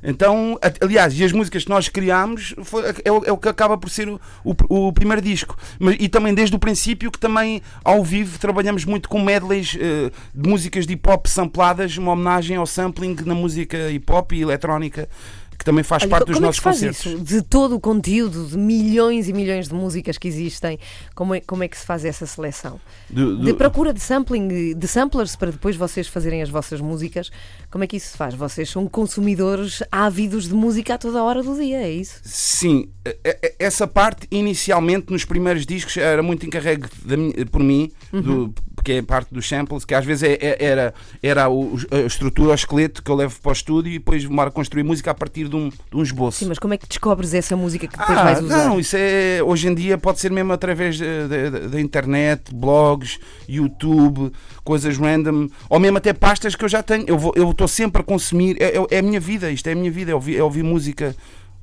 Então, 0.03 0.57
a- 0.61 0.85
aliás, 0.85 1.17
e 1.19 1.23
as 1.23 1.31
músicas 1.31 1.63
que 1.63 1.69
nós 1.69 1.89
criámos 1.89 2.53
foi- 2.63 2.83
é, 3.03 3.11
o, 3.11 3.23
é 3.25 3.31
o 3.31 3.37
que 3.39 3.49
acaba 3.49 3.75
por 3.75 3.89
ser 3.89 4.07
o, 4.07 4.19
o- 4.43 4.87
o 4.87 4.93
primeiro 4.93 5.19
disco. 5.21 5.57
Mas, 5.79 5.95
e 5.99 6.07
também 6.07 6.31
desde 6.35 6.55
o 6.55 6.59
princípio 6.59 7.11
que 7.11 7.17
também 7.17 7.59
ao 7.83 8.03
vivo 8.03 8.37
trabalhamos 8.37 8.85
muito 8.85 9.09
com 9.09 9.19
medleys 9.19 9.75
eh, 9.79 10.11
de 10.33 10.47
músicas 10.47 10.85
de 10.85 10.93
hip 10.93 11.09
hop 11.09 11.25
sampladas, 11.25 11.97
uma 11.97 12.11
homenagem 12.11 12.55
ao 12.55 12.67
sampling 12.67 13.15
na 13.25 13.33
música 13.33 13.89
hip 13.89 14.11
hop 14.11 14.31
e 14.33 14.41
eletrónica, 14.43 15.09
que 15.57 15.65
também 15.65 15.83
faz 15.83 16.03
Olha, 16.03 16.09
parte 16.09 16.27
dos 16.27 16.35
como 16.35 16.45
nossos 16.47 16.65
é 16.65 16.69
que 16.71 16.75
se 16.77 16.83
faz 16.85 16.97
concertos. 16.97 17.21
isso? 17.29 17.35
De 17.35 17.41
todo 17.41 17.75
o 17.75 17.79
conteúdo, 17.79 18.45
de 18.47 18.57
milhões 18.57 19.27
e 19.29 19.33
milhões 19.33 19.67
de 19.67 19.73
músicas 19.73 20.17
que 20.17 20.27
existem, 20.27 20.77
como 21.13 21.33
é, 21.35 21.39
como 21.41 21.63
é 21.63 21.67
que 21.67 21.77
se 21.77 21.85
faz 21.85 22.03
essa 22.05 22.25
seleção? 22.25 22.79
Do- 23.09 23.37
De 23.37 23.51
do- 23.51 23.55
procura 23.55 23.93
de 23.93 23.99
sampling, 23.99 24.73
de 24.73 24.87
samplers 24.87 25.35
para 25.35 25.51
depois 25.51 25.75
vocês 25.75 26.07
fazerem 26.07 26.41
as 26.41 26.49
vossas 26.49 26.81
músicas, 26.81 27.29
como 27.71 27.83
é 27.83 27.87
que 27.87 27.97
isso 27.97 28.09
se 28.11 28.17
faz? 28.17 28.33
Vocês 28.35 28.69
são 28.69 28.87
consumidores 28.87 29.81
ávidos 29.91 30.47
de 30.47 30.53
música 30.53 30.95
a 30.95 30.97
toda 30.97 31.23
hora 31.23 31.41
do 31.41 31.55
dia, 31.55 31.81
é 31.81 31.91
isso? 31.91 32.19
Sim, 32.23 32.89
eh, 33.05 33.17
eh, 33.23 33.55
essa 33.59 33.87
parte 33.87 34.27
inicialmente 34.31 35.11
nos 35.11 35.25
primeiros 35.25 35.65
discos 35.65 35.95
era 35.97 36.21
muito 36.21 36.45
encarregue 36.45 36.87
minha- 37.05 37.45
por 37.45 37.61
mim, 37.63 37.91
Uhum. 38.11 38.21
do- 38.21 38.53
porque 38.75 38.91
é 38.93 39.01
parte 39.01 39.33
dos 39.33 39.47
samples, 39.47 39.83
que 39.85 39.95
às 39.95 40.05
vezes 40.05 40.23
é- 40.23 40.33
é- 40.39 40.57
era, 40.63 40.93
era 41.23 41.45
a 41.47 41.97
estrutura, 42.05 42.51
o 42.51 42.53
esqueleto 42.53 43.01
que 43.01 43.09
eu 43.09 43.15
levo 43.15 43.39
para 43.41 43.49
o 43.49 43.53
estúdio 43.53 43.89
e 43.91 43.97
depois 43.97 44.21
demoro 44.23 44.49
a 44.49 44.51
construir 44.51 44.83
música 44.83 45.09
a 45.11 45.13
partir 45.13 45.44
de 45.49 45.55
um, 45.55 45.69
de 45.69 45.75
um 45.93 46.01
esboço. 46.03 46.39
Sim, 46.39 46.47
mas 46.47 46.59
como 46.59 46.73
é 46.73 46.77
que 46.77 46.87
descobres 46.87 47.33
essa 47.33 47.55
música 47.55 47.87
que 47.87 47.97
depois 47.97 48.17
Ah, 48.17 48.23
vais 48.23 48.41
usar? 48.41 48.65
Não, 48.65 48.79
isso 48.79 48.95
é 48.97 49.41
hoje 49.43 49.67
em 49.67 49.75
dia 49.75 49.97
pode 49.97 50.19
ser 50.19 50.31
mesmo 50.31 50.51
através 50.53 50.97
da, 50.99 51.81
internet, 51.81 52.53
blogs, 52.53 53.19
YouTube, 53.47 54.31
coisas 54.63 54.97
random, 54.97 55.47
ou 55.69 55.79
mesmo 55.79 55.97
até 55.97 56.13
pastas 56.13 56.55
que 56.55 56.63
eu 56.65 56.69
já 56.69 56.81
tenho. 56.83 57.05
Eu 57.07 57.17
vou- 57.17 57.33
eu 57.35 57.49
estou 57.51 57.67
sempre 57.67 58.01
a 58.01 58.05
consumir, 58.05 58.57
é, 58.61 58.77
é- 58.77 58.87
é 58.91 58.99
a 58.99 59.01
minha 59.01 59.19
vida, 59.19 59.51
isto 59.51 59.67
é 59.67 59.71
a 59.71 59.75
minha 59.75 59.91
vida, 59.91 60.11
é 60.11 60.15
ouvir, 60.15 60.37
é 60.37 60.43
ouvir 60.43 60.63
música 60.63 61.15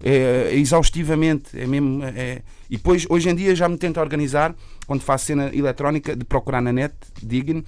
é, 0.05 0.49
é 0.51 0.57
exaustivamente, 0.57 1.59
é 1.59 1.66
mesmo. 1.66 2.03
e 2.68 2.77
depois, 2.77 3.07
hoje 3.09 3.29
em 3.29 3.35
dia, 3.35 3.55
já 3.55 3.68
me 3.68 3.77
tento 3.77 4.01
organizar, 4.01 4.55
quando 4.87 5.01
faço 5.03 5.27
cena 5.27 5.51
eletrónica, 5.55 6.16
de 6.16 6.25
procurar 6.25 6.61
na 6.61 6.73
net, 6.73 6.92
digno, 7.23 7.62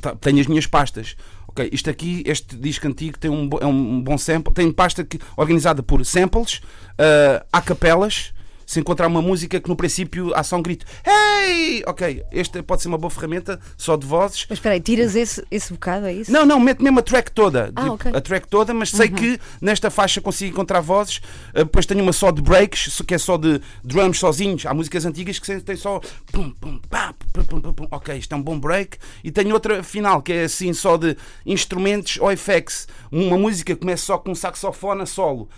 tá, 0.00 0.14
tenho 0.16 0.40
as 0.40 0.46
minhas 0.46 0.66
pastas. 0.66 1.14
Ok, 1.50 1.68
isto 1.72 1.90
aqui, 1.90 2.22
este 2.26 2.54
disco 2.54 2.86
antigo 2.86 3.18
tem 3.18 3.28
um, 3.28 3.50
é 3.60 3.66
um 3.66 4.00
bom 4.00 4.16
sample, 4.16 4.54
tem 4.54 4.70
pasta 4.70 5.02
que, 5.02 5.18
organizada 5.36 5.82
por 5.82 6.06
samples, 6.06 6.58
uh, 6.92 7.60
capelas. 7.60 8.32
Se 8.70 8.78
encontrar 8.78 9.08
uma 9.08 9.20
música 9.20 9.60
que 9.60 9.68
no 9.68 9.74
princípio 9.74 10.32
há 10.32 10.44
só 10.44 10.56
um 10.56 10.62
grito, 10.62 10.86
hey! 11.04 11.82
Ok, 11.88 12.22
esta 12.30 12.62
pode 12.62 12.80
ser 12.80 12.86
uma 12.86 12.96
boa 12.96 13.10
ferramenta, 13.10 13.58
só 13.76 13.96
de 13.96 14.06
vozes. 14.06 14.46
Mas 14.48 14.58
espera 14.58 14.76
aí, 14.76 14.80
tiras 14.80 15.16
esse, 15.16 15.44
esse 15.50 15.72
bocado, 15.72 16.06
é 16.06 16.12
isso? 16.12 16.30
Não, 16.30 16.46
não, 16.46 16.60
mete 16.60 16.80
mesmo 16.80 17.00
a 17.00 17.02
track 17.02 17.32
toda. 17.32 17.72
Ah, 17.74 17.82
Tipo, 17.82 17.94
ok. 17.94 18.12
A 18.14 18.20
track 18.20 18.46
toda, 18.46 18.72
mas 18.72 18.92
sei 18.92 19.08
que 19.08 19.40
nesta 19.60 19.90
faixa 19.90 20.20
consigo 20.20 20.52
encontrar 20.52 20.78
vozes. 20.82 21.16
Uh, 21.48 21.64
depois 21.64 21.84
tenho 21.84 22.00
uma 22.00 22.12
só 22.12 22.30
de 22.30 22.40
breaks, 22.40 23.02
que 23.04 23.12
é 23.12 23.18
só 23.18 23.36
de 23.36 23.60
drums 23.82 24.20
sozinhos. 24.20 24.64
Há 24.64 24.72
músicas 24.72 25.04
antigas 25.04 25.40
que 25.40 25.60
tem 25.62 25.74
só. 25.74 26.00
Pum, 26.30 26.52
pum, 26.52 26.78
pá, 26.88 27.12
pum, 27.32 27.60
pum, 27.60 27.72
pum. 27.72 27.88
Ok, 27.90 28.16
isto 28.16 28.32
é 28.32 28.36
um 28.36 28.42
bom 28.42 28.56
break. 28.56 28.98
E 29.24 29.32
tenho 29.32 29.52
outra 29.52 29.82
final, 29.82 30.22
que 30.22 30.32
é 30.32 30.44
assim 30.44 30.72
só 30.72 30.96
de 30.96 31.16
instrumentos 31.44 32.18
ou 32.20 32.30
effects. 32.30 32.86
Uma 33.10 33.36
música 33.36 33.74
começa 33.74 34.04
só 34.04 34.16
com 34.16 34.30
um 34.30 34.34
saxofone 34.36 35.02
a 35.02 35.06
solo. 35.06 35.48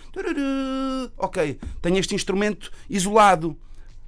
Ok, 1.18 1.59
tenho 1.83 1.98
este 1.98 2.14
instrumento 2.14 2.70
isolado. 3.03 3.57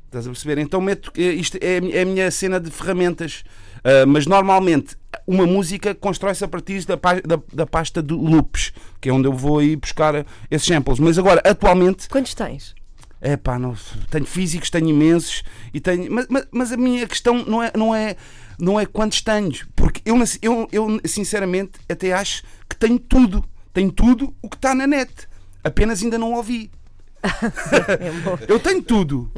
Estás 0.07 0.27
a 0.27 0.31
perceber? 0.31 0.59
Então 0.59 0.81
meto, 0.81 1.13
eh, 1.17 1.33
isto 1.33 1.59
é, 1.61 1.79
é 1.97 2.03
a 2.03 2.05
minha 2.05 2.31
cena 2.31 2.61
de 2.61 2.71
ferramentas. 2.71 3.45
Ah, 3.85 4.07
mas 4.07 4.27
normalmente 4.27 4.97
uma 5.27 5.47
música 5.47 5.95
constrói-se 5.95 6.43
a 6.43 6.49
partir 6.49 6.85
da, 6.87 6.97
da, 6.97 7.43
da 7.53 7.67
pasta 7.67 8.03
de 8.03 8.15
loops, 8.15 8.73
que 9.01 9.11
é 9.11 9.13
onde 9.13 9.29
eu 9.29 9.33
vou 9.33 9.59
aí 9.59 9.77
buscar 9.77 10.27
esses 10.51 10.67
samples. 10.67 10.99
Mas 10.99 11.19
agora, 11.19 11.43
atualmente, 11.45 12.09
Quantos 12.09 12.35
tens? 12.35 12.75
é 13.21 13.37
pá, 13.37 13.59
não, 13.59 13.75
tenho 14.11 14.27
físicos, 14.27 14.71
tenho 14.71 14.89
imensos, 14.89 15.43
e 15.73 15.81
tenho, 15.81 16.11
mas, 16.11 16.27
mas, 16.29 16.47
mas 16.51 16.73
a 16.73 16.77
minha 16.77 17.07
questão 17.07 17.45
não 17.45 17.63
é, 17.63 17.73
não 17.77 17.95
é, 17.95 18.17
não 18.59 18.81
é 18.81 18.85
quantos 18.85 19.23
tenho, 19.23 19.53
porque 19.77 20.03
eu, 20.05 20.17
eu, 20.43 20.69
eu 20.73 21.01
sinceramente 21.07 21.73
até 21.89 22.13
acho 22.13 22.43
que 22.69 22.77
tenho 22.77 22.99
tudo, 22.99 23.45
tenho 23.73 23.91
tudo 23.93 24.35
o 24.43 24.49
que 24.49 24.57
está 24.57 24.75
na 24.75 24.87
net, 24.87 25.11
apenas 25.63 26.03
ainda 26.03 26.19
não 26.19 26.33
ouvi. 26.33 26.71
É. 27.25 28.53
Eu 28.53 28.61
tenho 28.61 28.83
tudo. 28.83 29.31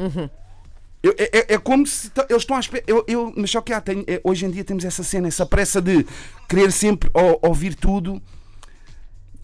Eu- 1.02 1.14
é, 1.18 1.38
é- 1.38 1.54
é 1.54 1.58
como 1.58 1.86
se 1.86 2.10
eles 2.28 2.42
estão 2.42 2.56
à 2.56 2.60
espera. 2.60 2.82
Eu, 2.86 3.04
eu- 3.06 3.32
mas 3.36 3.50
só 3.50 3.60
que 3.60 3.72
há, 3.72 3.80
tenho- 3.80 4.04
é, 4.08 4.20
hoje 4.24 4.44
em 4.44 4.50
dia 4.50 4.64
temos 4.64 4.84
essa 4.84 5.02
cena, 5.04 5.28
essa 5.28 5.46
pressa 5.46 5.80
de 5.80 6.04
querer 6.48 6.72
sempre 6.72 7.08
ou- 7.14 7.38
ouvir 7.42 7.74
tudo. 7.74 8.20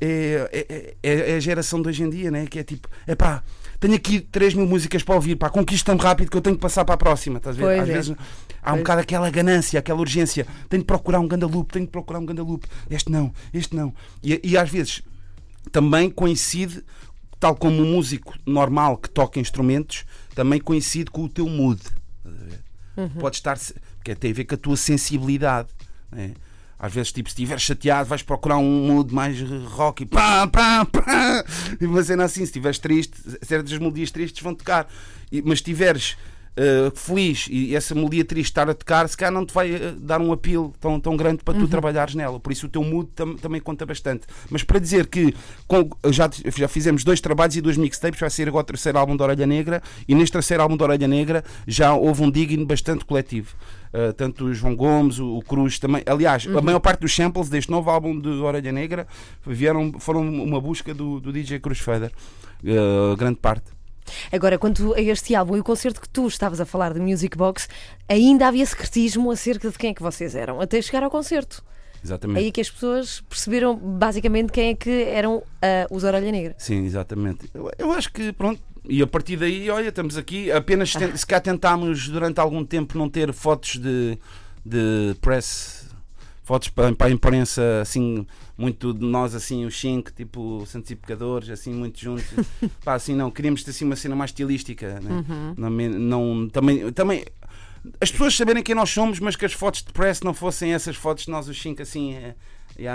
É, 0.00 0.48
é- 0.68 0.94
é- 1.02 1.36
a 1.36 1.40
geração 1.40 1.80
de 1.80 1.88
hoje 1.88 2.02
em 2.02 2.10
dia, 2.10 2.28
né? 2.30 2.46
que 2.46 2.58
é 2.58 2.64
tipo, 2.64 2.88
é 3.06 3.14
pá, 3.14 3.40
tenho 3.78 3.94
aqui 3.94 4.20
3 4.20 4.52
mil 4.52 4.66
músicas 4.66 5.04
para 5.04 5.14
ouvir, 5.14 5.36
pá, 5.36 5.48
conquista-me 5.48 6.00
rápido 6.00 6.28
que 6.28 6.36
eu 6.36 6.40
tenho 6.40 6.56
que 6.56 6.62
passar 6.62 6.84
para 6.84 6.96
a 6.96 6.98
próxima. 6.98 7.38
Estás 7.38 7.56
a 7.62 7.82
Às 7.82 7.86
vezes 7.86 8.10
há 8.10 8.70
um 8.70 8.72
Pois. 8.72 8.78
bocado 8.78 9.00
aquela 9.00 9.30
ganância, 9.30 9.78
aquela 9.78 10.00
urgência. 10.00 10.44
Tenho 10.68 10.82
que 10.82 10.86
procurar 10.88 11.20
um 11.20 11.28
ganda 11.28 11.46
loop, 11.46 11.72
tenho 11.72 11.86
que 11.86 11.92
procurar 11.92 12.18
um 12.18 12.26
ganda 12.26 12.42
loop. 12.42 12.66
Este 12.90 13.12
não, 13.12 13.32
este 13.54 13.76
não. 13.76 13.94
E, 14.24 14.40
e 14.42 14.56
às 14.58 14.68
vezes 14.68 15.02
também 15.70 16.10
coincide, 16.10 16.82
tal 17.42 17.56
como 17.56 17.82
um 17.82 17.90
músico 17.90 18.34
normal 18.46 18.96
que 18.96 19.10
toca 19.10 19.40
instrumentos, 19.40 20.04
também 20.32 20.60
coincide 20.60 21.10
com 21.10 21.24
o 21.24 21.28
teu 21.28 21.48
mood. 21.48 21.82
Ver? 22.24 23.10
Pode 23.18 23.34
estar. 23.34 23.58
Porque 23.96 24.14
tem 24.14 24.30
a 24.30 24.34
ver 24.34 24.44
com 24.44 24.54
a 24.54 24.58
tua 24.58 24.76
sensibilidade. 24.76 25.68
né? 26.12 26.34
Às 26.78 26.92
vezes, 26.92 27.10
tipo, 27.12 27.28
se 27.28 27.32
estiveres 27.34 27.62
chateado, 27.64 28.08
vais 28.08 28.22
procurar 28.22 28.58
um 28.58 28.86
mood 28.86 29.12
mais 29.12 29.40
rock 29.70 30.04
e 30.04 30.06
pá, 30.06 30.46
pá, 30.46 30.84
pá. 30.84 31.44
E 31.80 31.84
uma 31.86 32.02
cena 32.04 32.24
assim, 32.24 32.40
se 32.40 32.44
estiveres 32.44 32.78
triste, 32.78 33.14
certas 33.42 33.72
melodias 33.76 34.12
tristes 34.12 34.40
vão 34.40 34.54
tocar. 34.54 34.88
E- 35.32 35.42
mas 35.42 35.58
se 35.58 35.62
estiveres 35.62 36.16
uh, 36.58 36.96
feliz 36.96 37.48
e 37.50 37.74
essa 37.74 37.94
melodia 37.94 38.24
triste 38.24 38.50
estar 38.50 38.68
a 38.68 38.74
tocar, 38.74 39.08
se 39.08 39.16
calhar 39.16 39.32
não 39.32 39.44
te 39.46 39.52
vai 39.54 39.72
uh, 39.74 39.92
dar 39.98 40.20
um 40.20 40.32
apelo 40.32 40.72
tão, 40.80 40.98
tão 41.00 41.16
grande 41.16 41.42
para 41.44 41.54
tu 41.58 41.66
trabalhares 41.68 42.14
nela. 42.14 42.38
Por 42.40 42.52
isso 42.52 42.66
o 42.66 42.68
teu 42.68 42.82
mood 42.82 43.08
tam- 43.14 43.36
também 43.36 43.60
conta 43.60 43.84
bastante. 43.86 44.26
Mas 44.50 44.62
para 44.62 44.78
dizer 44.78 45.06
que 45.06 45.34
com- 45.66 45.88
já, 46.10 46.28
já 46.56 46.68
fizemos 46.68 47.04
dois 47.04 47.20
trabalhos 47.20 47.56
e 47.56 47.60
dois 47.60 47.76
mixtapes, 47.76 48.20
vai 48.20 48.30
ser 48.30 48.48
agora 48.48 48.62
o 48.62 48.66
terceiro 48.66 48.98
álbum 48.98 49.16
da 49.16 49.24
Orelha 49.24 49.46
Negra 49.46 49.82
e 50.06 50.14
neste 50.14 50.32
terceiro 50.32 50.62
álbum 50.62 50.76
da 50.76 50.84
Orelha 50.84 51.08
Negra 51.08 51.44
já 51.66 51.94
houve 51.94 52.22
um 52.22 52.30
digno 52.30 52.64
bastante 52.66 53.04
coletivo. 53.04 53.54
Uh, 53.92 54.10
tanto 54.14 54.46
o 54.46 54.54
João 54.54 54.74
Gomes, 54.74 55.18
o, 55.18 55.36
o 55.36 55.42
Cruz 55.42 55.78
também. 55.78 56.02
Aliás, 56.06 56.46
a 56.46 56.62
maior 56.62 56.80
parte 56.80 57.00
dos 57.00 57.14
samples 57.14 57.50
deste 57.50 57.70
novo 57.70 57.90
álbum 57.90 58.18
de 58.18 58.28
Orelha 58.28 58.72
Negra 58.72 59.06
vieram, 59.46 59.92
foram 59.98 60.22
uma 60.22 60.58
busca 60.60 60.94
do, 60.94 61.20
do 61.20 61.30
DJ 61.30 61.60
Cruz 61.60 61.78
Feder. 61.78 62.10
Uh, 62.64 63.14
grande 63.16 63.36
parte. 63.38 63.64
Agora, 64.30 64.58
quanto 64.58 64.94
a 64.94 65.00
este 65.00 65.34
álbum 65.34 65.56
e 65.56 65.60
o 65.60 65.64
concerto 65.64 66.00
que 66.00 66.08
tu 66.08 66.26
estavas 66.26 66.60
a 66.60 66.66
falar 66.66 66.92
de 66.94 67.00
Music 67.00 67.36
Box, 67.36 67.68
ainda 68.08 68.48
havia 68.48 68.66
secretismo 68.66 69.30
acerca 69.30 69.70
de 69.70 69.78
quem 69.78 69.90
é 69.90 69.94
que 69.94 70.02
vocês 70.02 70.34
eram, 70.34 70.60
até 70.60 70.80
chegar 70.82 71.02
ao 71.02 71.10
concerto. 71.10 71.62
Exatamente. 72.04 72.38
Aí 72.40 72.50
que 72.50 72.60
as 72.60 72.68
pessoas 72.70 73.20
perceberam 73.28 73.76
basicamente 73.76 74.50
quem 74.50 74.70
é 74.70 74.74
que 74.74 75.04
eram 75.04 75.42
ah, 75.62 75.86
os 75.90 76.02
Orelha 76.02 76.32
Negra. 76.32 76.54
Sim, 76.58 76.84
exatamente. 76.84 77.48
Eu, 77.54 77.70
eu 77.78 77.92
acho 77.92 78.12
que, 78.12 78.32
pronto, 78.32 78.60
e 78.88 79.00
a 79.00 79.06
partir 79.06 79.36
daí, 79.36 79.70
olha, 79.70 79.88
estamos 79.88 80.16
aqui. 80.16 80.50
Apenas 80.50 80.92
ten- 80.92 81.14
se 81.16 81.24
cá 81.24 81.40
tentámos 81.40 82.08
durante 82.08 82.40
algum 82.40 82.64
tempo 82.64 82.98
não 82.98 83.08
ter 83.08 83.32
fotos 83.32 83.76
de, 83.76 84.18
de 84.66 85.14
press, 85.20 85.81
fotos 86.42 86.68
para, 86.68 86.94
para 86.94 87.06
a 87.06 87.10
imprensa, 87.10 87.62
assim, 87.80 88.26
muito 88.56 88.92
de 88.92 89.04
nós, 89.04 89.34
assim, 89.34 89.64
os 89.64 89.78
cinco, 89.78 90.12
tipo 90.12 90.64
Santos 90.66 90.90
e 90.90 90.96
Pecadores, 90.96 91.48
assim, 91.50 91.72
muito 91.72 92.00
juntos. 92.00 92.24
Pá, 92.84 92.94
assim, 92.94 93.14
não, 93.14 93.30
queríamos 93.30 93.62
ter 93.62 93.70
assim 93.70 93.84
uma 93.84 93.96
cena 93.96 94.16
mais 94.16 94.30
estilística, 94.30 95.00
né? 95.00 95.24
não, 95.56 95.70
me- 95.70 95.88
não, 95.88 96.48
também, 96.48 96.92
também. 96.92 97.24
As 98.00 98.10
pessoas 98.10 98.36
saberem 98.36 98.62
quem 98.62 98.74
nós 98.74 98.90
somos, 98.90 99.18
mas 99.18 99.34
que 99.36 99.44
as 99.44 99.52
fotos 99.52 99.82
de 99.82 99.92
press 99.92 100.20
não 100.20 100.34
fossem 100.34 100.72
essas 100.72 100.96
fotos 100.96 101.24
de 101.24 101.30
nós, 101.30 101.48
os 101.48 101.60
cinco, 101.60 101.82
assim, 101.82 102.14
é, 102.14 102.34
é, 102.76 102.90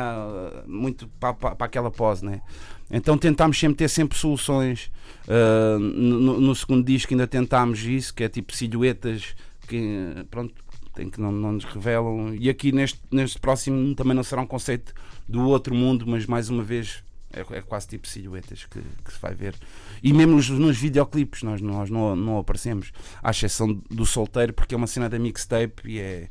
muito 0.66 1.08
para, 1.20 1.34
para, 1.34 1.56
para 1.56 1.66
aquela 1.68 1.92
pose, 1.92 2.26
né? 2.26 2.42
Então 2.90 3.18
tentámos 3.18 3.60
sempre 3.60 3.78
ter 3.78 3.90
sempre 3.90 4.18
soluções. 4.18 4.90
Uh, 5.28 5.78
no, 5.78 6.40
no 6.40 6.56
segundo 6.56 6.86
disco 6.86 7.14
ainda 7.14 7.28
tentámos 7.28 7.84
isso, 7.84 8.14
que 8.14 8.24
é 8.24 8.30
tipo 8.30 8.56
silhuetas 8.56 9.36
que 9.68 10.26
pronto, 10.32 10.54
tem 10.98 11.10
que 11.10 11.22
não, 11.22 11.32
não 11.32 11.52
nos 11.54 11.64
revelam. 11.64 12.34
E 12.34 12.50
aqui 12.50 12.72
neste, 12.72 13.00
neste 13.12 13.40
próximo 13.40 13.94
também 13.94 14.16
não 14.16 14.24
será 14.24 14.42
um 14.42 14.48
conceito 14.48 14.94
do 15.30 15.48
outro 15.48 15.76
mundo, 15.76 16.06
mas 16.08 16.26
mais 16.26 16.50
uma 16.50 16.64
vez 16.64 17.04
é, 17.32 17.42
é 17.58 17.62
quase 17.62 17.88
tipo 17.88 18.08
silhuetas 18.08 18.66
que, 18.66 18.82
que 18.82 19.14
se 19.14 19.20
vai 19.22 19.36
ver. 19.36 19.56
E 20.02 20.12
mesmo 20.12 20.36
nos, 20.36 20.50
nos 20.50 20.78
videoclipes 20.78 21.44
nós, 21.44 21.62
nós 21.62 21.90
não, 21.90 22.16
não 22.16 22.40
aparecemos, 22.40 22.92
à 23.22 23.30
exceção 23.30 23.72
do 23.90 24.06
solteiro, 24.06 24.54
porque 24.54 24.74
é 24.74 24.78
uma 24.78 24.88
cena 24.88 25.08
da 25.08 25.20
mixtape 25.20 25.88
e 25.88 26.00
é. 26.00 26.30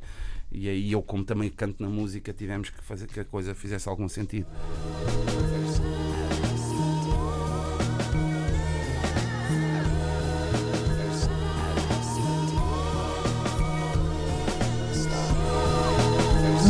E 0.51 0.69
aí 0.69 0.93
eu, 0.93 1.03
como 1.03 1.25
também 1.25 1.51
canto 1.51 1.83
na 1.83 1.89
música, 1.89 2.33
tivemos 2.33 2.71
que 2.71 2.83
fazer 2.83 3.09
que 3.09 3.21
a 3.21 3.25
coisa 3.25 3.55
fizesse 3.55 3.89
algum 3.89 4.09
sentido. 4.09 4.47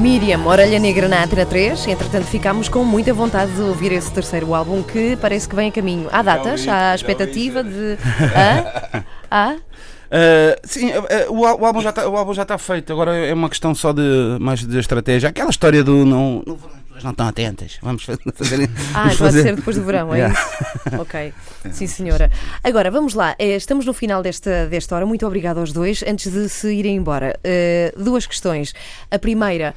Miriam, 0.06 0.46
Orelha 0.46 0.78
Negra 0.78 1.08
na 1.08 1.24
Antena 1.24 1.44
3. 1.44 1.88
Entretanto, 1.88 2.26
ficámos 2.26 2.68
com 2.68 2.84
muita 2.84 3.12
vontade 3.12 3.50
de 3.50 3.60
ouvir 3.60 3.90
esse 3.90 4.08
terceiro 4.12 4.54
álbum 4.54 4.80
que 4.80 5.16
parece 5.20 5.48
que 5.48 5.56
vem 5.56 5.68
a 5.68 5.72
caminho. 5.72 6.08
Há 6.12 6.22
datas? 6.22 6.64
Há 6.68 6.94
expectativa 6.94 7.64
de. 7.64 7.98
Hã? 8.36 9.02
Há? 9.28 9.54
Uh, 9.56 10.54
sim, 10.62 10.92
uh, 10.92 11.32
uh, 11.32 11.36
o, 11.60 11.66
álbum 11.66 11.80
já 11.80 11.90
está, 11.90 12.08
o 12.08 12.16
álbum 12.16 12.32
já 12.32 12.42
está 12.42 12.56
feito. 12.56 12.92
Agora 12.92 13.16
é 13.16 13.34
uma 13.34 13.48
questão 13.48 13.74
só 13.74 13.92
de 13.92 14.36
mais 14.38 14.64
de 14.64 14.78
estratégia. 14.78 15.28
Aquela 15.30 15.50
história 15.50 15.82
do 15.82 16.04
não, 16.06 16.40
não, 16.46 16.54
as 16.54 16.60
pessoas 16.86 17.02
não 17.04 17.10
estão 17.10 17.26
atentas. 17.26 17.78
Vamos 17.82 18.04
fa- 18.04 18.16
fazer. 18.32 18.70
Ah, 18.94 19.00
vamos 19.02 19.16
pode 19.16 19.18
fazer. 19.18 19.42
ser 19.42 19.56
depois 19.56 19.74
do 19.76 19.82
verão, 19.82 20.14
é 20.14 20.18
Yeah. 20.18 20.40
isso? 20.86 21.00
Ok. 21.02 21.34
Sim, 21.72 21.86
senhora. 21.88 22.30
Agora, 22.62 22.92
vamos 22.92 23.12
lá. 23.14 23.34
Eh, 23.40 23.56
Estamos 23.56 23.84
no 23.84 23.92
final 23.92 24.22
desta, 24.22 24.66
desta 24.66 24.94
hora. 24.94 25.04
Muito 25.04 25.26
obrigada 25.26 25.58
aos 25.58 25.72
dois. 25.72 26.04
Antes 26.06 26.30
de 26.30 26.48
se 26.48 26.72
irem 26.72 26.94
embora, 26.94 27.36
eh, 27.42 27.92
duas 27.98 28.24
questões. 28.24 28.72
A 29.10 29.18
primeira, 29.18 29.74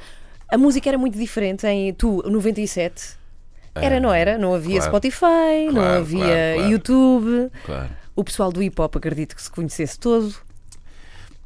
a 0.50 0.58
música 0.58 0.88
era 0.88 0.98
muito 0.98 1.18
diferente 1.18 1.66
em 1.66 1.92
Tu, 1.94 2.22
97. 2.28 3.18
Era, 3.74 4.00
não 4.00 4.12
era? 4.12 4.36
Não 4.36 4.52
havia 4.54 4.76
claro. 4.76 4.90
Spotify, 4.90 5.66
não 5.66 5.74
Claro, 5.74 5.98
havia 6.00 6.54
claro. 6.56 6.70
YouTube. 6.70 7.50
O 8.16 8.24
pessoal 8.24 8.50
do 8.52 8.62
hip 8.62 8.80
hop 8.80 8.96
acredito 8.96 9.34
que 9.36 9.42
se 9.42 9.50
conhecesse 9.50 9.98
todo. 9.98 10.34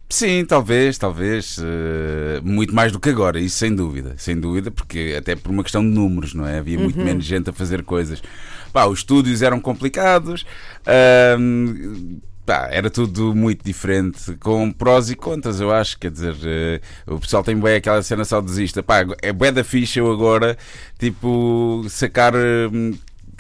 Sim, 0.09 0.45
talvez, 0.47 0.97
talvez. 0.97 1.59
eh, 1.61 2.41
muito 2.43 2.75
mais 2.75 2.93
do 2.93 3.01
que 3.01 3.09
agora, 3.11 3.39
isso 3.41 3.57
sem 3.59 3.75
dúvida. 3.75 4.15
Sem 4.17 4.39
dúvida, 4.39 4.71
porque 4.71 5.15
até 5.19 5.35
por 5.37 5.51
uma 5.51 5.63
questão 5.63 5.83
de 5.83 5.89
números, 5.95 6.35
não 6.35 6.47
é? 6.47 6.59
Havia 6.59 6.79
muito 6.79 6.99
Uhum. 6.99 7.05
menos 7.05 7.25
gente 7.25 7.51
a 7.51 7.53
fazer 7.53 7.83
coisas. 7.83 8.23
Pá, 8.73 8.87
os 8.87 9.01
estúdios 9.01 9.43
eram 9.43 9.61
complicados. 9.61 10.45
Pá, 12.45 12.69
era 12.71 12.91
tudo 12.91 13.35
muito 13.35 13.65
diferente, 13.65 14.35
com 14.37 14.71
prós 14.71 15.11
e 15.11 15.17
contras, 15.17 15.61
eu 15.61 15.73
acho. 15.73 15.99
Quer 15.99 16.11
dizer, 16.11 16.37
eh, 16.45 16.81
o 17.07 17.19
pessoal 17.19 17.43
tem 17.43 17.57
bem 17.59 17.77
aquela 17.77 18.03
cena 18.03 18.25
saudosista. 18.25 18.83
Pá, 18.83 19.05
é 19.23 19.33
bué 19.33 19.51
da 19.53 19.65
ficha 19.65 20.01
eu 20.01 20.11
agora, 20.11 20.57
tipo, 20.99 21.85
sacar. 21.89 22.35
hum, 22.35 22.95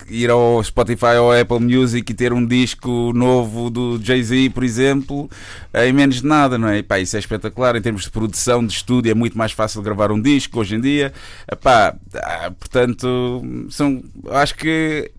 ir 0.09 0.31
ao 0.31 0.63
Spotify 0.63 1.17
ou 1.21 1.33
Apple 1.33 1.61
Music 1.61 2.11
e 2.11 2.15
ter 2.15 2.33
um 2.33 2.45
disco 2.45 3.13
novo 3.15 3.71
do 3.71 3.99
Jay-Z, 4.03 4.51
por 4.51 4.65
exemplo, 4.65 5.31
em 5.73 5.93
menos 5.93 6.17
de 6.17 6.27
nada, 6.27 6.59
não 6.59 6.69
é? 6.69 6.83
Pá, 6.83 6.99
isso 6.99 7.17
é 7.17 7.19
espetacular 7.19 7.77
em 7.77 7.83
termos 7.83 8.03
de 8.03 8.11
produção, 8.11 8.67
de 8.67 8.73
estúdio, 8.73 9.11
é 9.11 9.15
muito 9.15 9.37
mais 9.39 9.53
fácil 9.53 9.83
gravar 9.83 10.11
um 10.11 10.21
disco 10.21 10.61
hoje 10.61 10.77
em 10.77 10.81
dia. 10.81 11.13
Epá, 11.51 11.95
ah, 12.15 12.51
portanto, 12.59 13.43
são, 13.71 14.03
acho 14.31 14.55
que 14.57 15.11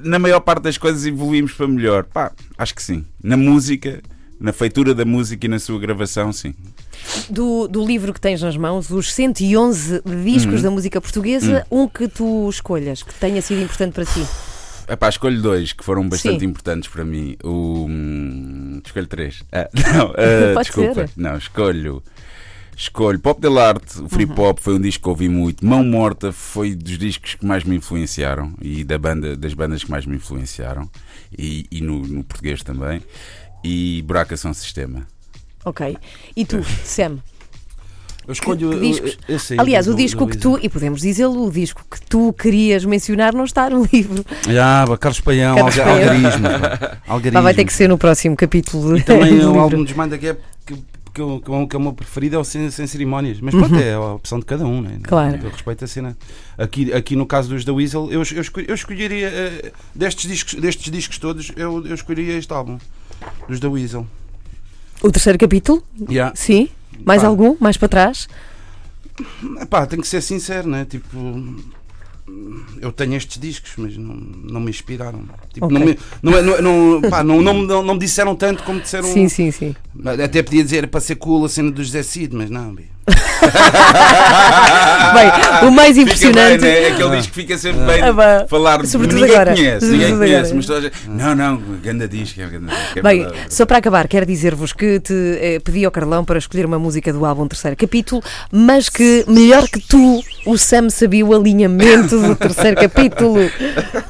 na 0.00 0.18
maior 0.18 0.40
parte 0.40 0.62
das 0.62 0.78
coisas 0.78 1.04
evoluímos 1.06 1.52
para 1.52 1.66
melhor. 1.66 2.04
Pá, 2.04 2.32
acho 2.56 2.74
que 2.74 2.82
sim. 2.82 3.04
Na 3.22 3.36
música, 3.36 4.00
na 4.40 4.52
feitura 4.52 4.94
da 4.94 5.04
música 5.04 5.46
e 5.46 5.48
na 5.48 5.58
sua 5.58 5.78
gravação, 5.78 6.32
sim. 6.32 6.54
Do, 7.28 7.66
do 7.68 7.84
livro 7.84 8.12
que 8.12 8.20
tens 8.20 8.40
nas 8.42 8.56
mãos, 8.56 8.90
os 8.90 9.12
111 9.12 10.02
discos 10.24 10.54
Uhum. 10.56 10.62
da 10.62 10.70
música 10.70 11.00
portuguesa, 11.00 11.66
um 11.70 11.88
que 11.88 12.06
tu 12.08 12.48
escolhas, 12.48 13.02
que 13.02 13.14
tenha 13.14 13.42
sido 13.42 13.60
importante 13.62 13.92
para 13.92 14.04
ti. 14.04 14.24
Epá, 14.88 15.08
escolho 15.08 15.40
dois 15.40 15.72
que 15.72 15.84
foram 15.84 16.08
bastante 16.08 16.40
Sim. 16.40 16.46
importantes 16.46 16.88
para 16.88 17.04
mim. 17.04 17.36
O, 17.42 17.86
hum, 17.88 18.80
escolho 18.84 19.06
três. 19.06 19.42
Ah, 19.52 19.68
não, 19.94 20.08
Pode 20.54 20.66
desculpa. 20.68 21.06
ser. 21.06 21.10
Não, 21.16 21.36
escolho. 21.36 22.02
Escolho 22.82 23.16
Pop 23.20 23.40
Del 23.40 23.58
Arte, 23.60 24.00
o 24.02 24.08
Free 24.08 24.26
Pop 24.26 24.60
foi 24.60 24.74
um 24.74 24.80
disco 24.80 25.04
que 25.04 25.08
ouvi 25.08 25.28
muito. 25.28 25.64
Mão 25.64 25.84
Morta 25.84 26.32
foi 26.32 26.74
dos 26.74 26.98
discos 26.98 27.36
que 27.36 27.46
mais 27.46 27.62
me 27.62 27.76
influenciaram 27.76 28.52
e 28.60 28.82
da 28.82 28.98
banda, 28.98 29.36
das 29.36 29.54
bandas 29.54 29.84
que 29.84 29.90
mais 29.90 30.04
me 30.04 30.16
influenciaram. 30.16 30.90
E, 31.38 31.64
e 31.70 31.80
no, 31.80 32.00
no 32.00 32.24
português 32.24 32.60
também. 32.64 33.00
E 33.62 34.02
Buraco 34.04 34.34
Ação 34.34 34.52
Sistema. 34.52 35.06
Ok. 35.64 35.96
E 36.34 36.44
tu, 36.44 36.60
Sam? 36.84 37.18
Eu 38.26 38.32
escolho 38.32 38.70
Que 38.70 38.80
discos? 38.80 39.14
uh, 39.14 39.18
esse 39.28 39.52
aí 39.52 39.58
Aliás, 39.60 39.86
do- 39.86 39.92
o 39.92 39.96
disco 39.96 40.26
que 40.26 40.36
tu, 40.36 40.58
e 40.60 40.68
podemos 40.68 41.00
dizê-lo, 41.02 41.46
o 41.46 41.52
disco 41.52 41.84
que 41.88 42.00
tu 42.02 42.32
querias 42.32 42.84
mencionar 42.84 43.32
não 43.32 43.44
está 43.44 43.70
no 43.70 43.88
livro. 43.92 44.24
Ah, 44.60 44.84
Carlos 44.98 45.20
Paião, 45.20 45.54
Carlos 45.54 45.78
algarismo. 45.78 46.46
algarismo. 47.06 47.42
Vai 47.42 47.54
ter 47.54 47.64
que 47.64 47.72
ser 47.72 47.88
no 47.88 47.96
próximo 47.96 48.36
capítulo. 48.36 48.96
E 48.98 49.02
também 49.02 49.30
do 49.38 49.46
o 49.46 49.46
livro. 49.46 49.60
álbum 49.60 49.84
dos 49.84 49.92
Manda 49.92 50.16
Gap 50.16 50.40
que, 50.66 50.74
que, 51.12 51.20
eu- 51.20 51.40
que, 51.44 51.50
é 51.52 51.66
que 51.66 51.76
é 51.76 51.78
o 51.78 51.82
meu 51.82 51.92
preferido 51.92 52.36
é 52.36 52.38
o 52.38 52.44
Sem, 52.44 52.70
Sem 52.70 52.86
Cerimónias. 52.86 53.40
Mas 53.40 53.54
pronto, 53.54 53.74
é 53.76 53.94
a 53.94 54.00
opção 54.14 54.38
de 54.38 54.44
cada 54.46 54.64
um, 54.66 54.80
né? 54.80 54.94
Uhum. 54.96 55.02
Claro. 55.02 55.36
Eu 55.42 55.50
respeito 55.50 55.84
a 55.84 55.88
cena. 55.88 56.16
Aqui, 56.58 56.92
aqui 56.92 57.14
no 57.16 57.26
caso 57.26 57.48
dos 57.50 57.64
da 57.64 57.72
Weasel, 57.72 58.08
eu, 58.10 58.22
eu, 58.22 58.64
eu 58.68 58.74
escolheria 58.74 59.28
eh, 59.28 59.72
destes, 59.94 60.28
discos, 60.30 60.54
destes 60.54 60.90
discos 60.92 61.18
todos, 61.18 61.52
eu, 61.56 61.86
eu 61.86 61.94
escolheria 61.94 62.36
este 62.38 62.52
álbum. 62.52 62.78
Dos 63.48 63.60
da 63.60 63.68
Weasel. 63.70 64.06
O 65.02 65.10
terceiro 65.10 65.38
capítulo? 65.38 65.82
Yeah. 66.08 66.34
Sim. 66.36 66.68
Mais 67.04 67.22
Pá. 67.22 67.28
algum? 67.28 67.56
Mais 67.60 67.76
para 67.76 67.88
trás? 67.88 68.28
Epá, 69.60 69.86
tenho 69.86 70.02
que 70.02 70.08
ser 70.08 70.20
sincero, 70.20 70.68
né? 70.68 70.84
Tipo, 70.84 71.16
eu 72.80 72.92
tenho 72.92 73.14
estes 73.14 73.38
discos, 73.38 73.72
mas 73.76 73.96
não, 73.96 74.14
não 74.14 74.60
me 74.60 74.70
inspiraram. 74.70 75.24
Tipo, 75.52 75.66
Ok. 75.66 75.78
não, 75.78 75.86
me, 75.86 75.98
não, 76.22 76.36
é- 76.36 76.42
não, 76.42 76.54
é- 76.54 76.60
não, 76.62 77.00
pá, 77.10 77.22
não, 77.24 77.40
não, 77.40 77.54
não, 77.62 77.82
não 77.82 77.94
me 77.94 78.00
disseram 78.00 78.34
tanto 78.36 78.62
como 78.64 78.80
disseram. 78.80 79.08
Sim, 79.08 79.28
sim, 79.28 79.50
sim. 79.50 79.74
Até 80.22 80.42
podia 80.42 80.62
dizer 80.62 80.86
para 80.88 81.00
ser 81.00 81.16
cool 81.16 81.44
a 81.44 81.48
cena 81.48 81.70
do 81.70 81.82
José 81.82 82.02
Cid, 82.02 82.34
mas 82.34 82.50
não, 82.50 82.74
bi. 82.74 82.91
Bem, 85.14 85.68
o 85.68 85.70
mais 85.70 85.96
impressionante. 85.98 86.60
bem, 86.62 86.82
né? 86.82 86.88
Aquele 86.88 87.16
disco 87.16 87.32
que 87.32 87.40
fica 87.40 87.58
sempre 87.58 87.80
bem 87.80 88.02
Ah, 88.02 88.46
falar 88.48 88.84
Sobretudo 88.86 89.20
ninguém 89.20 89.34
agora. 89.34 89.54
conhece, 89.54 89.86
ninguém 89.86 90.10
Sobretudo 90.10 90.18
conhece, 90.18 90.54
mas 90.54 90.66
toda 90.66 90.92
não, 91.08 91.34
não, 91.34 91.56
ganda 91.82 92.08
disco, 92.08 92.40
é 92.40 92.46
ganda 92.46 92.72
disco, 92.72 92.98
é 92.98 93.02
Bem, 93.02 93.22
verdade. 93.24 93.40
só 93.54 93.66
para 93.66 93.78
acabar, 93.78 94.08
quero 94.08 94.24
dizer-vos 94.24 94.72
que 94.72 95.00
te 95.00 95.12
eh, 95.40 95.60
pedi 95.62 95.84
ao 95.84 95.90
Carlão 95.90 96.24
para 96.24 96.38
escolher 96.38 96.64
uma 96.64 96.78
música 96.78 97.12
do 97.12 97.24
álbum 97.26 97.46
Terceiro 97.46 97.76
Capítulo, 97.76 98.22
mas 98.50 98.88
que 98.88 99.24
melhor 99.28 99.68
que 99.68 99.80
tu, 99.80 100.22
o 100.46 100.56
Sam 100.56 100.88
sabia 100.90 101.24
o 101.26 101.34
alinhamento 101.34 102.20
do 102.20 102.34
terceiro 102.36 102.76
capítulo. 102.80 103.38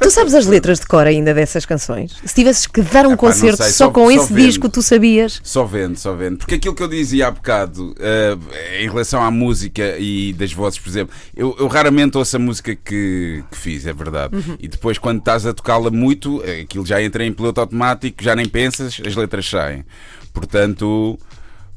Tu 0.00 0.10
sabes 0.10 0.34
as 0.34 0.46
letras 0.46 0.80
de 0.80 0.86
cor 0.86 1.06
ainda 1.06 1.34
dessas 1.34 1.64
canções? 1.66 2.12
Se 2.24 2.34
tivesses 2.34 2.66
que 2.66 2.80
dar 2.82 3.06
um 3.06 3.12
Epá, 3.12 3.16
concerto 3.18 3.62
sei, 3.62 3.72
só, 3.72 3.86
só- 3.86 3.90
com 3.90 4.04
só 4.06 4.10
esse 4.10 4.32
vendo. 4.32 4.46
disco, 4.46 4.68
tu 4.68 4.82
sabias? 4.82 5.40
Só 5.42 5.64
vendo, 5.64 5.96
só 5.98 6.12
vendo. 6.14 6.38
Porque 6.38 6.54
aquilo 6.56 6.74
que 6.74 6.82
eu 6.82 6.88
dizia 6.88 7.28
há 7.28 7.30
bocado 7.30 7.94
eh, 7.98 8.36
em 8.82 8.88
relação 8.88 9.22
à 9.22 9.30
música 9.30 9.96
e 9.98 10.32
das 10.32 10.52
vozes, 10.52 10.78
por 10.78 10.88
exemplo, 10.88 11.14
eu, 11.36 11.54
eu 11.58 11.68
raramente 11.68 12.18
ouço 12.18 12.34
a 12.36 12.38
música 12.38 12.74
que, 12.74 13.44
que 13.50 13.56
fiz, 13.56 13.86
é 13.86 13.92
verdade. 13.92 14.34
Uhum. 14.34 14.56
E 14.58 14.66
depois, 14.66 14.98
quando 14.98 15.18
estás 15.18 15.46
a 15.46 15.54
tocá-la 15.54 15.90
muito, 15.90 16.42
aquilo 16.62 16.84
já 16.84 17.00
entra 17.00 17.24
em 17.24 17.32
piloto 17.32 17.60
automático, 17.60 18.22
já 18.22 18.34
nem 18.34 18.48
pensas, 18.48 19.00
as 19.04 19.14
letras 19.14 19.48
saem. 19.48 19.84
Portanto. 20.32 21.18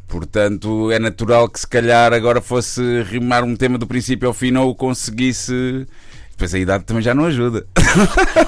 Portanto, 0.08 0.92
é 0.92 1.00
natural 1.00 1.50
que 1.50 1.60
se 1.60 1.68
calhar 1.68 2.14
agora 2.14 2.40
fosse 2.40 3.02
rimar 3.10 3.44
um 3.44 3.56
tema 3.56 3.76
do 3.76 3.88
princípio 3.88 4.28
ao 4.28 4.36
fim 4.36 4.56
ou 4.56 4.76
conseguisse. 4.76 5.88
Depois 6.36 6.54
a 6.54 6.60
idade 6.60 6.84
também 6.84 7.02
já 7.02 7.14
não 7.14 7.26
ajuda. 7.26 7.66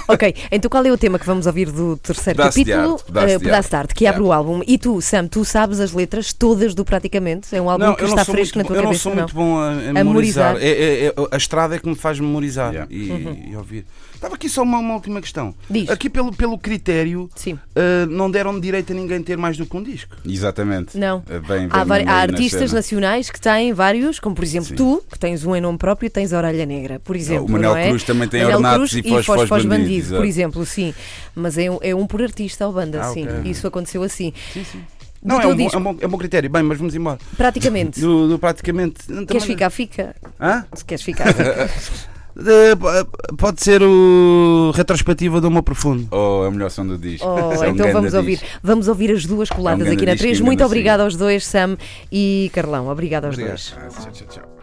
Ok, 0.10 0.34
então 0.52 0.70
qual 0.70 0.86
é 0.86 0.92
o 0.92 0.98
tema 0.98 1.18
que 1.20 1.26
vamos 1.26 1.48
ouvir 1.48 1.70
do 1.72 1.96
terceiro 1.98 2.38
Pedaço 2.38 2.58
de 2.58 2.66
capítulo? 2.66 2.94
arte, 2.96 3.06
pedaço 3.06 3.26
Eh, 3.28 3.38
de 3.38 3.44
de 3.46 3.52
arte. 3.52 3.76
arte, 3.76 3.94
que 3.94 4.08
abre 4.08 4.22
o 4.22 4.32
álbum. 4.32 4.62
E 4.66 4.78
tu, 4.78 5.02
Sam, 5.02 5.28
tu 5.28 5.44
sabes 5.46 5.80
as 5.80 5.92
letras 5.94 6.32
todas 6.34 6.74
do 6.74 6.84
praticamente? 6.86 7.54
É 7.56 7.62
um 7.62 7.70
álbum 7.70 7.94
que 7.94 8.04
eu 8.04 8.08
está 8.08 8.24
fresco 8.26 8.58
muito, 8.58 8.70
na 8.70 8.76
tua 8.76 8.76
eu 8.76 8.82
não 8.84 8.90
cabeça? 8.90 9.04
sou 9.04 9.16
muito 9.16 9.34
bom 9.34 9.58
a, 9.58 9.68
a 9.68 9.72
A 9.72 9.74
memorizar. 9.94 10.54
memorizar. 10.56 10.58
É, 10.58 10.68
é- 10.70 11.06
é- 11.08 11.14
a 11.32 11.38
estrada 11.38 11.76
é 11.76 11.80
que 11.80 11.88
me 11.88 11.96
faz 11.96 12.20
memorizar 12.20 12.72
Yeah. 12.74 12.94
e, 12.94 13.10
Uhum. 13.12 13.44
e 13.52 13.56
ouvir. 13.56 13.86
Estava 14.18 14.34
aqui 14.34 14.50
só 14.50 14.64
uma, 14.64 14.80
uma 14.80 14.96
última 14.96 15.22
questão. 15.22 15.54
Diz. 15.70 15.90
Aqui 15.92 16.10
pelo, 16.10 16.34
pelo 16.34 16.58
critério, 16.58 17.30
Sim. 17.36 17.58
ah, 17.76 18.06
não 18.10 18.32
deram 18.32 18.60
direito 18.60 18.92
a 18.92 18.96
ninguém 18.96 19.22
ter 19.22 19.38
mais 19.38 19.56
do 19.58 19.66
que 19.66 19.78
um 19.78 19.84
disco. 19.84 20.16
Exatamente. 20.28 20.98
Não. 20.98 21.24
Eh, 21.30 21.40
Bem, 21.40 21.68
Há, 21.70 21.86
bem 21.86 22.02
há 22.02 22.06
na 22.06 22.14
artistas 22.24 22.70
cena. 22.72 22.74
nacionais 22.74 23.30
que 23.30 23.40
têm 23.40 23.72
vários, 23.74 24.20
como 24.20 24.36
por 24.36 24.44
exemplo 24.44 24.70
Sim. 24.70 24.76
tu, 24.76 25.04
que 25.12 25.20
tens 25.20 25.46
um 25.46 25.56
em 25.56 25.62
nome 25.62 25.78
próprio, 25.78 26.10
tens 26.10 26.34
a 26.34 26.38
Orelha 26.40 26.66
Negra, 26.66 27.00
por 27.00 27.16
exemplo. 27.16 27.46
o 27.46 27.52
Manel 27.52 27.72
não 27.72 27.78
é? 27.78 27.88
Cruz 27.90 28.04
também 28.04 28.28
tem 28.28 28.42
Manel 28.42 28.58
Ornatos 28.58 28.90
Cruz 28.92 29.06
e 29.06 29.10
Foz, 29.10 29.26
Foz, 29.26 29.48
Foz 29.50 29.66
Bandido, 29.66 29.88
Bandido, 29.88 30.16
por 30.18 30.26
exemplo, 30.26 30.66
sim. 30.66 30.94
Mas 31.36 31.58
é 31.58 31.70
um, 31.70 31.78
é 31.82 31.94
um 31.96 32.08
por 32.08 32.22
artista 32.22 32.66
ou 32.68 32.74
banda, 32.74 33.02
Ah, 33.02 33.14
sim. 33.14 33.24
ok. 33.28 33.52
Isso 33.52 33.68
aconteceu 33.68 34.02
assim. 34.02 34.34
Sim, 34.52 34.64
sim. 34.64 34.80
Do 35.22 35.30
Não, 35.30 35.42
é 35.42 35.48
um, 35.48 35.50
bom, 35.52 35.56
disco, 35.56 35.76
é, 35.76 35.80
um 35.80 35.84
bom, 35.84 35.98
é 36.02 36.08
um 36.08 36.10
bom 36.10 36.18
critério. 36.18 36.50
Bem, 36.50 36.64
mas 36.64 36.78
vamos 36.78 36.96
embora. 36.96 37.20
praticamente. 37.38 38.00
Do, 38.02 38.28
do 38.30 38.40
praticamente. 38.40 38.96
Queres 39.06 39.26
também- 39.28 39.42
ficar? 39.42 39.70
Fica. 39.70 40.16
Hã? 40.40 40.66
Se 40.74 40.84
queres 40.86 41.04
ficar. 41.04 41.34
fica. 41.34 41.70
Pode 43.38 43.64
ser 43.64 43.82
o 43.82 44.72
retrospectiva 44.76 45.42
do 45.42 45.50
meu 45.50 45.64
profundo. 45.64 46.08
Oh, 46.12 46.44
é 46.44 46.48
a 46.48 46.52
melhor 46.52 46.70
som 46.70 46.86
do 46.86 46.98
disco. 46.98 47.26
Oh, 47.28 47.64
é 47.64 47.68
um 47.70 47.72
então 47.74 47.92
vamos 47.92 48.14
ouvir. 48.14 48.38
disco. 48.38 48.60
Vamos 48.62 48.88
ouvir 48.88 49.12
as 49.12 49.26
duas 49.26 49.50
coladas 49.50 49.88
É 49.88 49.90
um 49.90 49.94
aqui 49.94 50.06
na 50.06 50.12
disco 50.14 50.24
3. 50.24 50.38
ainda 50.38 50.46
Muito 50.46 50.60
não 50.60 50.66
obrigada 50.68 51.04
aos 51.04 51.16
dois, 51.16 51.46
Sam 51.46 51.78
e 52.12 52.52
Carlão. 52.54 52.88
Obrigada 52.90 53.28
aos 53.28 53.36
Obrigado. 53.36 53.56
dois. 53.58 53.74
Ah, 53.78 54.02
tchau, 54.02 54.12
tchau, 54.12 54.28
tchau. 54.30 54.57